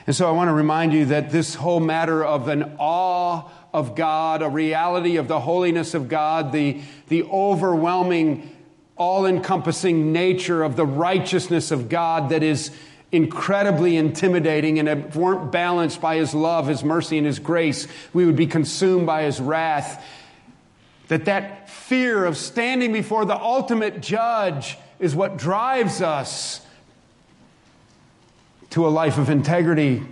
And 0.06 0.16
so 0.16 0.26
I 0.26 0.30
want 0.30 0.48
to 0.48 0.54
remind 0.54 0.94
you 0.94 1.04
that 1.06 1.30
this 1.30 1.56
whole 1.56 1.80
matter 1.80 2.24
of 2.24 2.48
an 2.48 2.76
awe 2.78 3.50
of 3.74 3.94
God, 3.96 4.40
a 4.40 4.48
reality 4.48 5.16
of 5.16 5.28
the 5.28 5.40
holiness 5.40 5.92
of 5.92 6.08
God, 6.08 6.52
the, 6.52 6.80
the 7.08 7.24
overwhelming, 7.24 8.48
all 8.96 9.26
encompassing 9.26 10.12
nature 10.12 10.62
of 10.62 10.76
the 10.76 10.86
righteousness 10.86 11.70
of 11.70 11.90
God 11.90 12.30
that 12.30 12.42
is 12.42 12.70
incredibly 13.16 13.96
intimidating, 13.96 14.78
and 14.78 14.88
if 14.88 15.16
weren't 15.16 15.50
balanced 15.50 16.00
by 16.00 16.16
His 16.16 16.34
love, 16.34 16.68
His 16.68 16.84
mercy, 16.84 17.18
and 17.18 17.26
His 17.26 17.38
grace, 17.38 17.88
we 18.12 18.24
would 18.26 18.36
be 18.36 18.46
consumed 18.46 19.06
by 19.06 19.22
His 19.22 19.40
wrath. 19.40 20.04
That 21.08 21.24
that 21.24 21.70
fear 21.70 22.24
of 22.24 22.36
standing 22.36 22.92
before 22.92 23.24
the 23.24 23.36
ultimate 23.36 24.00
judge 24.00 24.76
is 24.98 25.14
what 25.14 25.36
drives 25.36 26.02
us 26.02 26.60
to 28.70 28.86
a 28.86 28.90
life 28.90 29.18
of 29.18 29.30
integrity. 29.30 30.02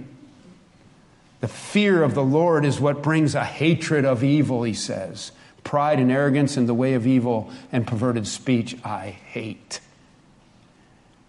The 1.41 1.49
fear 1.49 2.03
of 2.03 2.15
the 2.15 2.25
Lord 2.25 2.65
is 2.65 2.81
what 2.81 3.03
brings 3.03 3.35
a 3.35 3.45
hatred 3.45 4.05
of 4.05 4.25
evil, 4.25 4.63
he 4.63 4.73
says. 4.73 5.33
Pride 5.63 5.99
and 5.99 6.11
arrogance 6.11 6.57
in 6.57 6.67
the 6.67 6.75
way 6.75 6.95
of 6.95 7.07
evil 7.07 7.51
and 7.73 7.87
perverted 7.87 8.27
speech 8.27 8.77
I 8.85 9.11
hate. 9.11 9.81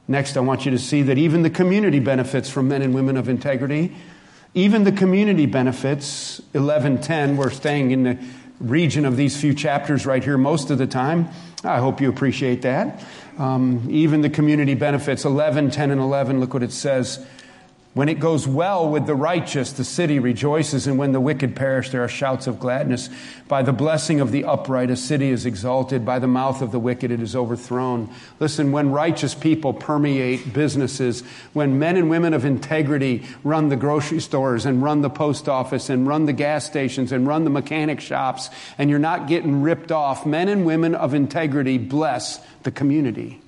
Next, 0.07 0.37
I 0.37 0.41
want 0.41 0.65
you 0.65 0.71
to 0.71 0.79
see 0.79 1.01
that 1.03 1.17
even 1.17 1.41
the 1.41 1.49
community 1.49 1.99
benefits 1.99 2.49
from 2.49 2.67
men 2.67 2.81
and 2.81 2.93
women 2.93 3.17
of 3.17 3.27
integrity. 3.27 3.95
Even 4.53 4.83
the 4.83 4.91
community 4.91 5.47
benefits, 5.47 6.39
1110, 6.51 7.37
we're 7.37 7.49
staying 7.49 7.91
in 7.91 8.03
the 8.03 8.19
region 8.59 9.05
of 9.05 9.17
these 9.17 9.39
few 9.39 9.53
chapters 9.53 10.05
right 10.05 10.23
here 10.23 10.37
most 10.37 10.69
of 10.69 10.77
the 10.77 10.87
time. 10.87 11.27
I 11.63 11.79
hope 11.79 11.99
you 11.99 12.09
appreciate 12.09 12.61
that. 12.61 13.03
Um, 13.37 13.87
even 13.89 14.21
the 14.21 14.29
community 14.29 14.75
benefits, 14.75 15.25
11, 15.25 15.71
10, 15.71 15.91
and 15.91 15.99
11, 15.99 16.39
look 16.39 16.53
what 16.53 16.63
it 16.63 16.71
says. 16.71 17.25
When 17.95 18.09
it 18.09 18.19
goes 18.19 18.45
well 18.45 18.89
with 18.89 19.07
the 19.07 19.15
righteous, 19.15 19.71
the 19.71 19.85
city 19.85 20.19
rejoices, 20.19 20.85
and 20.85 20.97
when 20.97 21.13
the 21.13 21.21
wicked 21.21 21.55
perish, 21.55 21.91
there 21.91 22.03
are 22.03 22.09
shouts 22.09 22.45
of 22.45 22.59
gladness. 22.59 23.09
By 23.47 23.61
the 23.61 23.71
blessing 23.71 24.19
of 24.19 24.33
the 24.33 24.43
upright, 24.43 24.89
a 24.89 24.97
city 24.97 25.29
is 25.29 25.45
exalted. 25.45 26.05
By 26.05 26.19
the 26.19 26.27
mouth 26.27 26.61
of 26.61 26.73
the 26.73 26.79
wicked, 26.79 27.09
it 27.09 27.21
is 27.21 27.37
overthrown. 27.37 28.13
Listen, 28.37 28.73
when 28.73 28.91
righteous 28.91 29.33
people 29.33 29.71
permeate 29.71 30.51
businesses, 30.51 31.21
when 31.53 31.79
men 31.79 31.95
and 31.95 32.09
women 32.09 32.33
of 32.33 32.43
integrity 32.43 33.23
run 33.45 33.69
the 33.69 33.77
grocery 33.77 34.19
stores 34.19 34.65
and 34.65 34.83
run 34.83 34.99
the 34.99 35.09
post 35.09 35.47
office 35.47 35.89
and 35.89 36.05
run 36.05 36.25
the 36.25 36.33
gas 36.33 36.65
stations 36.65 37.13
and 37.13 37.25
run 37.25 37.45
the 37.45 37.49
mechanic 37.49 38.01
shops, 38.01 38.49
and 38.77 38.89
you're 38.89 38.99
not 38.99 39.29
getting 39.29 39.61
ripped 39.61 39.93
off, 39.93 40.25
men 40.25 40.49
and 40.49 40.65
women 40.65 40.95
of 40.95 41.13
integrity 41.13 41.77
bless 41.77 42.41
the 42.63 42.71
community. 42.71 43.39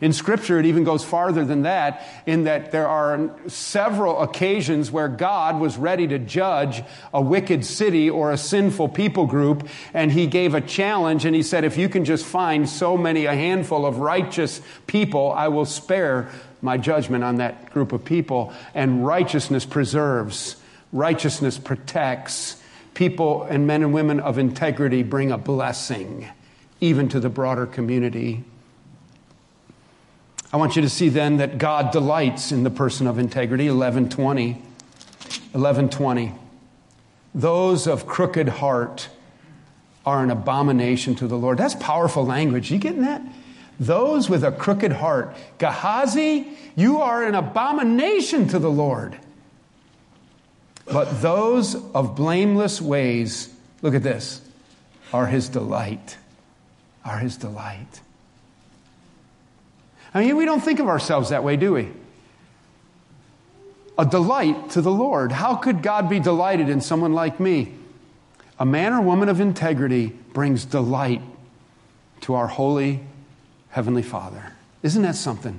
In 0.00 0.12
Scripture, 0.12 0.58
it 0.58 0.66
even 0.66 0.84
goes 0.84 1.04
farther 1.04 1.44
than 1.44 1.62
that, 1.62 2.06
in 2.26 2.44
that 2.44 2.72
there 2.72 2.88
are 2.88 3.30
several 3.46 4.20
occasions 4.22 4.90
where 4.90 5.08
God 5.08 5.60
was 5.60 5.76
ready 5.76 6.06
to 6.08 6.18
judge 6.18 6.82
a 7.12 7.20
wicked 7.20 7.64
city 7.64 8.10
or 8.10 8.32
a 8.32 8.36
sinful 8.36 8.88
people 8.88 9.26
group, 9.26 9.68
and 9.92 10.10
He 10.10 10.26
gave 10.26 10.54
a 10.54 10.60
challenge, 10.60 11.24
and 11.24 11.34
He 11.34 11.42
said, 11.42 11.64
If 11.64 11.78
you 11.78 11.88
can 11.88 12.04
just 12.04 12.24
find 12.24 12.68
so 12.68 12.96
many, 12.96 13.26
a 13.26 13.34
handful 13.34 13.86
of 13.86 13.98
righteous 13.98 14.60
people, 14.86 15.32
I 15.32 15.48
will 15.48 15.66
spare 15.66 16.28
my 16.60 16.78
judgment 16.78 17.22
on 17.22 17.36
that 17.36 17.70
group 17.72 17.92
of 17.92 18.04
people. 18.04 18.52
And 18.74 19.06
righteousness 19.06 19.64
preserves, 19.64 20.56
righteousness 20.92 21.58
protects. 21.58 22.60
People 22.94 23.42
and 23.42 23.66
men 23.66 23.82
and 23.82 23.92
women 23.92 24.20
of 24.20 24.38
integrity 24.38 25.02
bring 25.02 25.30
a 25.30 25.38
blessing, 25.38 26.28
even 26.80 27.08
to 27.10 27.20
the 27.20 27.28
broader 27.28 27.66
community. 27.66 28.44
I 30.54 30.56
want 30.56 30.76
you 30.76 30.82
to 30.82 30.88
see 30.88 31.08
then 31.08 31.38
that 31.38 31.58
God 31.58 31.90
delights 31.90 32.52
in 32.52 32.62
the 32.62 32.70
person 32.70 33.08
of 33.08 33.18
integrity. 33.18 33.64
1120. 33.64 34.52
1120. 34.52 36.32
Those 37.34 37.88
of 37.88 38.06
crooked 38.06 38.48
heart 38.48 39.08
are 40.06 40.22
an 40.22 40.30
abomination 40.30 41.16
to 41.16 41.26
the 41.26 41.36
Lord. 41.36 41.58
That's 41.58 41.74
powerful 41.74 42.24
language. 42.24 42.70
You 42.70 42.78
getting 42.78 43.02
that? 43.02 43.20
Those 43.80 44.30
with 44.30 44.44
a 44.44 44.52
crooked 44.52 44.92
heart. 44.92 45.34
Gehazi, 45.58 46.56
you 46.76 47.00
are 47.00 47.24
an 47.24 47.34
abomination 47.34 48.46
to 48.46 48.60
the 48.60 48.70
Lord. 48.70 49.18
But 50.84 51.20
those 51.20 51.74
of 51.74 52.14
blameless 52.14 52.80
ways, 52.80 53.52
look 53.82 53.96
at 53.96 54.04
this, 54.04 54.40
are 55.12 55.26
his 55.26 55.48
delight. 55.48 56.16
Are 57.04 57.18
his 57.18 57.36
delight. 57.36 58.02
I 60.14 60.20
mean, 60.20 60.36
we 60.36 60.44
don't 60.44 60.60
think 60.60 60.78
of 60.78 60.86
ourselves 60.86 61.30
that 61.30 61.42
way, 61.42 61.56
do 61.56 61.74
we? 61.74 61.90
A 63.98 64.06
delight 64.06 64.70
to 64.70 64.80
the 64.80 64.90
Lord. 64.90 65.32
How 65.32 65.56
could 65.56 65.82
God 65.82 66.08
be 66.08 66.20
delighted 66.20 66.68
in 66.68 66.80
someone 66.80 67.12
like 67.12 67.40
me? 67.40 67.74
A 68.58 68.64
man 68.64 68.92
or 68.92 69.00
woman 69.00 69.28
of 69.28 69.40
integrity 69.40 70.06
brings 70.32 70.64
delight 70.64 71.20
to 72.22 72.34
our 72.34 72.46
holy 72.46 73.00
Heavenly 73.70 74.02
Father. 74.02 74.52
Isn't 74.84 75.02
that 75.02 75.16
something? 75.16 75.58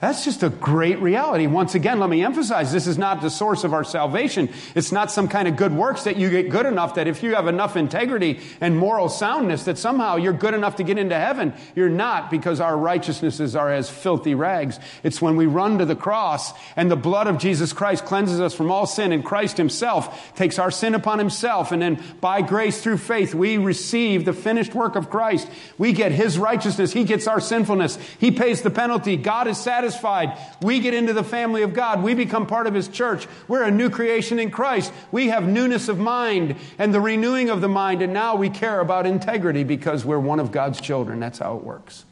That's 0.00 0.24
just 0.24 0.42
a 0.42 0.50
great 0.50 0.98
reality. 0.98 1.46
Once 1.46 1.76
again, 1.76 2.00
let 2.00 2.10
me 2.10 2.24
emphasize 2.24 2.72
this 2.72 2.88
is 2.88 2.98
not 2.98 3.22
the 3.22 3.30
source 3.30 3.62
of 3.62 3.72
our 3.72 3.84
salvation. 3.84 4.50
It's 4.74 4.90
not 4.90 5.10
some 5.10 5.28
kind 5.28 5.46
of 5.46 5.56
good 5.56 5.72
works 5.72 6.02
that 6.04 6.16
you 6.16 6.30
get 6.30 6.50
good 6.50 6.66
enough 6.66 6.96
that 6.96 7.06
if 7.06 7.22
you 7.22 7.36
have 7.36 7.46
enough 7.46 7.76
integrity 7.76 8.40
and 8.60 8.76
moral 8.76 9.08
soundness 9.08 9.64
that 9.64 9.78
somehow 9.78 10.16
you're 10.16 10.32
good 10.32 10.52
enough 10.52 10.76
to 10.76 10.82
get 10.82 10.98
into 10.98 11.14
heaven. 11.14 11.54
You're 11.76 11.88
not 11.88 12.28
because 12.28 12.60
our 12.60 12.76
righteousnesses 12.76 13.54
are 13.54 13.72
as 13.72 13.88
filthy 13.88 14.34
rags. 14.34 14.80
It's 15.04 15.22
when 15.22 15.36
we 15.36 15.46
run 15.46 15.78
to 15.78 15.84
the 15.84 15.96
cross 15.96 16.52
and 16.74 16.90
the 16.90 16.96
blood 16.96 17.28
of 17.28 17.38
Jesus 17.38 17.72
Christ 17.72 18.04
cleanses 18.04 18.40
us 18.40 18.52
from 18.52 18.72
all 18.72 18.86
sin 18.86 19.12
and 19.12 19.24
Christ 19.24 19.56
himself 19.56 20.34
takes 20.34 20.58
our 20.58 20.72
sin 20.72 20.96
upon 20.96 21.20
himself 21.20 21.70
and 21.70 21.80
then 21.80 22.02
by 22.20 22.42
grace 22.42 22.82
through 22.82 22.98
faith 22.98 23.32
we 23.32 23.58
receive 23.58 24.24
the 24.24 24.32
finished 24.32 24.74
work 24.74 24.96
of 24.96 25.08
Christ. 25.08 25.48
We 25.78 25.92
get 25.92 26.10
his 26.10 26.36
righteousness. 26.36 26.92
He 26.92 27.04
gets 27.04 27.28
our 27.28 27.40
sinfulness. 27.40 27.96
He 28.18 28.32
pays 28.32 28.60
the 28.60 28.70
penalty. 28.70 29.16
God 29.16 29.46
is 29.46 29.56
satisfied 29.56 29.83
satisfied. 29.84 30.38
We 30.62 30.80
get 30.80 30.94
into 30.94 31.12
the 31.12 31.24
family 31.24 31.62
of 31.62 31.74
God. 31.74 32.02
We 32.02 32.14
become 32.14 32.46
part 32.46 32.66
of 32.66 32.74
His 32.74 32.88
church. 32.88 33.26
We're 33.48 33.64
a 33.64 33.70
new 33.70 33.90
creation 33.90 34.38
in 34.38 34.50
Christ. 34.50 34.92
We 35.12 35.28
have 35.28 35.46
newness 35.46 35.88
of 35.88 35.98
mind 35.98 36.56
and 36.78 36.94
the 36.94 37.00
renewing 37.00 37.50
of 37.50 37.60
the 37.60 37.68
mind. 37.68 38.02
And 38.02 38.12
now 38.12 38.36
we 38.36 38.48
care 38.48 38.80
about 38.80 39.06
integrity 39.06 39.64
because 39.64 40.04
we're 40.04 40.18
one 40.18 40.40
of 40.40 40.52
God's 40.52 40.80
children. 40.80 41.20
That's 41.20 41.38
how 41.38 41.56
it 41.56 41.64
works. 41.64 42.04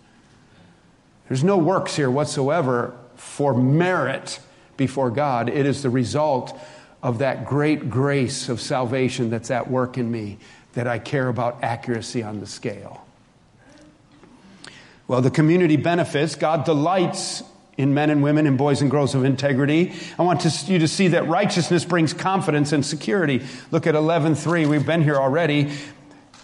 There's 1.29 1.45
no 1.45 1.57
works 1.57 1.97
here 1.97 2.11
whatsoever 2.11 2.95
for 3.17 3.55
merit 3.55 4.39
before 4.77 5.11
God. 5.11 5.49
It 5.49 5.65
is 5.65 5.83
the 5.83 5.91
result 5.91 6.59
of 7.03 7.19
that 7.19 7.47
great 7.47 7.89
grace 7.89 8.49
of 8.49 8.61
salvation 8.61 9.31
that's 9.31 9.51
at 9.51 9.71
work 9.71 9.97
in 9.97 10.11
me 10.11 10.39
that 10.75 10.87
I 10.87 10.99
care 10.99 11.29
about 11.29 11.63
accuracy 11.63 12.23
on 12.23 12.41
the 12.41 12.47
scale. 12.47 13.07
Well, 15.09 15.21
the 15.21 15.31
community 15.31 15.77
benefits. 15.77 16.37
God 16.37 16.65
delights 16.65 17.43
in 17.77 17.95
men 17.95 18.11
and 18.11 18.23
women 18.23 18.47
and 18.47 18.59
boys 18.59 18.83
and 18.83 18.91
girls 18.91 19.15
of 19.15 19.25
integrity. 19.25 19.93
I 20.19 20.23
want 20.23 20.43
to, 20.43 20.73
you 20.73 20.79
to 20.81 20.89
see 20.89 21.09
that 21.09 21.27
righteousness 21.29 21.85
brings 21.85 22.13
confidence 22.13 22.73
and 22.73 22.85
security. 22.85 23.43
Look 23.71 23.87
at 23.87 23.95
11.3. 23.95 24.69
We've 24.69 24.85
been 24.85 25.03
here 25.03 25.17
already. 25.17 25.73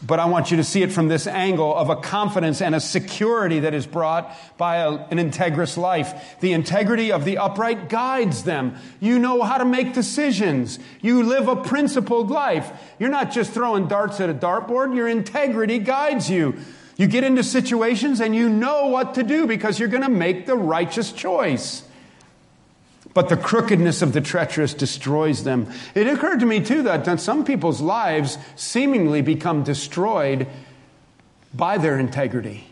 But 0.01 0.21
I 0.21 0.27
want 0.27 0.53
you 0.53 0.59
to 0.59 0.65
see 0.65 0.83
it 0.83 0.93
from 0.93 1.09
this 1.09 1.27
angle 1.27 1.75
of 1.75 1.91
a 1.91 1.97
confidence 1.97 2.63
and 2.63 2.73
a 2.73 2.81
security 2.81 3.61
that 3.61 3.75
is 3.75 3.85
brought 3.85 4.33
by 4.57 4.77
a, 4.77 4.91
an 4.91 5.19
integrous 5.19 5.77
life. 5.77 6.37
The 6.39 6.53
integrity 6.53 7.11
of 7.11 7.25
the 7.25 7.39
upright 7.39 7.89
guides 7.89 8.45
them. 8.45 8.77
You 9.01 9.19
know 9.19 9.43
how 9.43 9.59
to 9.59 9.65
make 9.65 9.95
decisions. 9.95 10.79
You 11.01 11.25
live 11.25 11.49
a 11.49 11.57
principled 11.57 12.31
life. 12.31 12.71
You're 13.01 13.11
not 13.11 13.33
just 13.33 13.51
throwing 13.51 13.89
darts 13.89 14.21
at 14.21 14.31
a 14.31 14.35
dartboard. 14.35 14.95
Your 14.95 15.09
integrity 15.09 15.81
guides 15.81 16.31
you. 16.31 16.59
You 16.99 17.07
get 17.07 17.25
into 17.25 17.45
situations 17.45 18.21
and 18.21 18.35
you 18.35 18.51
know 18.51 18.89
what 18.89 19.15
to 19.15 19.23
do 19.23 19.47
because 19.47 19.79
you're 19.79 19.89
going 19.89 20.03
to 20.03 20.11
make 20.11 20.47
the 20.47 20.57
righteous 20.57 21.13
choice. 21.13 21.85
But 23.15 23.29
the 23.29 23.37
crookedness 23.37 24.03
of 24.03 24.13
the 24.13 24.21
treacherous 24.21 24.75
destroys 24.75 25.45
them. 25.45 25.73
It 25.95 26.09
occurred 26.09 26.41
to 26.41 26.47
me, 26.47 26.61
too, 26.61 26.83
that 26.83 27.21
some 27.21 27.45
people's 27.45 27.81
lives 27.81 28.37
seemingly 28.57 29.23
become 29.23 29.63
destroyed 29.63 30.49
by 31.55 31.79
their 31.79 31.99
integrity. 31.99 32.67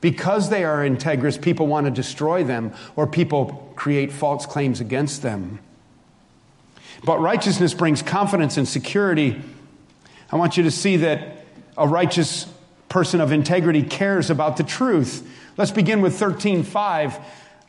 Because 0.00 0.48
they 0.50 0.64
are 0.64 0.78
integrous, 0.78 1.40
people 1.40 1.66
want 1.66 1.86
to 1.86 1.90
destroy 1.90 2.42
them, 2.42 2.72
or 2.96 3.06
people 3.06 3.72
create 3.76 4.12
false 4.12 4.46
claims 4.46 4.80
against 4.80 5.22
them. 5.22 5.58
But 7.04 7.20
righteousness 7.20 7.74
brings 7.74 8.00
confidence 8.00 8.56
and 8.56 8.66
security. 8.66 9.40
I 10.30 10.36
want 10.36 10.56
you 10.56 10.62
to 10.64 10.70
see 10.70 10.96
that 10.98 11.44
a 11.76 11.86
righteous 11.86 12.46
person 12.92 13.22
of 13.22 13.32
integrity 13.32 13.82
cares 13.82 14.28
about 14.28 14.58
the 14.58 14.62
truth. 14.62 15.26
Let's 15.56 15.70
begin 15.70 16.02
with 16.02 16.14
13:5. 16.14 17.18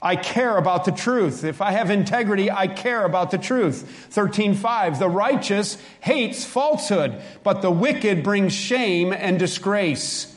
I 0.02 0.18
care 0.18 0.58
about 0.58 0.84
the 0.84 0.92
truth. 0.92 1.46
If 1.46 1.62
I 1.62 1.72
have 1.72 1.90
integrity, 1.90 2.52
I 2.52 2.68
care 2.68 3.06
about 3.06 3.32
the 3.32 3.38
truth. 3.38 4.10
13:5. 4.12 5.00
The 5.00 5.08
righteous 5.08 5.78
hates 6.02 6.44
falsehood, 6.44 7.14
but 7.42 7.62
the 7.62 7.72
wicked 7.72 8.22
brings 8.22 8.52
shame 8.52 9.14
and 9.14 9.40
disgrace. 9.40 10.28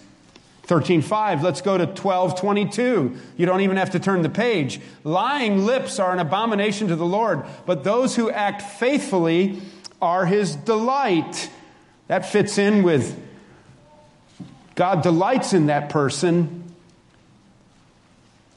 13:5. 0.69 1.43
Let's 1.43 1.63
go 1.63 1.77
to 1.77 1.89
12:22. 1.89 3.17
You 3.37 3.45
don't 3.45 3.63
even 3.63 3.79
have 3.79 3.91
to 3.91 3.99
turn 3.99 4.23
the 4.23 4.29
page. 4.29 4.81
Lying 5.03 5.67
lips 5.67 5.99
are 5.99 6.13
an 6.13 6.21
abomination 6.21 6.87
to 6.89 6.97
the 6.97 7.05
Lord, 7.05 7.43
but 7.67 7.83
those 7.83 8.15
who 8.15 8.31
act 8.31 8.63
faithfully 8.63 9.63
are 10.01 10.27
his 10.27 10.55
delight. 10.55 11.51
That 12.07 12.25
fits 12.31 12.57
in 12.57 12.85
with 12.85 13.17
God 14.77 15.03
delights 15.03 15.53
in 15.53 15.67
that 15.67 15.89
person. 15.89 16.63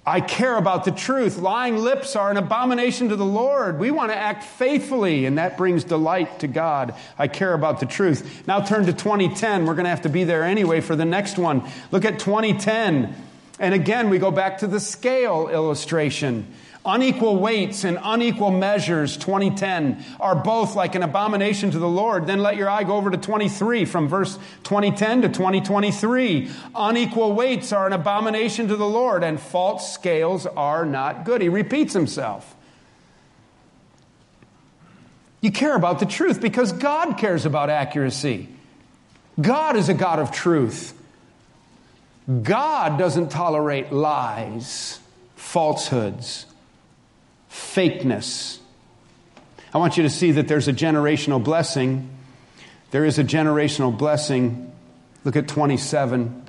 I 0.06 0.22
care 0.22 0.58
about 0.58 0.86
the 0.86 0.92
truth. 0.92 1.38
Lying 1.38 1.78
lips 1.78 2.16
are 2.16 2.32
an 2.32 2.38
abomination 2.38 3.10
to 3.10 3.16
the 3.16 3.26
Lord. 3.26 3.80
We 3.80 3.92
want 3.92 4.12
to 4.12 4.18
act 4.18 4.44
faithfully, 4.44 5.26
and 5.26 5.38
that 5.38 5.56
brings 5.56 5.84
delight 5.84 6.40
to 6.40 6.48
God. 6.48 6.96
I 7.18 7.28
care 7.28 7.54
about 7.54 7.80
the 7.80 7.86
truth. 7.86 8.48
Now 8.48 8.60
turn 8.62 8.86
to 8.88 8.94
2010. 8.94 9.66
We're 9.66 9.76
going 9.76 9.84
to 9.84 9.92
have 9.92 10.02
to 10.02 10.10
be 10.10 10.24
there 10.24 10.44
anyway 10.44 10.82
for 10.82 10.96
the 10.96 11.06
next 11.06 11.38
one. 11.38 11.64
Look 11.92 12.06
at 12.06 12.20
2010. 12.20 13.16
And 13.60 13.74
again, 13.74 14.10
we 14.10 14.20
go 14.20 14.32
back 14.32 14.60
to 14.60 14.68
the 14.68 14.80
scale 14.80 15.48
illustration. 15.48 16.48
Unequal 16.86 17.38
weights 17.38 17.84
and 17.84 18.00
unequal 18.02 18.52
measures, 18.52 19.18
2010, 19.18 20.04
are 20.20 20.36
both 20.36 20.76
like 20.76 20.96
an 20.96 21.04
abomination 21.04 21.72
to 21.72 21.80
the 21.80 21.88
Lord. 21.88 22.26
Then 22.26 22.40
let 22.40 22.56
your 22.56 22.70
eye 22.70 22.86
go 22.86 22.96
over 22.96 23.12
to 23.12 23.18
23 23.18 23.84
from 23.84 24.08
verse 24.08 24.38
2010 24.64 25.24
to 25.24 25.30
2023. 25.30 26.50
Unequal 26.74 27.34
weights 27.34 27.74
are 27.74 27.86
an 27.86 27.92
abomination 27.92 28.70
to 28.70 28.78
the 28.78 28.88
Lord, 28.88 29.24
and 29.24 29.40
false 29.40 29.94
scales 29.94 30.46
are 30.46 30.86
not 30.86 31.26
good. 31.26 31.42
He 31.42 31.50
repeats 31.50 31.94
himself. 31.94 32.56
You 35.42 35.52
care 35.52 35.76
about 35.76 36.00
the 36.00 36.06
truth 36.06 36.42
because 36.42 36.72
God 36.72 37.18
cares 37.18 37.46
about 37.46 37.70
accuracy. 37.70 38.50
God 39.40 39.76
is 39.76 39.90
a 39.90 39.94
God 39.94 40.20
of 40.20 40.32
truth. 40.32 40.94
God 42.44 42.98
doesn't 42.98 43.30
tolerate 43.30 43.92
lies, 43.92 45.00
falsehoods, 45.36 46.46
fakeness. 47.50 48.60
I 49.74 49.78
want 49.78 49.98
you 49.98 50.04
to 50.04 50.10
see 50.10 50.32
that 50.32 50.48
there's 50.48 50.68
a 50.68 50.74
generational 50.74 51.44
blessing. 51.44 52.10
There 52.92 53.06
is 53.06 53.20
a 53.20 53.24
generational 53.24 53.96
blessing. 53.96 54.72
Look 55.24 55.36
at 55.36 55.48
27. 55.48 56.44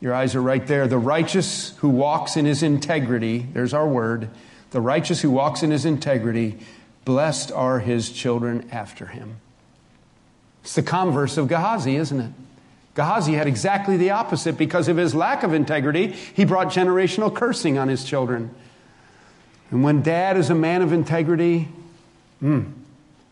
Your 0.00 0.14
eyes 0.14 0.34
are 0.34 0.42
right 0.42 0.66
there. 0.66 0.88
The 0.88 0.98
righteous 0.98 1.76
who 1.78 1.88
walks 1.88 2.36
in 2.36 2.44
his 2.44 2.62
integrity, 2.62 3.46
there's 3.52 3.72
our 3.72 3.86
word. 3.86 4.28
The 4.72 4.80
righteous 4.80 5.20
who 5.20 5.30
walks 5.30 5.62
in 5.62 5.70
his 5.70 5.84
integrity, 5.84 6.58
blessed 7.04 7.52
are 7.52 7.78
his 7.78 8.10
children 8.10 8.68
after 8.72 9.06
him. 9.06 9.36
It's 10.62 10.74
the 10.74 10.82
converse 10.82 11.36
of 11.36 11.48
Gehazi, 11.48 11.96
isn't 11.96 12.20
it? 12.20 12.32
Gehazi 12.94 13.34
had 13.34 13.46
exactly 13.46 13.96
the 13.96 14.10
opposite 14.10 14.58
because 14.58 14.88
of 14.88 14.96
his 14.96 15.14
lack 15.14 15.42
of 15.42 15.54
integrity. 15.54 16.08
He 16.08 16.44
brought 16.44 16.68
generational 16.68 17.34
cursing 17.34 17.78
on 17.78 17.88
his 17.88 18.04
children. 18.04 18.54
And 19.72 19.82
when 19.82 20.02
dad 20.02 20.36
is 20.36 20.50
a 20.50 20.54
man 20.54 20.82
of 20.82 20.92
integrity, 20.92 21.66
mm, 22.42 22.70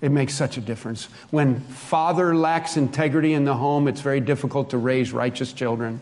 it 0.00 0.10
makes 0.10 0.34
such 0.34 0.56
a 0.56 0.60
difference. 0.62 1.04
When 1.30 1.60
father 1.60 2.34
lacks 2.34 2.78
integrity 2.78 3.34
in 3.34 3.44
the 3.44 3.54
home, 3.54 3.86
it's 3.86 4.00
very 4.00 4.20
difficult 4.20 4.70
to 4.70 4.78
raise 4.78 5.12
righteous 5.12 5.52
children. 5.52 6.00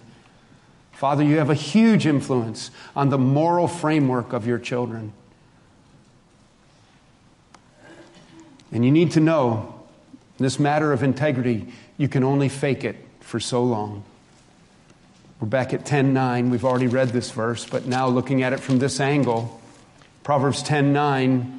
Father, 0.93 1.25
you 1.25 1.39
have 1.39 1.51
a 1.51 1.55
huge 1.55 2.07
influence 2.07 2.71
on 2.95 3.09
the 3.11 3.19
moral 3.19 3.67
framework 3.67 4.33
of 4.33 4.47
your 4.47 4.61
children. 4.61 5.13
And 8.71 8.85
you 8.85 8.93
need 8.93 9.11
to 9.13 9.21
know 9.21 9.75
this 10.39 10.61
matter 10.61 10.93
of 10.93 11.03
integrity, 11.03 11.67
you 11.97 12.07
can 12.07 12.23
only 12.23 12.49
fake 12.49 12.85
it 12.85 12.95
for 13.19 13.41
so 13.41 13.65
long. 13.65 14.05
We're 15.41 15.49
back 15.49 15.75
at 15.75 15.85
10:9. 15.85 16.51
We've 16.51 16.65
already 16.65 16.87
read 16.87 17.09
this 17.09 17.33
verse, 17.33 17.67
but 17.67 17.87
now 17.87 18.07
looking 18.07 18.45
at 18.45 18.53
it 18.53 18.61
from 18.61 18.79
this 18.79 19.01
angle, 19.01 19.61
Proverbs 20.29 20.63
10:9 20.63 21.59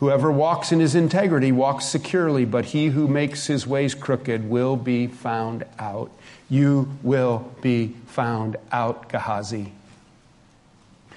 Whoever 0.00 0.32
walks 0.32 0.72
in 0.72 0.80
his 0.80 0.96
integrity 0.96 1.52
walks 1.52 1.84
securely, 1.84 2.44
but 2.44 2.64
he 2.64 2.86
who 2.88 3.06
makes 3.06 3.46
his 3.46 3.64
ways 3.64 3.94
crooked 3.94 4.50
will 4.50 4.74
be 4.74 5.06
found 5.06 5.62
out. 5.78 6.10
You 6.50 6.98
will 7.04 7.52
be 7.62 7.94
found 8.06 8.56
out, 8.72 9.08
Gehazi. 9.08 9.72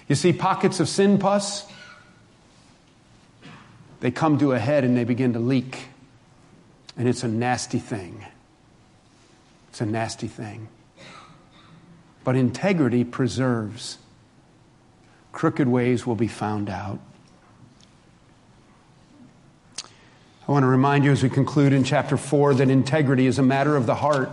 You 0.07 0.13
see 0.13 0.31
pockets 0.31 0.79
of 0.79 0.87
sin 0.87 1.17
pus? 1.17 1.65
They 4.01 4.11
come 4.11 4.37
to 4.37 4.51
a 4.51 4.59
head 4.59 4.83
and 4.83 4.95
they 4.95 5.05
begin 5.05 5.33
to 5.33 5.39
leak. 5.39 5.87
And 6.95 7.07
it's 7.07 7.23
a 7.23 7.27
nasty 7.27 7.79
thing. 7.79 8.23
It's 9.69 9.81
a 9.81 9.87
nasty 9.87 10.27
thing. 10.27 10.67
But 12.23 12.35
integrity 12.35 13.03
preserves 13.03 13.97
crooked 15.37 15.67
ways 15.67 16.03
will 16.07 16.15
be 16.15 16.27
found 16.27 16.67
out. 16.67 16.97
I 20.47 20.51
want 20.51 20.63
to 20.63 20.67
remind 20.67 21.05
you 21.05 21.11
as 21.11 21.21
we 21.21 21.29
conclude 21.29 21.73
in 21.73 21.83
chapter 21.83 22.17
4 22.17 22.55
that 22.55 22.71
integrity 22.71 23.27
is 23.27 23.37
a 23.37 23.43
matter 23.43 23.75
of 23.75 23.85
the 23.85 23.93
heart. 23.93 24.31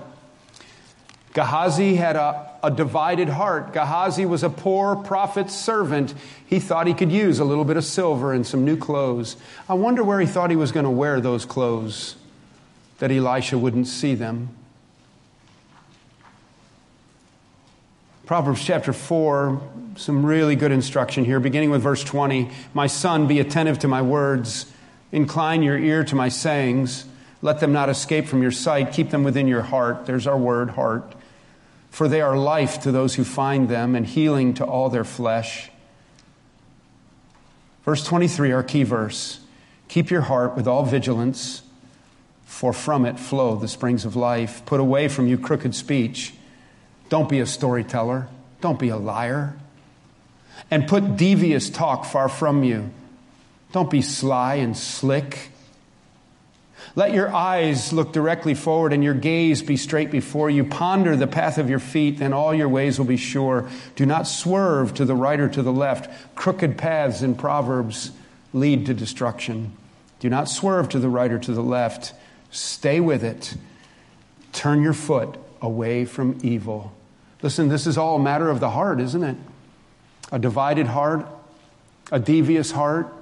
Gehazi 1.35 1.97
had 1.97 2.17
a, 2.17 2.51
a, 2.63 2.71
divided 2.71 3.29
heart. 3.29 3.75
Gehazi 3.75 4.25
was 4.25 4.43
a 4.43 4.49
poor 4.49 4.97
prophet's 4.97 5.55
servant. 5.55 6.15
He 6.47 6.59
thought 6.59 6.87
he 6.87 6.95
could 6.95 7.13
use 7.13 7.39
a 7.39 7.45
little 7.45 7.67
bit 7.67 7.77
of 7.77 7.85
silver 7.85 8.33
and 8.33 8.47
some 8.47 8.65
new 8.65 8.79
clothes. 8.79 9.37
I 9.69 9.75
wonder 9.75 10.03
where 10.03 10.21
he 10.21 10.27
thought 10.27 10.49
he 10.49 10.57
was 10.57 10.73
going 10.73 10.85
to 10.85 10.91
wear 10.91 11.21
those 11.21 11.45
clothes, 11.45 12.17
that 12.99 13.13
Elisha 13.13 13.59
wouldn't 13.59 13.89
see 13.89 14.15
them. 14.15 14.57
Proverbs 18.27 18.65
chapter 18.65 18.95
4, 18.95 19.61
some 19.97 20.25
really 20.25 20.57
good 20.57 20.73
instruction 20.73 21.27
here, 21.27 21.41
beginning 21.41 21.69
with 21.69 21.83
verse 21.83 22.03
20. 22.03 22.51
My 22.73 22.87
son, 22.87 23.27
be 23.27 23.39
attentive 23.39 23.81
to 23.81 23.89
my 23.89 24.01
words, 24.01 24.73
incline 25.13 25.63
your 25.63 25.77
ear 25.77 26.05
to 26.05 26.15
my 26.15 26.31
sayings. 26.31 27.05
Let 27.43 27.61
them 27.61 27.75
not 27.75 27.91
escape 27.91 28.27
from 28.27 28.41
your 28.41 28.51
sight. 28.51 28.95
Keep 28.95 29.11
them 29.11 29.25
within 29.25 29.47
your 29.47 29.61
heart. 29.61 30.07
There's 30.07 30.27
our 30.27 30.39
word, 30.39 30.71
heart. 30.71 31.15
For 31.91 32.09
they 32.09 32.23
are 32.23 32.35
life 32.35 32.81
to 32.85 32.93
those 32.93 33.15
who 33.17 33.25
find 33.25 33.69
them 33.69 33.95
and 33.95 34.07
healing 34.07 34.55
to 34.55 34.65
all 34.65 34.89
their 34.89 35.05
flesh. 35.05 35.71
Verse 37.85 38.07
23, 38.07 38.53
our 38.53 38.63
key 38.63 38.85
verse. 38.85 39.41
Keep 39.89 40.11
your 40.11 40.23
heart 40.23 40.57
with 40.57 40.67
all 40.67 40.87
vigilance, 40.87 41.61
for 42.47 42.73
from 42.73 43.05
it 43.05 43.21
flow 43.21 43.55
the 43.55 43.69
springs 43.69 44.07
of 44.07 44.17
life. 44.17 44.65
Put 44.65 44.81
away 44.81 45.09
from 45.09 45.27
you 45.27 45.37
crooked 45.37 45.75
speech 45.75 46.33
don't 47.15 47.29
be 47.29 47.39
a 47.39 47.47
storyteller. 47.47 48.27
Don't 48.61 48.77
be 48.81 48.89
a 48.89 48.97
liar. 48.97 49.55
And 50.69 50.89
put 50.89 51.17
devious 51.17 51.71
talk 51.71 52.07
far 52.07 52.29
from 52.29 52.65
you. 52.65 52.91
Don't 53.71 53.89
be 53.89 54.03
sly 54.03 54.57
and 54.57 54.77
slick. 54.77 55.51
Let 56.97 57.15
your 57.15 57.33
eyes 57.33 57.93
look 57.93 58.13
directly 58.13 58.55
forward 58.55 58.93
and 58.93 59.05
your 59.05 59.15
gaze 59.15 59.63
be 59.63 59.77
straight 59.77 60.11
before 60.11 60.51
you. 60.51 60.65
Ponder 60.65 61.15
the 61.15 61.29
path 61.29 61.57
of 61.57 61.71
your 61.71 61.79
feet, 61.79 62.19
then 62.19 62.33
all 62.33 62.53
your 62.53 62.69
ways 62.69 62.99
will 62.99 63.07
be 63.07 63.17
sure. 63.17 63.71
Do 63.95 64.05
not 64.05 64.27
swerve 64.27 64.95
to 64.95 65.05
the 65.05 65.15
right 65.15 65.39
or 65.39 65.49
to 65.49 65.63
the 65.63 65.73
left. 65.73 66.11
Crooked 66.35 66.77
paths 66.77 67.23
in 67.23 67.37
Proverbs 67.37 68.11
lead 68.53 68.87
to 68.87 68.93
destruction. 68.93 69.77
Do 70.19 70.29
not 70.29 70.49
swerve 70.49 70.89
to 70.89 70.99
the 70.99 71.09
right 71.09 71.31
or 71.31 71.39
to 71.39 71.53
the 71.53 71.63
left. 71.63 72.13
Stay 72.51 72.99
with 72.99 73.23
it. 73.23 73.55
Turn 74.53 74.83
your 74.83 74.95
foot 74.95 75.39
away 75.63 76.07
from 76.07 76.41
evil. 76.43 76.93
Listen, 77.45 77.69
this 77.69 77.87
is 77.87 77.99
all 77.99 78.17
a 78.17 78.19
matter 78.19 78.49
of 78.49 78.59
the 78.59 78.71
heart, 78.71 78.99
isn't 79.01 79.23
it? 79.23 79.37
A 80.33 80.39
divided 80.39 80.87
heart, 80.87 81.27
a 82.11 82.19
devious 82.19 82.71
heart, 82.71 83.13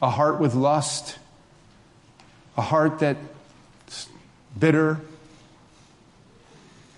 a 0.00 0.08
heart 0.08 0.40
with 0.40 0.54
lust, 0.54 1.18
a 2.56 2.62
heart 2.62 2.98
that's 3.00 4.08
bitter. 4.58 5.02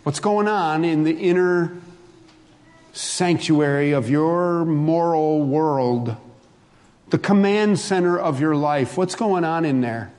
What's 0.05 0.21
going 0.21 0.47
on 0.47 0.85
in 0.85 1.03
the 1.03 1.19
inner 1.19 1.77
sanctuary 2.93 3.91
of 3.91 4.09
your 4.09 4.65
moral 4.65 5.43
world, 5.43 6.17
the 7.11 7.19
command 7.19 7.81
center 7.81 8.17
of 8.17 8.41
your 8.41 8.55
life? 8.55 8.97
What's 8.97 9.17
going 9.17 9.43
on 9.43 9.65
in 9.65 9.81
there? 9.81 10.13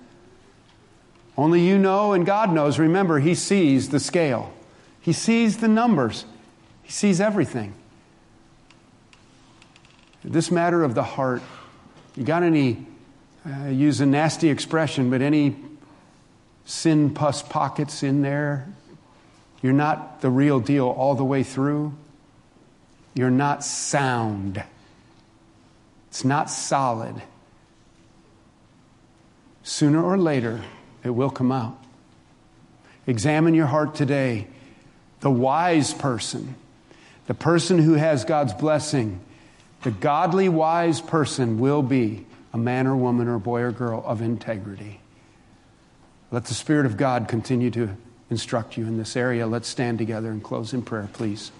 Only 1.37 1.65
you 1.65 1.77
know 1.77 2.11
and 2.11 2.25
God 2.25 2.51
knows. 2.51 2.77
Remember, 2.77 3.19
He 3.19 3.35
sees 3.35 3.87
the 3.87 4.01
scale. 4.01 4.51
He 5.05 5.13
sees 5.13 5.57
the 5.57 5.67
numbers, 5.67 6.25
He 6.81 6.91
sees 6.91 7.21
everything. 7.21 7.75
This 10.23 10.49
matter 10.49 10.83
of 10.83 10.95
the 10.95 11.03
heart, 11.03 11.43
you 12.15 12.23
got 12.23 12.41
any, 12.41 12.87
uh, 13.47 13.67
use 13.67 14.01
a 14.01 14.07
nasty 14.07 14.49
expression, 14.49 15.11
but 15.11 15.21
any 15.21 15.57
sin 16.65 17.11
pus 17.11 17.43
pockets 17.43 18.01
in 18.01 18.23
there? 18.23 18.67
You're 19.61 19.73
not 19.73 20.21
the 20.21 20.31
real 20.31 20.59
deal 20.59 20.87
all 20.87 21.13
the 21.13 21.23
way 21.23 21.43
through. 21.43 21.93
You're 23.13 23.29
not 23.29 23.63
sound. 23.63 24.63
It's 26.09 26.25
not 26.25 26.49
solid. 26.49 27.21
Sooner 29.61 30.03
or 30.03 30.17
later, 30.17 30.63
it 31.03 31.11
will 31.11 31.29
come 31.29 31.51
out. 31.51 31.77
Examine 33.05 33.53
your 33.53 33.67
heart 33.67 33.93
today 33.93 34.47
the 35.25 35.31
wise 35.31 35.91
person, 35.91 36.53
the 37.25 37.33
person 37.33 37.79
who 37.79 37.93
has 37.93 38.25
God's 38.25 38.53
blessing, 38.53 39.19
the 39.81 39.89
godly 39.89 40.49
wise 40.49 41.01
person 41.01 41.57
will 41.57 41.81
be 41.81 42.27
a 42.53 42.59
man 42.59 42.85
or 42.85 42.95
woman 42.95 43.27
or 43.27 43.39
boy 43.39 43.61
or 43.61 43.71
girl 43.71 44.03
of 44.05 44.21
integrity. 44.21 44.99
Let 46.29 46.45
the 46.45 46.53
Spirit 46.53 46.85
of 46.85 46.95
God 46.95 47.27
continue 47.27 47.71
to 47.71 47.97
instruct 48.29 48.77
you 48.77 48.85
in 48.85 48.99
this 48.99 49.15
area. 49.15 49.47
Let's 49.47 49.67
stand 49.67 49.97
together 49.97 50.29
and 50.29 50.43
close 50.43 50.75
in 50.75 50.83
prayer, 50.83 51.09
please. 51.11 51.51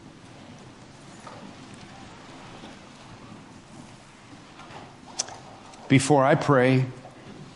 Before 5.88 6.24
I 6.24 6.36
pray, 6.36 6.86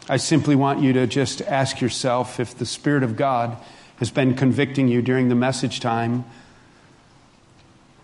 I 0.09 0.17
simply 0.17 0.55
want 0.55 0.81
you 0.81 0.93
to 0.93 1.05
just 1.05 1.43
ask 1.43 1.79
yourself 1.79 2.39
if 2.39 2.57
the 2.57 2.65
Spirit 2.65 3.03
of 3.03 3.15
God 3.15 3.55
has 3.99 4.09
been 4.09 4.33
convicting 4.33 4.87
you 4.87 5.01
during 5.01 5.29
the 5.29 5.35
message 5.35 5.79
time 5.79 6.23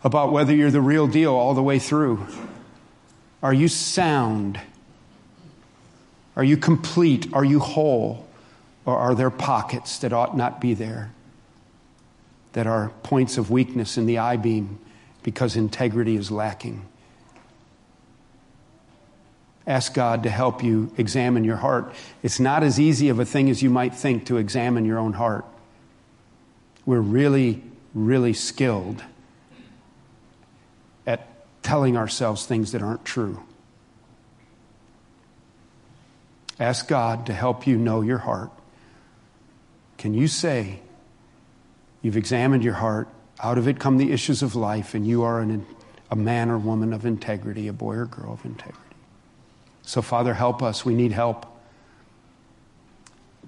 about 0.03 0.31
whether 0.31 0.53
you're 0.53 0.71
the 0.71 0.81
real 0.81 1.07
deal 1.07 1.33
all 1.33 1.53
the 1.53 1.63
way 1.63 1.79
through. 1.79 2.25
Are 3.41 3.53
you 3.53 3.67
sound? 3.67 4.59
Are 6.35 6.43
you 6.43 6.57
complete? 6.57 7.33
Are 7.33 7.45
you 7.45 7.59
whole? 7.59 8.27
Or 8.85 8.97
are 8.97 9.15
there 9.15 9.31
pockets 9.31 9.97
that 9.99 10.13
ought 10.13 10.37
not 10.37 10.61
be 10.61 10.73
there? 10.73 11.11
That 12.53 12.67
are 12.67 12.89
points 13.01 13.37
of 13.37 13.49
weakness 13.49 13.97
in 13.97 14.05
the 14.05 14.19
I 14.19 14.37
beam 14.37 14.79
because 15.23 15.55
integrity 15.55 16.15
is 16.17 16.29
lacking? 16.29 16.85
Ask 19.65 19.93
God 19.93 20.23
to 20.23 20.29
help 20.29 20.63
you 20.63 20.91
examine 20.97 21.43
your 21.43 21.55
heart. 21.55 21.91
It's 22.21 22.39
not 22.39 22.63
as 22.63 22.79
easy 22.79 23.09
of 23.09 23.19
a 23.19 23.25
thing 23.25 23.49
as 23.49 23.63
you 23.63 23.69
might 23.69 23.95
think 23.95 24.25
to 24.27 24.37
examine 24.37 24.85
your 24.85 24.99
own 24.99 25.13
heart. 25.13 25.45
We're 26.85 26.99
really, 26.99 27.63
really 27.93 28.33
skilled 28.33 29.03
at 31.07 31.27
telling 31.63 31.97
ourselves 31.97 32.45
things 32.45 32.71
that 32.73 32.81
aren't 32.81 33.05
true. 33.05 33.41
Ask 36.59 36.87
God 36.87 37.25
to 37.25 37.33
help 37.33 37.67
you 37.67 37.77
know 37.77 38.01
your 38.01 38.19
heart. 38.19 38.51
Can 39.97 40.13
you 40.13 40.27
say, 40.27 40.79
You've 42.05 42.17
examined 42.17 42.63
your 42.63 42.75
heart, 42.75 43.09
out 43.41 43.57
of 43.57 43.67
it 43.67 43.79
come 43.79 43.97
the 43.97 44.11
issues 44.11 44.43
of 44.43 44.55
life, 44.55 44.93
and 44.93 45.07
you 45.07 45.23
are 45.23 45.39
an, 45.39 45.65
a 46.11 46.15
man 46.15 46.51
or 46.51 46.57
woman 46.59 46.93
of 46.93 47.03
integrity, 47.03 47.67
a 47.67 47.73
boy 47.73 47.95
or 47.95 48.05
girl 48.05 48.33
of 48.33 48.45
integrity? 48.45 48.79
So, 49.81 50.03
Father, 50.03 50.35
help 50.35 50.61
us. 50.61 50.85
We 50.85 50.93
need 50.93 51.13
help. 51.13 51.47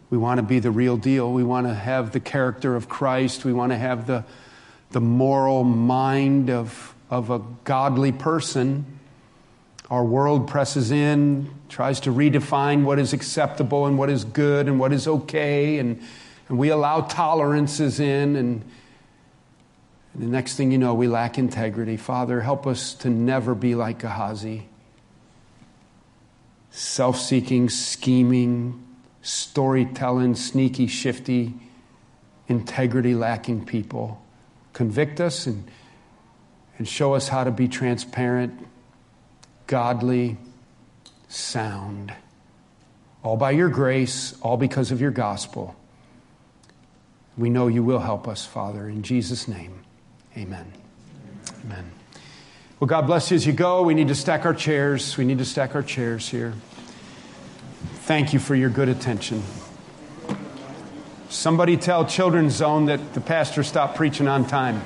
We 0.10 0.18
want 0.18 0.38
to 0.38 0.44
be 0.44 0.60
the 0.60 0.72
real 0.72 0.98
deal. 0.98 1.32
We 1.32 1.44
want 1.44 1.68
to 1.68 1.74
have 1.74 2.12
the 2.12 2.20
character 2.20 2.76
of 2.76 2.88
Christ. 2.88 3.44
We 3.44 3.54
want 3.54 3.72
to 3.72 3.78
have 3.78 4.08
the, 4.08 4.24
the 4.92 5.02
moral 5.02 5.64
mind 5.64 6.50
of, 6.50 6.96
of 7.10 7.30
a 7.30 7.40
godly 7.64 8.12
person. 8.12 8.86
Our 9.90 10.04
world 10.04 10.48
presses 10.48 10.92
in, 10.92 11.50
tries 11.70 12.02
to 12.02 12.12
redefine 12.12 12.84
what 12.84 13.00
is 13.00 13.14
acceptable 13.14 13.86
and 13.86 13.98
what 13.98 14.10
is 14.10 14.24
good 14.24 14.68
and 14.68 14.80
what 14.80 14.92
is 14.94 15.08
okay, 15.08 15.78
and, 15.78 16.02
and 16.50 16.58
we 16.58 16.70
allow 16.70 17.02
tolerances 17.02 18.00
in, 18.00 18.36
and, 18.36 18.64
and 20.14 20.24
the 20.24 20.28
next 20.28 20.56
thing 20.56 20.72
you 20.72 20.78
know, 20.78 20.94
we 20.94 21.08
lack 21.08 21.38
integrity. 21.38 21.96
Father, 21.96 22.42
help 22.42 22.68
us 22.68 22.94
to 22.96 23.10
never 23.10 23.56
be 23.56 23.76
like 23.76 24.00
Gehazi 24.00 24.68
self 26.78 27.20
seeking, 27.20 27.70
scheming, 27.70 28.87
storytelling, 29.28 30.36
sneaky, 30.36 30.88
shifty, 30.88 31.54
integrity 32.48 33.14
lacking 33.14 33.66
people. 33.66 34.24
Convict 34.72 35.20
us 35.20 35.48
and, 35.48 35.70
and 36.78 36.88
show 36.88 37.14
us 37.14 37.28
how 37.28 37.44
to 37.44 37.52
be 37.52 37.68
transparent, 37.68 38.54
godly, 39.68 40.38
sound. 41.28 42.14
All 43.22 43.36
by 43.36 43.52
your 43.52 43.68
grace, 43.68 44.34
all 44.42 44.56
because 44.56 44.92
of 44.92 45.02
your 45.02 45.12
gospel. 45.12 45.76
We 47.38 47.50
know 47.50 47.68
you 47.68 47.84
will 47.84 48.00
help 48.00 48.30
us, 48.30 48.46
Father. 48.46 48.88
In 48.88 49.04
Jesus' 49.04 49.46
name, 49.46 49.84
amen. 50.38 50.72
Amen. 51.66 51.92
Well, 52.80 52.88
God 52.88 53.08
bless 53.08 53.30
you 53.30 53.36
as 53.36 53.46
you 53.46 53.52
go. 53.52 53.84
We 53.84 53.94
need 53.94 54.08
to 54.08 54.16
stack 54.16 54.46
our 54.46 54.54
chairs. 54.54 55.18
We 55.18 55.26
need 55.26 55.40
to 55.40 55.46
stack 55.46 55.76
our 55.76 55.84
chairs 55.84 56.30
here. 56.30 56.54
Thank 58.08 58.32
you 58.32 58.40
for 58.40 58.56
your 58.56 58.70
good 58.70 58.88
attention. 58.88 59.44
Somebody 61.28 61.76
tell 61.76 62.06
Children's 62.06 62.54
Zone 62.54 62.86
that 62.86 63.14
the 63.14 63.20
pastor 63.20 63.64
stopped 63.64 63.98
preaching 63.98 64.30
on 64.30 64.48
time. 64.48 64.82